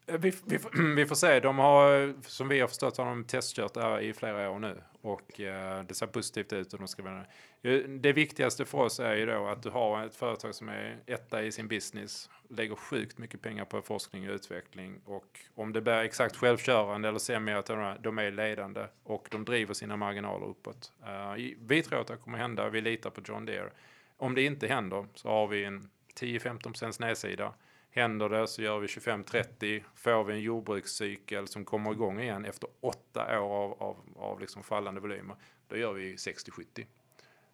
Vi, 0.06 0.34
vi, 0.46 0.60
vi, 0.96 1.06
får 1.06 1.16
se. 1.16 1.40
De 1.40 1.58
har, 1.58 2.14
som 2.28 2.48
vi 2.48 2.60
har 2.60 2.68
förstått, 2.68 2.98
har 2.98 3.06
de 3.06 3.24
testkört 3.24 3.74
det 3.74 3.82
här 3.82 4.00
i 4.00 4.14
flera 4.14 4.50
år 4.50 4.60
nu 4.60 4.82
och 5.02 5.40
eh, 5.40 5.84
det 5.84 5.94
ser 5.94 6.08
positivt 6.08 6.54
ut. 6.54 6.74
Och 6.74 6.80
de 6.80 6.88
ska 6.88 7.04
vara, 7.04 7.26
Eh, 7.62 7.80
det 7.80 8.14
viktigaste 8.14 8.66
för 8.66 8.78
oss 8.78 9.00
är 9.00 9.16
ju 9.16 9.26
då 9.26 9.48
att 9.48 9.64
du 9.64 9.70
har 9.70 10.06
ett 10.06 10.16
företag 10.16 10.56
som 10.56 10.70
är 10.70 11.00
etta 11.06 11.44
i 11.44 11.52
sin 11.52 11.68
business, 11.68 12.30
lägger 12.50 12.76
sjukt 12.76 13.18
mycket 13.18 13.42
pengar 13.42 13.66
på 13.66 13.82
forskning 13.82 14.30
och 14.30 14.36
utveckling 14.36 15.02
och 15.06 15.40
om 15.56 15.74
det 15.74 15.82
blir 15.82 15.94
exakt 15.94 16.36
självkörande 16.36 17.08
eller 17.10 17.20
semi 17.20 17.54
att 17.54 17.66
de 18.00 18.20
är 18.20 18.32
ledande 18.32 18.86
och 19.04 19.28
de 19.32 19.46
driver 19.46 19.74
sina 19.74 19.98
marginaler 19.98 20.46
uppåt. 20.46 20.92
Uh, 21.04 21.56
vi 21.60 21.82
tror 21.82 22.02
att 22.02 22.08
det 22.08 22.18
kommer 22.18 22.38
hända. 22.38 22.70
Vi 22.70 22.82
litar 22.82 23.10
på 23.10 23.22
John 23.26 23.46
Deere. 23.46 23.72
Om 24.18 24.36
det 24.36 24.42
inte 24.42 24.68
händer 24.68 25.08
så 25.16 25.30
har 25.30 25.48
vi 25.48 25.64
en 25.66 25.90
10-15 26.20 26.64
procents 26.64 27.00
nedsida. 27.00 27.54
Händer 27.92 28.30
det 28.30 28.48
så 28.48 28.62
gör 28.62 28.80
vi 28.80 28.88
25-30. 28.88 29.84
Får 29.96 30.24
vi 30.24 30.34
en 30.34 30.42
jordbrukscykel 30.42 31.48
som 31.48 31.66
kommer 31.66 31.92
igång 31.92 32.20
igen 32.20 32.46
efter 32.46 32.70
åtta 32.80 33.42
år 33.42 33.64
av, 33.64 33.84
av, 33.84 33.98
av 34.16 34.40
liksom 34.40 34.64
fallande 34.64 35.02
volymer, 35.02 35.36
då 35.68 35.78
gör 35.78 35.94
vi 35.94 36.16
60-70. 36.16 36.86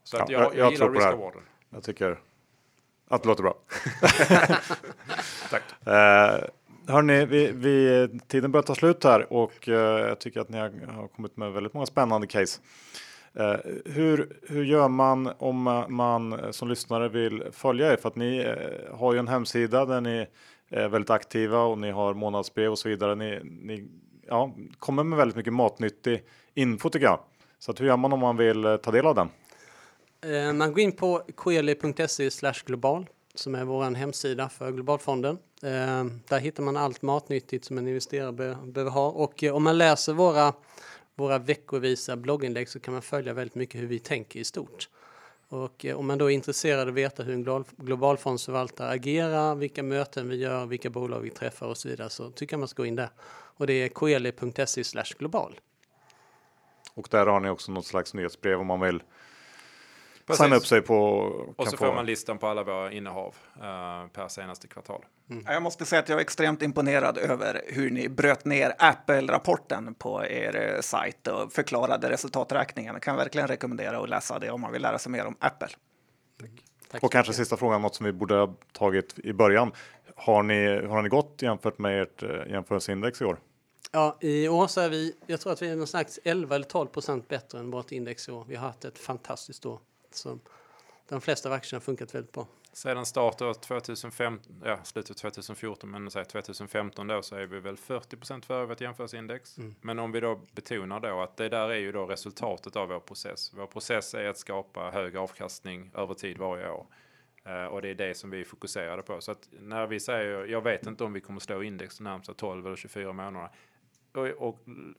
Så 0.05 0.17
att 0.17 0.29
jag, 0.29 0.41
jag, 0.41 0.55
jag 0.55 0.71
gillar 0.71 0.89
risk 0.89 1.35
Jag 1.69 1.83
tycker 1.83 2.19
att 3.07 3.23
det 3.23 3.29
låter 3.29 3.43
bra. 3.43 3.57
Tack. 5.49 5.63
Uh, 5.87 6.47
hörni, 6.87 7.25
vi, 7.25 7.51
vi, 7.51 8.07
tiden 8.27 8.51
börjar 8.51 8.63
ta 8.63 8.75
slut 8.75 9.03
här 9.03 9.33
och 9.33 9.67
uh, 9.67 9.75
jag 9.75 10.19
tycker 10.19 10.39
att 10.39 10.49
ni 10.49 10.57
har, 10.57 10.93
har, 10.93 11.07
kommit 11.07 11.37
med 11.37 11.51
väldigt 11.51 11.73
många 11.73 11.85
spännande 11.85 12.27
case. 12.27 12.61
Uh, 13.39 13.55
hur, 13.85 14.37
hur 14.47 14.63
gör 14.63 14.87
man 14.87 15.33
om 15.37 15.85
man 15.89 16.53
som 16.53 16.67
lyssnare 16.67 17.09
vill 17.09 17.43
följa 17.51 17.93
er? 17.93 17.97
För 17.97 18.09
att 18.09 18.15
ni 18.15 18.45
uh, 18.45 18.97
har 18.97 19.13
ju 19.13 19.19
en 19.19 19.27
hemsida 19.27 19.85
där 19.85 20.01
ni 20.01 20.27
är 20.69 20.87
väldigt 20.87 21.09
aktiva 21.09 21.61
och 21.61 21.77
ni 21.77 21.91
har 21.91 22.13
månadsbrev 22.13 22.71
och 22.71 22.79
så 22.79 22.89
vidare. 22.89 23.15
Ni, 23.15 23.39
ni 23.43 23.87
ja, 24.27 24.55
kommer 24.79 25.03
med 25.03 25.17
väldigt 25.17 25.35
mycket 25.35 25.53
matnyttig 25.53 26.23
info 26.53 26.89
tycker 26.89 27.05
jag. 27.05 27.19
Så 27.59 27.73
hur 27.79 27.87
gör 27.87 27.97
man 27.97 28.13
om 28.13 28.19
man 28.19 28.37
vill 28.37 28.79
ta 28.83 28.91
del 28.91 29.05
av 29.05 29.15
den? 29.15 29.29
Eh, 30.25 30.53
man 30.53 30.73
går 30.73 30.79
in 30.79 30.91
på 30.91 31.21
coeli.se 31.35 32.29
global 32.65 33.05
som 33.33 33.55
är 33.55 33.63
vår 33.63 33.95
hemsida 33.95 34.49
för 34.49 34.71
Globalfonden. 34.71 35.37
Eh, 35.63 36.05
där 36.27 36.39
hittar 36.39 36.63
man 36.63 36.77
allt 36.77 37.01
matnyttigt 37.01 37.65
som 37.65 37.77
en 37.77 37.87
investerare 37.87 38.31
behöver 38.31 38.91
ha 38.91 39.09
och 39.09 39.43
eh, 39.43 39.55
om 39.55 39.63
man 39.63 39.77
läser 39.77 40.13
våra, 40.13 40.53
våra 41.15 41.37
veckovisa 41.37 42.15
blogginlägg 42.15 42.69
så 42.69 42.79
kan 42.79 42.93
man 42.93 43.01
följa 43.01 43.33
väldigt 43.33 43.55
mycket 43.55 43.81
hur 43.81 43.87
vi 43.87 43.99
tänker 43.99 44.39
i 44.39 44.43
stort. 44.43 44.89
Och 45.49 45.85
om 45.95 46.07
man 46.07 46.17
då 46.17 46.31
är 46.31 46.35
intresserad 46.35 46.79
av 46.81 46.87
att 46.87 46.93
veta 46.93 47.23
hur 47.23 47.33
en 47.33 47.65
globalfondsförvaltare 47.77 48.89
agerar, 48.89 49.55
vilka 49.55 49.83
möten 49.83 50.29
vi 50.29 50.35
gör, 50.35 50.65
vilka 50.65 50.89
bolag 50.89 51.19
vi 51.19 51.29
träffar 51.29 51.67
och 51.67 51.77
så 51.77 51.89
vidare 51.89 52.09
så 52.09 52.29
tycker 52.31 52.53
jag 52.53 52.59
man 52.59 52.67
ska 52.67 52.81
gå 52.81 52.87
in 52.87 52.95
där. 52.95 53.09
Och 53.57 53.67
det 53.67 53.73
är 53.73 53.89
coeli.se 53.89 54.83
global. 55.17 55.59
Och 56.93 57.07
där 57.11 57.25
har 57.25 57.39
ni 57.39 57.49
också 57.49 57.71
något 57.71 57.85
slags 57.85 58.13
nyhetsbrev 58.13 58.59
om 58.59 58.67
man 58.67 58.79
vill 58.79 59.01
Precis. 60.27 60.43
signa 60.43 60.55
upp 60.55 60.65
sig 60.67 60.81
på. 60.81 60.95
Och 61.57 61.65
så 61.67 61.77
få- 61.77 61.85
får 61.85 61.93
man 61.95 62.05
listan 62.05 62.37
på 62.37 62.47
alla 62.47 62.63
våra 62.63 62.91
innehav 62.91 63.35
eh, 63.55 64.07
per 64.13 64.27
senaste 64.27 64.67
kvartal. 64.67 65.05
Jag 65.45 65.63
måste 65.63 65.85
säga 65.85 65.99
att 66.01 66.09
jag 66.09 66.17
är 66.17 66.21
extremt 66.21 66.61
imponerad 66.61 67.17
över 67.17 67.61
hur 67.67 67.89
ni 67.91 68.09
bröt 68.09 68.45
ner 68.45 68.73
Apple-rapporten 68.79 69.93
på 69.95 70.25
er 70.25 70.73
eh, 70.75 70.81
sajt 70.81 71.27
och 71.27 71.53
förklarade 71.53 72.09
resultaträkningen. 72.09 72.93
Jag 72.95 73.01
kan 73.01 73.15
verkligen 73.15 73.47
rekommendera 73.47 73.97
att 73.99 74.09
läsa 74.09 74.39
det 74.39 74.51
om 74.51 74.61
man 74.61 74.71
vill 74.71 74.81
lära 74.81 74.97
sig 74.99 75.11
mer 75.11 75.25
om 75.25 75.35
Apple. 75.39 75.67
Tack 76.91 77.03
Och 77.03 77.07
så 77.07 77.09
kanske 77.09 77.29
mycket. 77.29 77.35
sista 77.35 77.57
frågan, 77.57 77.81
något 77.81 77.95
som 77.95 78.05
vi 78.05 78.11
borde 78.11 78.35
ha 78.35 78.53
tagit 78.71 79.19
i 79.19 79.33
början. 79.33 79.71
Har 80.15 80.43
ni, 80.43 80.85
har 80.87 81.01
ni 81.01 81.09
gått 81.09 81.41
jämfört 81.41 81.77
med 81.77 82.01
ert 82.01 82.23
eh, 82.23 82.29
jämförelseindex 82.51 83.21
i 83.21 83.25
år? 83.25 83.37
Ja, 83.91 84.17
i 84.21 84.47
år 84.47 84.67
så 84.67 84.81
är 84.81 84.89
vi, 84.89 85.15
jag 85.27 85.39
tror 85.39 85.53
att 85.53 85.61
vi 85.61 85.69
är 85.69 85.75
någon 85.75 85.87
slags 85.87 86.19
11 86.23 86.55
eller 86.55 86.65
12 86.65 86.87
procent 86.87 87.27
bättre 87.27 87.59
än 87.59 87.71
vårt 87.71 87.91
index 87.91 88.29
i 88.29 88.31
år. 88.31 88.45
Vi 88.47 88.55
har 88.55 88.67
haft 88.67 88.85
ett 88.85 88.99
fantastiskt 88.99 89.65
år. 89.65 89.79
Så 90.15 90.39
de 91.09 91.21
flesta 91.21 91.49
av 91.49 91.53
aktierna 91.53 91.79
har 91.79 91.81
funkat 91.81 92.15
väldigt 92.15 92.31
bra. 92.31 92.47
Sedan 92.73 93.05
start 93.05 93.41
av 93.41 93.53
2015, 93.53 94.61
ja, 94.65 94.79
slutet 94.83 95.17
2014, 95.17 95.91
men 95.91 96.11
säg 96.11 96.25
2015 96.25 97.07
då 97.07 97.21
så 97.21 97.35
är 97.35 97.45
vi 97.45 97.59
väl 97.59 97.77
40 97.77 98.17
procent 98.17 98.45
före 98.45 98.65
vårt 98.65 98.81
jämförelseindex. 98.81 99.57
Men 99.81 99.99
om 99.99 100.11
vi 100.11 100.19
då 100.19 100.41
betonar 100.51 100.99
då 100.99 101.21
att 101.21 101.37
det 101.37 101.49
där 101.49 101.69
är 101.69 101.79
ju 101.79 101.91
då 101.91 102.05
resultatet 102.05 102.75
av 102.75 102.87
vår 102.87 102.99
process. 102.99 103.51
Vår 103.53 103.67
process 103.67 104.13
är 104.13 104.27
att 104.27 104.37
skapa 104.37 104.91
hög 104.91 105.17
avkastning 105.17 105.91
över 105.93 106.13
tid 106.13 106.37
varje 106.37 106.69
år. 106.69 106.87
Eh, 107.45 107.65
och 107.65 107.81
det 107.81 107.89
är 107.89 107.95
det 107.95 108.17
som 108.17 108.29
vi 108.29 108.45
fokuserade 108.45 109.01
på. 109.01 109.21
Så 109.21 109.31
att 109.31 109.49
när 109.59 109.87
vi 109.87 109.99
säger, 109.99 110.45
jag 110.45 110.61
vet 110.61 110.87
inte 110.87 111.03
om 111.03 111.13
vi 111.13 111.21
kommer 111.21 111.39
slå 111.39 111.63
index 111.63 111.97
de 111.97 112.03
närmsta 112.03 112.33
12 112.33 112.65
eller 112.65 112.75
24 112.75 113.13
månaderna. 113.13 113.49
Och, 114.13 114.27
och 114.27 114.67
mm, 114.67 114.95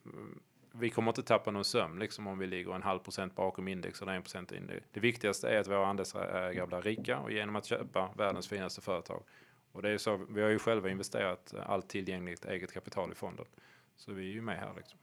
vi 0.78 0.90
kommer 0.90 1.10
inte 1.10 1.22
tappa 1.22 1.50
någon 1.50 1.64
sömn 1.64 1.98
liksom 1.98 2.26
om 2.26 2.38
vi 2.38 2.46
ligger 2.46 2.74
en 2.74 2.82
halv 2.82 2.98
procent 2.98 3.34
bakom 3.34 3.68
index 3.68 4.02
eller 4.02 4.12
en 4.12 4.22
procent 4.22 4.52
index. 4.52 4.86
Det 4.92 5.00
viktigaste 5.00 5.48
är 5.48 5.60
att 5.60 5.68
våra 5.68 5.86
andelsägare 5.86 6.66
blir 6.66 6.82
rika 6.82 7.18
och 7.18 7.30
genom 7.32 7.56
att 7.56 7.64
köpa 7.64 8.10
världens 8.16 8.48
finaste 8.48 8.80
företag. 8.80 9.22
Och 9.72 9.82
det 9.82 9.90
är 9.90 9.98
så, 9.98 10.20
vi 10.30 10.42
har 10.42 10.48
ju 10.48 10.58
själva 10.58 10.90
investerat 10.90 11.54
allt 11.66 11.88
tillgängligt 11.88 12.44
eget 12.44 12.72
kapital 12.72 13.12
i 13.12 13.14
fonden. 13.14 13.46
Så 13.96 14.12
vi 14.12 14.30
är 14.30 14.34
ju 14.34 14.42
med 14.42 14.58
här 14.58 14.72
liksom. 14.76 14.98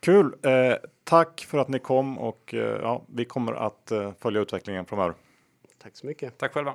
Kul! 0.00 0.34
Eh, 0.42 0.74
tack 1.04 1.40
för 1.40 1.58
att 1.58 1.68
ni 1.68 1.78
kom 1.78 2.18
och 2.18 2.54
eh, 2.54 2.60
ja, 2.60 3.04
vi 3.06 3.24
kommer 3.24 3.52
att 3.52 3.90
eh, 3.90 4.12
följa 4.20 4.40
utvecklingen 4.40 4.86
framöver. 4.86 5.14
Tack 5.78 5.96
så 5.96 6.06
mycket. 6.06 6.38
Tack 6.38 6.52
själva! 6.52 6.74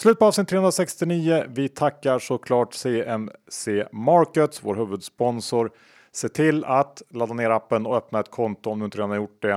Slut 0.00 0.18
på 0.18 0.24
avsnitt 0.24 0.48
369. 0.48 1.44
Vi 1.48 1.68
tackar 1.68 2.18
såklart 2.18 2.74
CMC 2.74 3.86
Markets, 3.92 4.64
vår 4.64 4.74
huvudsponsor. 4.74 5.70
Se 6.12 6.28
till 6.28 6.64
att 6.64 7.02
ladda 7.10 7.34
ner 7.34 7.50
appen 7.50 7.86
och 7.86 7.96
öppna 7.96 8.20
ett 8.20 8.30
konto 8.30 8.70
om 8.70 8.78
du 8.78 8.84
inte 8.84 8.98
redan 8.98 9.10
har 9.10 9.16
gjort 9.16 9.42
det. 9.42 9.52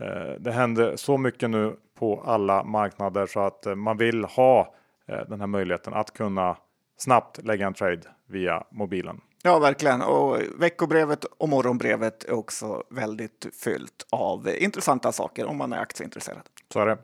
Eh, 0.00 0.40
Det 0.40 0.52
händer 0.52 0.96
så 0.96 1.18
mycket 1.18 1.50
nu 1.50 1.76
på 1.98 2.22
alla 2.26 2.64
marknader 2.64 3.26
så 3.26 3.40
att 3.40 3.66
eh, 3.66 3.74
man 3.74 3.96
vill 3.96 4.24
ha 4.24 4.74
eh, 5.06 5.28
den 5.28 5.40
här 5.40 5.46
möjligheten 5.46 5.94
att 5.94 6.12
kunna 6.12 6.56
snabbt 6.96 7.44
lägga 7.44 7.66
en 7.66 7.74
trade 7.74 8.02
via 8.26 8.64
mobilen. 8.70 9.20
Ja, 9.42 9.58
verkligen. 9.58 10.02
Och 10.02 10.38
veckobrevet 10.58 11.24
och 11.24 11.48
morgonbrevet 11.48 12.24
är 12.24 12.32
också 12.32 12.82
väldigt 12.90 13.46
fyllt 13.64 14.06
av 14.10 14.48
intressanta 14.58 15.12
saker 15.12 15.46
om 15.46 15.56
man 15.56 15.72
är 15.72 15.78
aktieintresserad. 15.78 16.42
Så 16.72 16.80
är 16.80 16.86
det. 16.86 16.98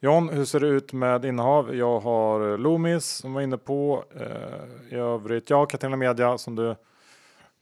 John, 0.00 0.28
hur 0.28 0.44
ser 0.44 0.60
det 0.60 0.66
ut 0.66 0.92
med 0.92 1.24
innehav? 1.24 1.74
Jag 1.74 2.00
har 2.00 2.50
eh, 2.50 2.58
Loomis 2.58 3.06
som 3.06 3.32
var 3.34 3.40
inne 3.40 3.58
på. 3.58 4.04
Eh, 4.20 4.94
I 4.96 5.00
övrigt, 5.00 5.50
ja, 5.50 5.66
Catena 5.66 5.96
Media 5.96 6.38
som 6.38 6.54
du 6.54 6.76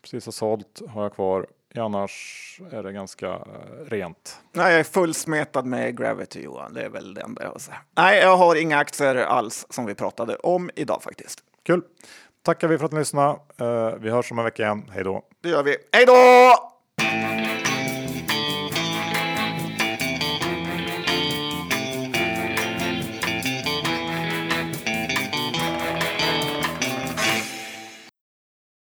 precis 0.03 0.25
har 0.27 0.33
sålt 0.33 0.83
har 0.89 1.03
jag 1.03 1.15
kvar. 1.15 1.47
Annars 1.77 2.61
är 2.71 2.83
det 2.83 2.93
ganska 2.93 3.27
eh, 3.27 3.41
rent. 3.87 4.39
Nej, 4.53 4.71
jag 4.71 4.81
är 4.81 4.85
fullsmetad 4.85 5.67
med 5.67 5.99
Gravity, 5.99 6.43
Johan. 6.43 6.75
Det 6.75 6.83
är 6.83 6.89
väl 6.89 7.15
det 7.15 7.21
enda 7.21 7.43
jag 7.43 7.49
har 7.49 7.57
att 7.57 7.63
säga. 7.63 7.79
Nej, 7.97 8.21
jag 8.21 8.37
har 8.37 8.57
inga 8.57 8.79
aktier 8.79 9.15
alls 9.15 9.67
som 9.71 9.87
vi 9.87 9.95
pratade 9.95 10.37
om 10.37 10.71
idag 10.75 11.03
faktiskt. 11.03 11.39
Kul! 11.63 11.83
Tackar 12.43 12.69
vi 12.69 12.79
för 12.79 12.85
att 12.85 12.93
ni 12.93 12.99
lyssnade. 12.99 13.39
Eh, 13.61 13.95
vi 14.01 14.11
hörs 14.11 14.33
om 14.33 14.39
en 14.39 14.45
vecka 14.45 14.63
igen. 14.63 14.91
Hej 14.95 15.05
då! 15.05 15.23
Det 15.41 15.49
gör 15.49 15.63
vi. 15.63 15.77
Hej 15.93 16.07
då! 16.07 16.76